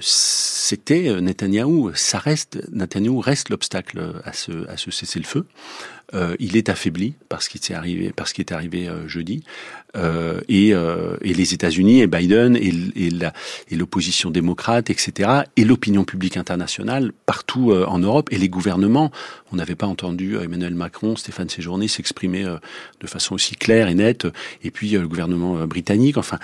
c'était 0.00 1.20
Netanyahou. 1.20 1.92
Ça 1.94 2.18
reste 2.18 2.60
Netanyahou 2.72 3.20
reste 3.20 3.48
l'obstacle 3.48 4.20
à 4.24 4.32
ce 4.32 4.68
à 4.68 4.76
ce 4.76 4.90
cessez-le-feu. 4.90 5.46
Euh, 6.12 6.36
il 6.38 6.56
est 6.56 6.68
affaibli 6.68 7.14
parce 7.28 7.48
qu'il 7.48 7.60
est 7.60 7.74
arrivé, 7.74 8.12
parce 8.14 8.32
qu'il 8.32 8.42
est 8.42 8.52
arrivé 8.52 8.88
euh, 8.88 9.08
jeudi. 9.08 9.42
Euh, 9.96 10.40
et, 10.48 10.70
et, 10.70 11.34
les 11.34 11.54
États-Unis 11.54 12.00
et 12.00 12.08
Biden 12.08 12.56
et, 12.56 12.72
et 12.96 13.76
l'opposition 13.76 14.30
démocrate, 14.30 14.90
etc. 14.90 15.42
Et 15.56 15.64
l'opinion 15.64 16.04
publique 16.04 16.36
internationale 16.36 17.12
partout 17.26 17.72
en 17.72 17.98
Europe 18.00 18.28
et 18.32 18.38
les 18.38 18.48
gouvernements. 18.48 19.12
On 19.52 19.56
n'avait 19.56 19.76
pas 19.76 19.86
entendu 19.86 20.36
Emmanuel 20.36 20.74
Macron, 20.74 21.14
Stéphane 21.14 21.48
Séjourné 21.48 21.86
s'exprimer 21.86 22.44
de 22.44 23.06
façon 23.06 23.36
aussi 23.36 23.54
claire 23.54 23.86
et 23.86 23.94
nette. 23.94 24.26
Et 24.64 24.72
puis 24.72 24.90
le 24.90 25.06
gouvernement 25.06 25.64
britannique. 25.66 26.16
Enfin, 26.16 26.40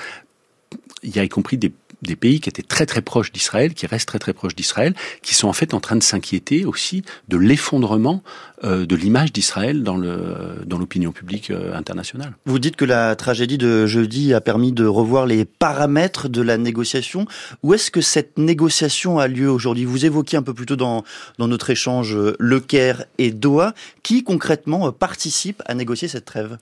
il 1.03 1.15
y 1.15 1.19
a 1.19 1.25
y 1.25 1.29
compris 1.29 1.59
des 1.59 1.73
des 2.03 2.17
pays 2.17 2.41
qui 2.41 2.49
étaient 2.49 2.63
très 2.63 2.87
très 2.87 3.03
proches 3.03 3.33
d'Israël, 3.33 3.75
qui 3.75 3.87
restent 3.87 4.09
très 4.09 4.19
très 4.19 4.33
proches 4.33 4.55
d'Israël, 4.55 4.95
qui 5.23 5.35
sont 5.35 5.49
en 5.49 5.53
fait 5.53 5.75
en 5.75 5.81
train 5.81 5.97
de 5.97 6.03
s'inquiéter 6.03 6.65
aussi 6.65 7.03
de 7.29 7.37
l'effondrement 7.37 8.23
euh, 8.65 8.87
de 8.87 8.97
l'image 8.97 9.33
d'Israël 9.33 9.83
dans 9.83 9.97
le 9.97 10.63
dans 10.67 10.79
l'opinion 10.79 11.13
publique 11.13 11.51
euh, 11.51 11.75
internationale. 11.75 12.35
Vous 12.47 12.59
dites 12.59 12.77
que 12.77 12.85
la 12.85 13.17
tragédie 13.17 13.59
de 13.59 13.87
jeudi 13.87 14.35
a 14.35 14.41
permis 14.41 14.73
de 14.73 14.87
revoir 14.87 15.27
les 15.27 15.45
paramètres 15.45 16.29
de 16.29 16.43
la 16.43 16.59
négociation. 16.59 17.27
Où 17.63 17.75
est-ce 17.75 17.91
que 17.91 18.01
cette 18.01 18.39
négociation 18.39 19.19
a 19.19 19.29
lieu 19.29 19.51
aujourd'hui? 19.51 19.85
Vous 19.85 20.05
évoquiez 20.05 20.39
un 20.39 20.43
peu 20.43 20.55
plus 20.55 20.67
tôt 20.67 20.77
dans 20.77 21.05
dans 21.39 21.49
notre 21.49 21.71
échange 21.71 22.17
Le 22.39 22.61
Caire 22.61 23.05
et 23.19 23.31
Doha. 23.31 23.75
Qui 24.03 24.25
concrètement 24.25 24.93
participe 24.93 25.63
à 25.67 25.75
négocier 25.75 26.09
cette 26.09 26.25
trêve? 26.25 26.59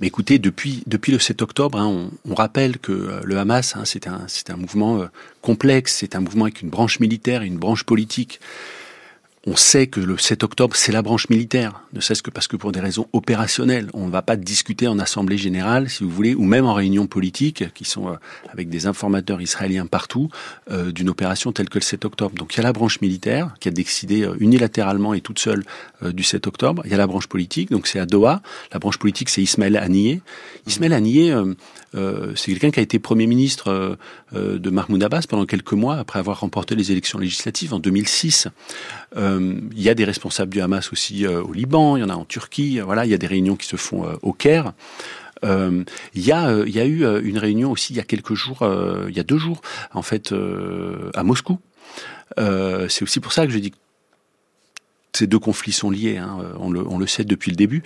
Mais 0.00 0.08
écoutez, 0.08 0.38
depuis, 0.38 0.82
le 0.86 1.18
7 1.18 1.42
octobre, 1.42 1.78
hein, 1.78 1.86
on, 1.86 2.10
on, 2.30 2.34
rappelle 2.34 2.78
que 2.78 2.92
euh, 2.92 3.20
le 3.24 3.38
Hamas, 3.38 3.76
hein, 3.76 3.82
c'est 3.84 4.06
un, 4.06 4.26
un 4.48 4.56
mouvement 4.56 5.00
euh, 5.00 5.06
complexe, 5.40 5.96
c'est 6.00 6.16
un 6.16 6.20
mouvement 6.20 6.44
avec 6.44 6.62
une 6.62 6.70
branche 6.70 7.00
militaire 7.00 7.42
et 7.42 7.46
une 7.46 7.58
branche 7.58 7.84
politique 7.84 8.40
on 9.46 9.56
sait 9.56 9.88
que 9.88 10.00
le 10.00 10.16
7 10.16 10.42
octobre, 10.42 10.74
c'est 10.74 10.92
la 10.92 11.02
branche 11.02 11.28
militaire, 11.28 11.82
ne 11.92 12.00
serait-ce 12.00 12.22
que 12.22 12.30
parce 12.30 12.48
que 12.48 12.56
pour 12.56 12.72
des 12.72 12.80
raisons 12.80 13.08
opérationnelles, 13.12 13.90
on 13.92 14.06
ne 14.06 14.10
va 14.10 14.22
pas 14.22 14.36
discuter 14.36 14.88
en 14.88 14.98
assemblée 14.98 15.36
générale, 15.36 15.90
si 15.90 16.02
vous 16.02 16.08
voulez, 16.08 16.34
ou 16.34 16.44
même 16.44 16.64
en 16.64 16.72
réunion 16.72 17.06
politique, 17.06 17.72
qui 17.74 17.84
sont 17.84 18.08
euh, 18.08 18.14
avec 18.50 18.70
des 18.70 18.86
informateurs 18.86 19.42
israéliens 19.42 19.84
partout, 19.84 20.30
euh, 20.70 20.92
d'une 20.92 21.10
opération 21.10 21.52
telle 21.52 21.68
que 21.68 21.78
le 21.78 21.82
7 21.82 22.06
octobre. 22.06 22.34
Donc 22.36 22.54
il 22.54 22.56
y 22.56 22.60
a 22.60 22.62
la 22.62 22.72
branche 22.72 23.02
militaire, 23.02 23.54
qui 23.60 23.68
a 23.68 23.70
décidé 23.70 24.22
euh, 24.22 24.34
unilatéralement 24.40 25.12
et 25.12 25.20
toute 25.20 25.38
seule 25.38 25.64
du 26.02 26.22
7 26.22 26.46
octobre. 26.46 26.82
Il 26.84 26.90
y 26.90 26.94
a 26.94 26.98
la 26.98 27.06
branche 27.06 27.26
politique, 27.26 27.70
donc 27.70 27.86
c'est 27.86 27.98
à 27.98 28.06
Doha. 28.06 28.42
La 28.72 28.78
branche 28.78 28.98
politique, 28.98 29.28
c'est 29.28 29.42
Ismaël 29.42 29.76
Haniyeh. 29.76 30.20
Ismaël 30.66 30.92
Haniyeh, 30.92 31.34
c'est 32.34 32.50
quelqu'un 32.50 32.70
qui 32.70 32.80
a 32.80 32.82
été 32.82 32.98
Premier 32.98 33.26
ministre 33.26 33.96
de 34.32 34.70
Mahmoud 34.70 35.02
Abbas 35.02 35.24
pendant 35.28 35.46
quelques 35.46 35.72
mois, 35.72 35.96
après 35.96 36.18
avoir 36.18 36.40
remporté 36.40 36.74
les 36.74 36.92
élections 36.92 37.18
législatives 37.18 37.72
en 37.72 37.78
2006. 37.78 38.48
Euh, 39.16 39.60
il 39.72 39.82
y 39.82 39.88
a 39.88 39.94
des 39.94 40.04
responsables 40.04 40.52
du 40.52 40.60
Hamas 40.60 40.92
aussi 40.92 41.26
euh, 41.26 41.42
au 41.42 41.52
Liban, 41.52 41.96
il 41.96 42.00
y 42.00 42.02
en 42.02 42.10
a 42.10 42.14
en 42.14 42.24
Turquie. 42.24 42.80
Voilà, 42.80 43.04
il 43.04 43.10
y 43.10 43.14
a 43.14 43.18
des 43.18 43.26
réunions 43.26 43.56
qui 43.56 43.66
se 43.66 43.76
font 43.76 44.06
euh, 44.06 44.14
au 44.22 44.32
Caire. 44.32 44.72
il, 45.42 45.84
y 46.14 46.32
a, 46.32 46.86
eu 46.86 47.22
une 47.22 47.38
réunion 47.38 47.70
aussi 47.70 47.92
il 47.92 47.96
y 47.96 48.00
a 48.00 48.04
quelques 48.04 48.34
jours, 48.34 48.66
il 49.08 49.14
y 49.14 49.20
a 49.20 49.22
deux 49.22 49.36
jours, 49.36 49.60
en 49.92 50.00
fait, 50.00 50.32
à 51.14 51.22
Moscou. 51.22 51.58
c'est 52.38 53.02
aussi 53.02 53.20
pour 53.20 53.32
ça 53.34 53.46
que 53.46 53.52
je 53.52 53.58
dis 53.58 53.70
que 53.72 53.76
ces 55.12 55.26
deux 55.26 55.38
conflits 55.38 55.72
sont 55.72 55.90
liés, 55.90 56.16
hein, 56.16 56.38
on, 56.58 56.70
le, 56.70 56.80
on, 56.88 56.96
le, 56.96 57.06
sait 57.06 57.24
depuis 57.24 57.50
le 57.50 57.56
début, 57.56 57.82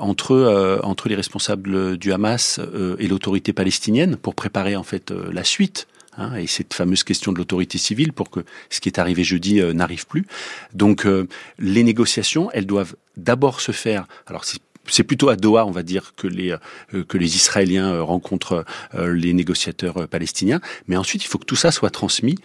entre, 0.00 0.80
entre 0.82 1.10
les 1.10 1.14
responsables 1.14 1.98
du 1.98 2.10
Hamas 2.10 2.58
et 2.98 3.06
l'autorité 3.06 3.52
palestinienne 3.52 4.16
pour 4.16 4.34
préparer 4.34 4.74
en 4.74 4.82
fait 4.82 5.10
la 5.10 5.44
suite 5.44 5.86
Hein, 6.16 6.36
et 6.36 6.46
cette 6.46 6.74
fameuse 6.74 7.02
question 7.02 7.32
de 7.32 7.38
l'autorité 7.38 7.78
civile 7.78 8.12
pour 8.12 8.30
que 8.30 8.40
ce 8.70 8.80
qui 8.80 8.88
est 8.88 8.98
arrivé 8.98 9.24
jeudi 9.24 9.60
euh, 9.60 9.72
n'arrive 9.72 10.06
plus. 10.06 10.26
Donc 10.72 11.06
euh, 11.06 11.26
les 11.58 11.82
négociations, 11.82 12.50
elles 12.52 12.66
doivent 12.66 12.94
d'abord 13.16 13.60
se 13.60 13.72
faire. 13.72 14.06
Alors 14.26 14.44
c'est 14.44 15.02
plutôt 15.02 15.28
à 15.28 15.36
Doha, 15.36 15.66
on 15.66 15.70
va 15.70 15.82
dire, 15.82 16.12
que 16.16 16.26
les 16.26 16.52
euh, 16.94 17.04
que 17.04 17.18
les 17.18 17.36
Israéliens 17.36 18.00
rencontrent 18.00 18.64
les 18.94 19.32
négociateurs 19.32 20.08
palestiniens. 20.08 20.60
Mais 20.88 20.96
ensuite, 20.96 21.24
il 21.24 21.28
faut 21.28 21.38
que 21.38 21.46
tout 21.46 21.56
ça 21.56 21.70
soit 21.72 21.90
transmis 21.90 22.36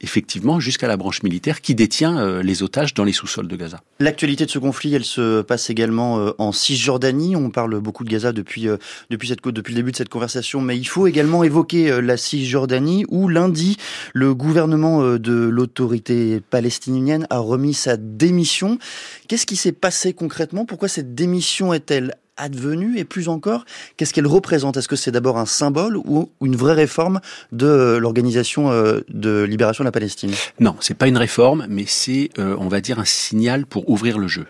effectivement 0.00 0.60
jusqu'à 0.60 0.86
la 0.86 0.96
branche 0.96 1.22
militaire 1.22 1.60
qui 1.60 1.74
détient 1.74 2.18
euh, 2.18 2.42
les 2.42 2.62
otages 2.62 2.94
dans 2.94 3.04
les 3.04 3.12
sous-sols 3.12 3.48
de 3.48 3.56
Gaza. 3.56 3.80
L'actualité 4.00 4.46
de 4.46 4.50
ce 4.50 4.58
conflit, 4.58 4.94
elle 4.94 5.04
se 5.04 5.42
passe 5.42 5.70
également 5.70 6.18
euh, 6.18 6.30
en 6.38 6.52
Cisjordanie. 6.52 7.34
On 7.36 7.50
parle 7.50 7.80
beaucoup 7.80 8.04
de 8.04 8.10
Gaza 8.10 8.32
depuis 8.32 8.68
euh, 8.68 8.76
depuis 9.10 9.28
cette 9.28 9.42
depuis 9.44 9.72
le 9.72 9.80
début 9.80 9.92
de 9.92 9.96
cette 9.96 10.08
conversation, 10.08 10.60
mais 10.60 10.76
il 10.76 10.84
faut 10.84 11.06
également 11.06 11.42
évoquer 11.42 12.00
la 12.02 12.16
Cisjordanie 12.16 13.04
où 13.08 13.28
lundi 13.28 13.76
le 14.12 14.34
gouvernement 14.34 15.16
de 15.16 15.32
l'autorité 15.32 16.40
palestinienne 16.40 17.26
a 17.30 17.38
remis 17.38 17.74
sa 17.74 17.96
démission. 17.96 18.78
Qu'est-ce 19.26 19.46
qui 19.46 19.56
s'est 19.56 19.72
passé 19.72 20.12
concrètement? 20.12 20.64
Pourquoi 20.64 20.88
cette 20.88 21.14
démission 21.14 21.72
est-elle 21.72 22.14
advenue 22.38 22.98
et 22.98 23.04
plus 23.04 23.28
encore, 23.28 23.64
qu'est-ce 23.96 24.14
qu'elle 24.14 24.26
représente? 24.26 24.76
Est-ce 24.76 24.88
que 24.88 24.96
c'est 24.96 25.10
d'abord 25.10 25.38
un 25.38 25.46
symbole 25.46 25.96
ou 25.96 26.30
une 26.42 26.56
vraie 26.56 26.74
réforme 26.74 27.20
de 27.52 27.98
l'organisation 28.00 28.70
euh, 28.70 29.00
de 29.08 29.42
libération 29.42 29.84
de 29.84 29.88
la 29.88 29.92
Palestine? 29.92 30.32
Non, 30.60 30.76
c'est 30.80 30.96
pas 30.96 31.08
une 31.08 31.18
réforme, 31.18 31.66
mais 31.68 31.84
c'est, 31.86 32.30
euh, 32.38 32.56
on 32.58 32.68
va 32.68 32.80
dire, 32.80 32.98
un 32.98 33.04
signal 33.04 33.66
pour 33.66 33.88
ouvrir 33.90 34.18
le 34.18 34.28
jeu. 34.28 34.46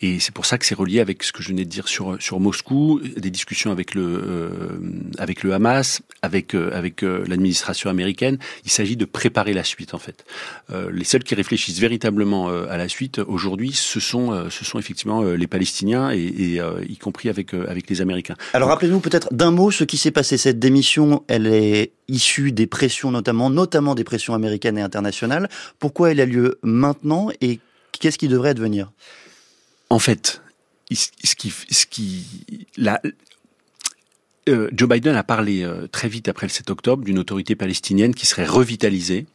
Et 0.00 0.20
c'est 0.20 0.32
pour 0.32 0.46
ça 0.46 0.58
que 0.58 0.66
c'est 0.66 0.74
relié 0.74 1.00
avec 1.00 1.22
ce 1.22 1.32
que 1.32 1.42
je 1.42 1.48
venais 1.48 1.64
de 1.64 1.70
dire 1.70 1.88
sur 1.88 2.40
Moscou, 2.40 3.00
des 3.16 3.30
discussions 3.30 3.72
avec 3.72 3.94
le 3.94 4.02
euh, 4.02 4.78
avec 5.18 5.42
le 5.42 5.52
Hamas, 5.52 6.02
avec 6.22 6.54
euh, 6.54 6.70
avec 6.72 7.02
euh, 7.02 7.24
l'administration 7.26 7.90
américaine. 7.90 8.38
Il 8.64 8.70
s'agit 8.70 8.96
de 8.96 9.04
préparer 9.04 9.52
la 9.52 9.64
suite 9.64 9.94
en 9.94 9.98
fait. 9.98 10.24
les 10.92 11.04
seuls 11.04 11.24
qui 11.24 11.34
réfléchissent 11.34 11.80
véritablement 11.80 12.48
à 12.48 12.76
la 12.76 12.88
suite 12.88 13.18
aujourd'hui, 13.18 13.72
ce 13.72 14.00
sont 14.00 14.48
ce 14.50 14.64
sont 14.64 14.78
effectivement 14.78 15.22
les 15.22 15.46
Palestiniens 15.46 16.10
et, 16.12 16.18
et 16.18 16.60
y 16.88 16.96
compris 16.96 17.28
avec 17.28 17.54
avec 17.54 17.88
les 17.90 18.00
Américains. 18.00 18.36
Alors 18.52 18.68
rappelez-nous 18.68 19.00
peut-être 19.00 19.32
d'un 19.32 19.50
mot 19.50 19.70
ce 19.70 19.84
qui 19.84 19.96
s'est 19.96 20.10
passé. 20.10 20.36
Cette 20.36 20.58
démission, 20.58 21.24
elle 21.28 21.46
est 21.46 21.92
issue 22.08 22.52
des 22.52 22.66
pressions 22.66 23.10
notamment, 23.10 23.50
notamment 23.50 23.94
des 23.94 24.04
pressions 24.04 24.34
américaines 24.34 24.78
et 24.78 24.82
internationales. 24.82 25.48
Pourquoi 25.78 26.10
elle 26.10 26.20
a 26.20 26.26
lieu 26.26 26.58
maintenant 26.62 27.28
et 27.40 27.60
qu'est-ce 27.92 28.18
qui 28.18 28.28
devrait 28.28 28.50
advenir? 28.50 28.90
En 29.90 29.98
fait, 29.98 30.42
ce 30.90 31.34
qui, 31.34 31.50
ce 31.50 31.86
qui, 31.86 32.66
euh, 34.48 34.68
Joe 34.72 34.88
Biden 34.88 35.16
a 35.16 35.24
parlé 35.24 35.62
euh, 35.62 35.86
très 35.86 36.08
vite 36.08 36.28
après 36.28 36.46
le 36.46 36.50
7 36.50 36.70
octobre 36.70 37.04
d'une 37.04 37.18
autorité 37.18 37.54
palestinienne 37.54 38.14
qui 38.14 38.26
serait 38.26 38.46
revitalisée 38.46 39.26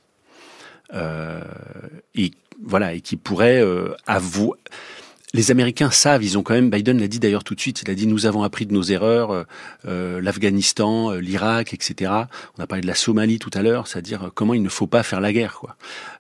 euh, 0.94 1.42
et 2.16 2.32
voilà 2.64 2.94
et 2.94 3.02
qui 3.02 3.18
pourrait 3.18 3.62
euh, 3.62 3.96
avouer 4.06 4.58
les 5.34 5.50
Américains 5.50 5.90
savent, 5.90 6.24
ils 6.24 6.38
ont 6.38 6.44
quand 6.44 6.54
même, 6.54 6.70
Biden 6.70 7.00
l'a 7.00 7.08
dit 7.08 7.20
d'ailleurs 7.20 7.44
tout 7.44 7.56
de 7.56 7.60
suite, 7.60 7.82
il 7.82 7.90
a 7.90 7.96
dit 7.96 8.06
nous 8.06 8.28
avons 8.28 8.44
appris 8.44 8.68
de 8.68 8.74
nos 8.74 8.84
erreurs, 8.84 9.32
euh, 9.32 9.44
euh 9.86 10.22
l'Afghanistan, 10.22 11.12
euh, 11.12 11.20
l'Irak, 11.20 11.74
etc. 11.74 12.12
On 12.58 12.62
a 12.62 12.68
parlé 12.68 12.84
de 12.84 12.88
la 12.88 12.94
Somalie 12.94 13.40
tout 13.40 13.50
à 13.54 13.64
l'heure, 13.64 13.88
c'est-à-dire 13.88 14.26
euh, 14.26 14.30
comment 14.34 14.54
il 14.54 14.62
ne 14.62 14.70
faut 14.70 14.86
pas 14.86 15.02
faire 15.02 15.22
la 15.22 15.34
guerre, 15.34 15.56
quoi. 15.60 15.76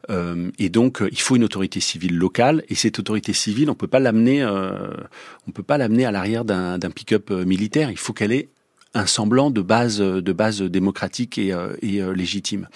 Euh, 0.09 0.49
et 0.57 0.69
donc 0.69 1.03
il 1.11 1.21
faut 1.21 1.35
une 1.35 1.43
autorité 1.43 1.79
civile 1.79 2.17
locale, 2.17 2.63
et 2.69 2.75
cette 2.75 2.97
autorité 2.97 3.33
civile, 3.33 3.69
on 3.69 3.75
peut 3.75 3.87
pas 3.87 3.99
l'amener, 3.99 4.43
on 4.45 5.51
peut 5.51 5.63
pas 5.63 5.77
l'amener 5.77 6.05
à 6.05 6.11
l'arrière 6.11 6.43
d'un 6.43 6.79
pick-up 6.93 7.29
militaire. 7.31 7.89
Il 7.91 7.97
faut 7.97 8.13
qu'elle 8.13 8.31
ait 8.31 8.49
un 8.93 9.05
semblant 9.05 9.49
de 9.51 9.61
base, 9.61 9.99
de 9.99 10.33
base 10.33 10.61
démocratique 10.61 11.37
et, 11.37 11.55
et 11.81 12.01
légitime. 12.13 12.67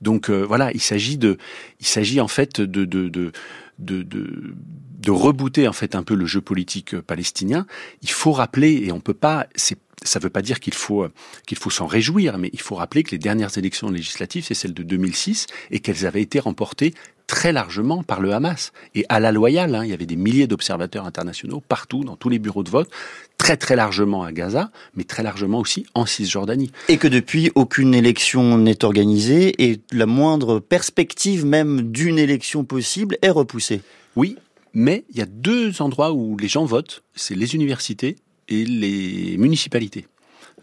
Donc 0.00 0.30
voilà, 0.30 0.72
il 0.72 0.80
s'agit 0.80 1.16
de, 1.16 1.38
il 1.80 1.86
s'agit 1.86 2.20
en 2.20 2.28
fait 2.28 2.60
de, 2.60 2.84
de, 2.84 3.08
de 3.08 3.32
de, 3.78 4.02
de, 4.02 4.54
de 5.00 5.10
rebooter 5.10 5.68
en 5.68 5.72
fait 5.72 5.94
un 5.94 6.02
peu 6.02 6.14
le 6.14 6.26
jeu 6.26 6.40
politique 6.40 6.94
euh, 6.94 7.02
palestinien, 7.02 7.66
il 8.02 8.10
faut 8.10 8.32
rappeler 8.32 8.82
et 8.84 8.92
on 8.92 9.00
peut 9.00 9.14
pas, 9.14 9.46
c'est 9.54 9.78
ça 10.02 10.18
ne 10.18 10.24
veut 10.24 10.30
pas 10.30 10.42
dire 10.42 10.60
qu'il 10.60 10.74
faut 10.74 11.06
qu'il 11.46 11.56
faut 11.56 11.70
s'en 11.70 11.86
réjouir, 11.86 12.36
mais 12.36 12.50
il 12.52 12.60
faut 12.60 12.74
rappeler 12.74 13.02
que 13.02 13.12
les 13.12 13.18
dernières 13.18 13.56
élections 13.56 13.90
législatives, 13.90 14.44
c'est 14.44 14.54
celle 14.54 14.74
de 14.74 14.82
2006, 14.82 15.46
et 15.70 15.80
qu'elles 15.80 16.04
avaient 16.04 16.20
été 16.22 16.40
remportées 16.40 16.94
très 17.26 17.52
largement 17.52 18.02
par 18.02 18.20
le 18.20 18.32
Hamas 18.32 18.72
et 18.94 19.04
à 19.08 19.20
la 19.20 19.32
loyale. 19.32 19.74
Hein, 19.74 19.84
il 19.84 19.90
y 19.90 19.92
avait 19.92 20.06
des 20.06 20.16
milliers 20.16 20.46
d'observateurs 20.46 21.06
internationaux 21.06 21.62
partout, 21.66 22.04
dans 22.04 22.16
tous 22.16 22.28
les 22.28 22.38
bureaux 22.38 22.62
de 22.62 22.70
vote, 22.70 22.90
très 23.38 23.56
très 23.56 23.76
largement 23.76 24.22
à 24.22 24.32
Gaza, 24.32 24.70
mais 24.94 25.04
très 25.04 25.22
largement 25.22 25.58
aussi 25.58 25.86
en 25.94 26.06
Cisjordanie. 26.06 26.70
Et 26.88 26.98
que 26.98 27.08
depuis, 27.08 27.50
aucune 27.54 27.94
élection 27.94 28.58
n'est 28.58 28.84
organisée 28.84 29.70
et 29.70 29.80
la 29.92 30.06
moindre 30.06 30.60
perspective 30.60 31.44
même 31.44 31.82
d'une 31.82 32.18
élection 32.18 32.64
possible 32.64 33.16
est 33.22 33.30
repoussée. 33.30 33.82
Oui, 34.16 34.36
mais 34.72 35.04
il 35.10 35.18
y 35.18 35.22
a 35.22 35.26
deux 35.26 35.82
endroits 35.82 36.12
où 36.12 36.36
les 36.36 36.48
gens 36.48 36.64
votent, 36.64 37.02
c'est 37.14 37.34
les 37.34 37.54
universités 37.54 38.16
et 38.48 38.64
les 38.64 39.36
municipalités. 39.38 40.06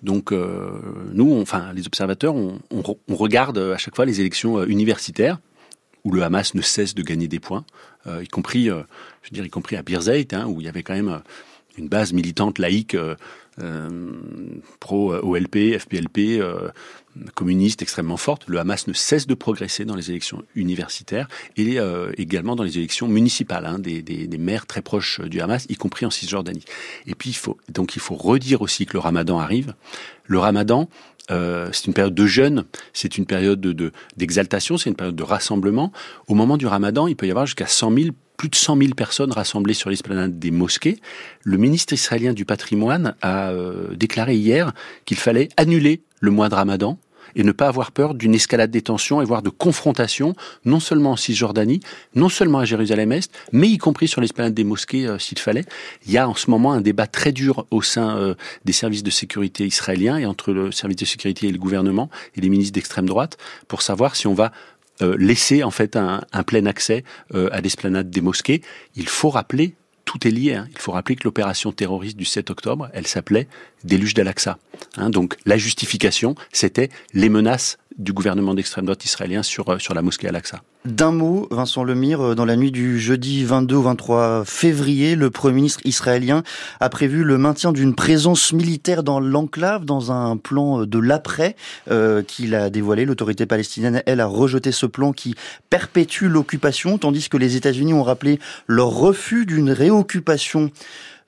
Donc 0.04 0.32
euh, 0.32 0.72
nous, 1.14 1.40
enfin 1.40 1.72
les 1.74 1.86
observateurs, 1.86 2.36
on, 2.36 2.54
regarde 3.10 3.58
à 3.58 3.78
chaque 3.78 3.96
fois 3.96 4.06
les 4.06 4.20
élections 4.20 4.58
euh, 4.58 4.66
universitaires 4.66 5.40
où 6.04 6.12
le 6.12 6.24
Hamas 6.24 6.54
ne 6.56 6.62
cesse 6.62 6.96
de 6.96 7.02
gagner 7.02 7.28
des 7.28 7.40
points, 7.40 7.66
euh, 8.08 8.24
y 8.24 8.28
compris, 8.28 8.66
je 8.66 8.72
veux 8.74 8.86
dire, 9.32 9.46
y 9.46 9.50
compris 9.50 9.76
à 9.76 9.84
Birzeit, 9.84 10.28
hein, 10.34 10.46
où 10.48 10.62
il 10.62 10.66
y 10.66 10.70
avait 10.70 10.84
quand 10.84 10.96
même 10.96 11.22
une 11.78 11.88
base 11.88 12.14
militante 12.14 12.60
laïque 12.60 12.98
pro 14.80 15.14
OLP, 15.14 15.78
FPLP, 15.78 16.42
communiste 17.36 17.82
extrêmement 17.82 18.18
forte. 18.18 18.48
Le 18.48 18.60
Hamas 18.60 18.88
ne 18.88 18.94
cesse 18.94 19.28
de 19.28 19.34
progresser 19.34 19.86
dans 19.86 19.96
les 19.96 20.10
élections 20.10 20.44
universitaires 20.56 21.28
et 21.58 21.80
euh, 21.80 22.12
également 22.18 22.56
dans 22.56 22.64
les 22.64 22.78
élections 22.78 23.08
municipales, 23.08 23.66
hein, 23.66 23.80
des, 23.80 24.02
des, 24.02 24.28
des, 24.28 24.38
maires 24.38 24.66
très 24.66 24.82
proches 24.82 25.22
du 25.22 25.42
Hamas, 25.42 25.66
y 25.70 25.76
compris 25.76 26.06
en 26.06 26.10
Cisjordanie. 26.10 26.64
Et 27.08 27.16
puis 27.16 27.32
il 27.32 27.36
faut 27.36 27.58
donc 27.70 27.96
il 27.96 28.02
faut 28.02 28.16
redire 28.16 28.62
aussi 28.62 28.86
que 28.86 28.94
le 28.94 29.00
Ramadan 29.00 29.40
arrive. 29.40 29.74
Le 30.26 30.40
Ramadan, 30.40 30.90
euh, 31.32 31.70
c'est 31.72 31.88
une 31.88 31.94
période 31.94 32.16
de 32.16 32.26
jeûne, 32.26 32.66
c'est 32.94 33.18
une 33.18 33.26
période 33.26 33.62
de 33.62 33.92
d'exaltation, 34.18 34.78
c'est 34.78 34.90
une 34.90 34.96
période 34.96 35.16
de 35.16 35.24
rassemblement. 35.24 35.92
Au 36.28 36.36
moment 36.36 36.58
du 36.58 36.68
Ramadan, 36.68 37.08
il 37.08 37.16
peut 37.16 37.28
y 37.28 37.32
avoir 37.32 37.46
jusqu'à 37.46 37.68
100 37.68 37.96
000 37.96 38.10
plus 38.38 38.50
de 38.50 38.56
100 38.56 38.78
000 38.78 38.94
personnes 38.96 39.32
rassemblées 39.32 39.76
sur 39.76 39.92
l'esplanade 39.92 40.40
des 40.40 40.50
mosquées. 40.50 41.00
Le 41.44 41.58
ministre 41.58 41.94
israélien 41.94 42.34
du 42.34 42.44
patrimoine 42.44 43.16
a 43.22 43.52
euh, 43.52 43.94
déclaré 43.96 44.36
hier 44.36 44.74
qu'il 45.06 45.18
fallait 45.18 45.50
annuler 45.58 46.02
le 46.22 46.32
mois 46.32 46.50
de 46.50 46.56
Ramadan 46.56 46.98
et 47.36 47.44
ne 47.44 47.52
pas 47.52 47.68
avoir 47.68 47.92
peur 47.92 48.14
d'une 48.14 48.36
escalade 48.36 48.72
des 48.72 48.82
tensions 48.82 49.22
et 49.22 49.26
voire 49.26 49.42
de 49.42 49.50
confrontation, 49.50 50.36
non 50.66 50.80
seulement 50.80 51.12
en 51.12 51.16
Cisjordanie, 51.16 51.80
non 52.16 52.30
seulement 52.30 52.60
à 52.60 52.66
Jérusalem-Est, 52.66 53.32
mais 53.52 53.70
y 53.70 53.78
compris 53.78 54.08
sur 54.08 54.22
l'esplanade 54.22 54.54
des 54.54 54.64
mosquées 54.64 55.08
euh, 55.08 55.20
s'il 55.20 55.40
fallait. 55.40 55.66
Il 56.06 56.12
y 56.12 56.18
a 56.18 56.28
en 56.28 56.36
ce 56.36 56.50
moment 56.50 56.74
un 56.74 56.82
débat 56.82 57.08
très 57.08 57.32
dur 57.32 57.66
au 57.72 57.82
sein 57.82 58.18
euh, 58.18 58.36
des 58.66 58.74
services 58.74 59.04
de 59.04 59.12
sécurité 59.12 59.66
israéliens 59.66 60.18
et 60.18 60.26
entre 60.26 60.52
le 60.52 60.72
service 60.72 60.98
de 60.98 61.06
sécurité 61.06 61.48
et 61.48 61.52
le 61.52 61.60
gouvernement 61.60 62.10
et 62.36 62.42
les 62.42 62.50
ministres 62.50 62.74
d'extrême 62.74 63.06
droite 63.06 63.38
pour 63.68 63.82
savoir 63.82 64.16
si 64.16 64.28
on 64.28 64.34
va 64.34 64.52
euh, 65.02 65.16
laisser 65.18 65.64
en 65.64 65.72
fait 65.72 65.96
un 65.96 66.44
plein 66.44 66.66
accès 66.66 67.04
à 67.34 67.62
l'esplanade 67.62 68.10
des 68.10 68.22
mosquées. 68.22 68.62
Il 68.96 69.08
faut 69.08 69.30
rappeler 69.30 69.74
tout 70.12 70.28
est 70.28 70.32
lié. 70.32 70.56
Hein. 70.56 70.68
Il 70.72 70.78
faut 70.78 70.92
rappeler 70.92 71.16
que 71.16 71.24
l'opération 71.24 71.72
terroriste 71.72 72.18
du 72.18 72.26
7 72.26 72.50
octobre, 72.50 72.90
elle 72.94 73.08
s'appelait 73.08 73.48
Déluge 73.86 74.14
d'Al-Aqsa. 74.14 74.58
Hein. 74.98 75.10
donc 75.10 75.38
la 75.46 75.58
justification, 75.58 76.36
c'était 76.52 76.90
les 77.14 77.30
menaces 77.30 77.78
du 77.98 78.14
gouvernement 78.14 78.54
d'extrême 78.54 78.86
droite 78.86 79.04
israélien 79.06 79.44
sur, 79.44 79.70
euh, 79.70 79.80
sur 79.80 79.94
la 79.94 80.02
mosquée 80.02 80.28
Al-Aqsa. 80.28 80.62
D'un 80.86 81.12
mot, 81.12 81.48
Vincent 81.52 81.84
Lemire, 81.84 82.22
euh, 82.22 82.36
dans 82.36 82.46
la 82.46 82.56
nuit 82.56 82.72
du 82.72 83.00
jeudi 83.00 83.44
22 83.44 83.76
au 83.76 83.82
23 83.84 84.46
février, 84.46 85.16
le 85.16 85.30
Premier 85.30 85.56
ministre 85.56 85.82
israélien 85.86 86.44
a 86.80 86.90
prévu 86.90 87.24
le 87.24 87.38
maintien 87.38 87.72
d'une 87.72 87.94
présence 87.94 88.54
militaire 88.54 89.04
dans 89.04 89.20
l'enclave 89.20 89.86
dans 89.86 90.12
un 90.12 90.38
plan 90.38 90.86
de 90.86 91.00
l'après 91.00 91.56
euh, 91.90 92.24
qu'il 92.24 92.56
a 92.56 92.70
dévoilé. 92.70 93.06
L'autorité 93.06 93.46
palestinienne, 93.46 94.02
elle, 94.06 94.20
a 94.20 94.26
rejeté 94.26 94.72
ce 94.72 94.86
plan 94.86 95.12
qui 95.12 95.36
perpétue 95.70 96.26
l'occupation, 96.26 96.98
tandis 96.98 97.30
que 97.30 97.38
les 97.38 97.56
États-Unis 97.56 97.94
ont 97.94 98.04
rappelé 98.04 98.40
leur 98.68 98.90
refus 98.90 99.46
d'une 99.46 99.72
réoccupation 99.72 100.72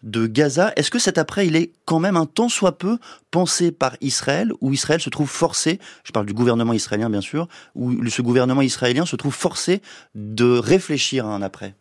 de 0.03 0.27
Gaza. 0.27 0.73
Est-ce 0.75 0.91
que 0.91 0.99
cet 0.99 1.17
après, 1.17 1.47
il 1.47 1.55
est 1.55 1.71
quand 1.85 1.99
même 1.99 2.17
un 2.17 2.25
tant 2.25 2.49
soit 2.49 2.77
peu 2.77 2.97
pensé 3.31 3.71
par 3.71 3.95
Israël, 4.01 4.51
où 4.61 4.71
Israël 4.73 5.01
se 5.01 5.09
trouve 5.09 5.29
forcé, 5.29 5.79
je 6.03 6.11
parle 6.11 6.25
du 6.25 6.33
gouvernement 6.33 6.73
israélien 6.73 7.09
bien 7.09 7.21
sûr, 7.21 7.47
où 7.73 8.05
ce 8.07 8.21
gouvernement 8.21 8.61
israélien 8.61 9.05
se 9.05 9.15
trouve 9.15 9.33
forcé 9.33 9.81
de 10.13 10.57
réfléchir 10.57 11.25
à 11.25 11.33
un 11.33 11.41
après? 11.41 11.75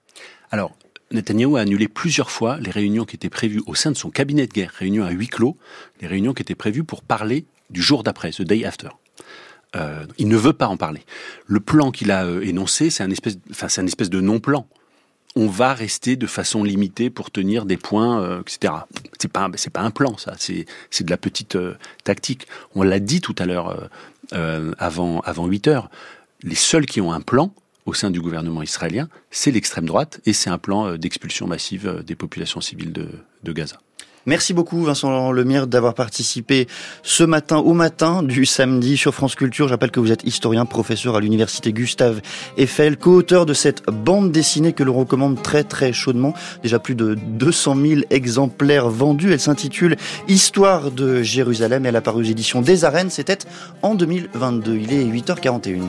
Alors, 0.50 0.72
Netanyahu 1.10 1.56
a 1.56 1.60
annulé 1.60 1.88
plusieurs 1.88 2.30
fois 2.30 2.58
les 2.58 2.70
réunions 2.70 3.04
qui 3.04 3.16
étaient 3.16 3.28
prévues 3.28 3.62
au 3.66 3.74
sein 3.74 3.90
de 3.90 3.96
son 3.96 4.10
cabinet 4.10 4.46
de 4.46 4.52
guerre, 4.52 4.72
réunions 4.78 5.04
à 5.04 5.10
huis 5.10 5.28
clos, 5.28 5.56
les 6.00 6.06
réunions 6.06 6.32
qui 6.32 6.42
étaient 6.42 6.54
prévues 6.54 6.84
pour 6.84 7.02
parler 7.02 7.46
du 7.70 7.82
jour 7.82 8.02
d'après, 8.02 8.30
the 8.30 8.42
day 8.42 8.64
after. 8.64 8.88
Euh, 9.74 10.04
il 10.18 10.28
ne 10.28 10.36
veut 10.36 10.52
pas 10.52 10.68
en 10.68 10.76
parler. 10.76 11.02
Le 11.46 11.60
plan 11.60 11.90
qu'il 11.90 12.10
a 12.10 12.24
euh, 12.26 12.42
énoncé, 12.42 12.90
c'est 12.90 13.02
un 13.02 13.10
espèce, 13.10 13.38
enfin, 13.50 13.68
c'est 13.68 13.80
un 13.80 13.86
espèce 13.86 14.10
de 14.10 14.20
non-plan 14.20 14.66
on 15.34 15.46
va 15.46 15.74
rester 15.74 16.16
de 16.16 16.26
façon 16.26 16.64
limitée 16.64 17.10
pour 17.10 17.30
tenir 17.30 17.64
des 17.64 17.76
points, 17.76 18.20
euh, 18.22 18.40
etc. 18.40 18.74
C'est 19.18 19.32
pas 19.32 19.50
c'est 19.54 19.72
pas 19.72 19.80
un 19.80 19.90
plan 19.90 20.16
ça, 20.16 20.34
c'est 20.38 20.66
c'est 20.90 21.04
de 21.04 21.10
la 21.10 21.16
petite 21.16 21.56
euh, 21.56 21.74
tactique. 22.04 22.46
On 22.74 22.82
l'a 22.82 23.00
dit 23.00 23.20
tout 23.20 23.34
à 23.38 23.46
l'heure 23.46 23.88
euh, 24.32 24.72
avant 24.78 25.20
avant 25.20 25.46
8 25.46 25.68
heures. 25.68 25.90
Les 26.42 26.54
seuls 26.54 26.86
qui 26.86 27.00
ont 27.00 27.12
un 27.12 27.20
plan 27.20 27.54
au 27.86 27.94
sein 27.94 28.10
du 28.10 28.20
gouvernement 28.20 28.62
israélien, 28.62 29.08
c'est 29.30 29.50
l'extrême 29.50 29.86
droite 29.86 30.20
et 30.26 30.32
c'est 30.32 30.50
un 30.50 30.58
plan 30.58 30.96
d'expulsion 30.96 31.46
massive 31.46 32.02
des 32.06 32.14
populations 32.14 32.60
civiles 32.60 32.92
de, 32.92 33.08
de 33.42 33.52
Gaza. 33.52 33.80
Merci 34.24 34.54
beaucoup 34.54 34.84
Vincent 34.84 35.32
Lemire 35.32 35.66
d'avoir 35.66 35.94
participé 35.94 36.68
ce 37.02 37.24
matin 37.24 37.56
au 37.56 37.72
matin 37.72 38.22
du 38.22 38.46
samedi 38.46 38.96
sur 38.96 39.12
France 39.12 39.34
Culture. 39.34 39.66
J'appelle 39.66 39.90
que 39.90 39.98
vous 39.98 40.12
êtes 40.12 40.22
historien, 40.22 40.64
professeur 40.64 41.16
à 41.16 41.20
l'université 41.20 41.72
Gustave 41.72 42.20
Eiffel, 42.56 42.96
co-auteur 42.96 43.46
de 43.46 43.52
cette 43.52 43.82
bande 43.86 44.30
dessinée 44.30 44.74
que 44.74 44.84
l'on 44.84 44.94
recommande 44.94 45.42
très 45.42 45.64
très 45.64 45.92
chaudement. 45.92 46.34
Déjà 46.62 46.78
plus 46.78 46.94
de 46.94 47.14
200 47.14 47.76
000 47.84 48.00
exemplaires 48.10 48.88
vendus. 48.88 49.32
Elle 49.32 49.40
s'intitule 49.40 49.96
Histoire 50.28 50.92
de 50.92 51.22
Jérusalem. 51.24 51.84
Elle 51.84 51.96
a 51.96 52.00
paru 52.00 52.20
aux 52.20 52.30
éditions 52.30 52.62
des 52.62 52.84
Arènes. 52.84 53.10
C'était 53.10 53.38
en 53.82 53.96
2022. 53.96 54.76
Il 54.76 54.92
est 54.92 55.04
8h41. 55.04 55.80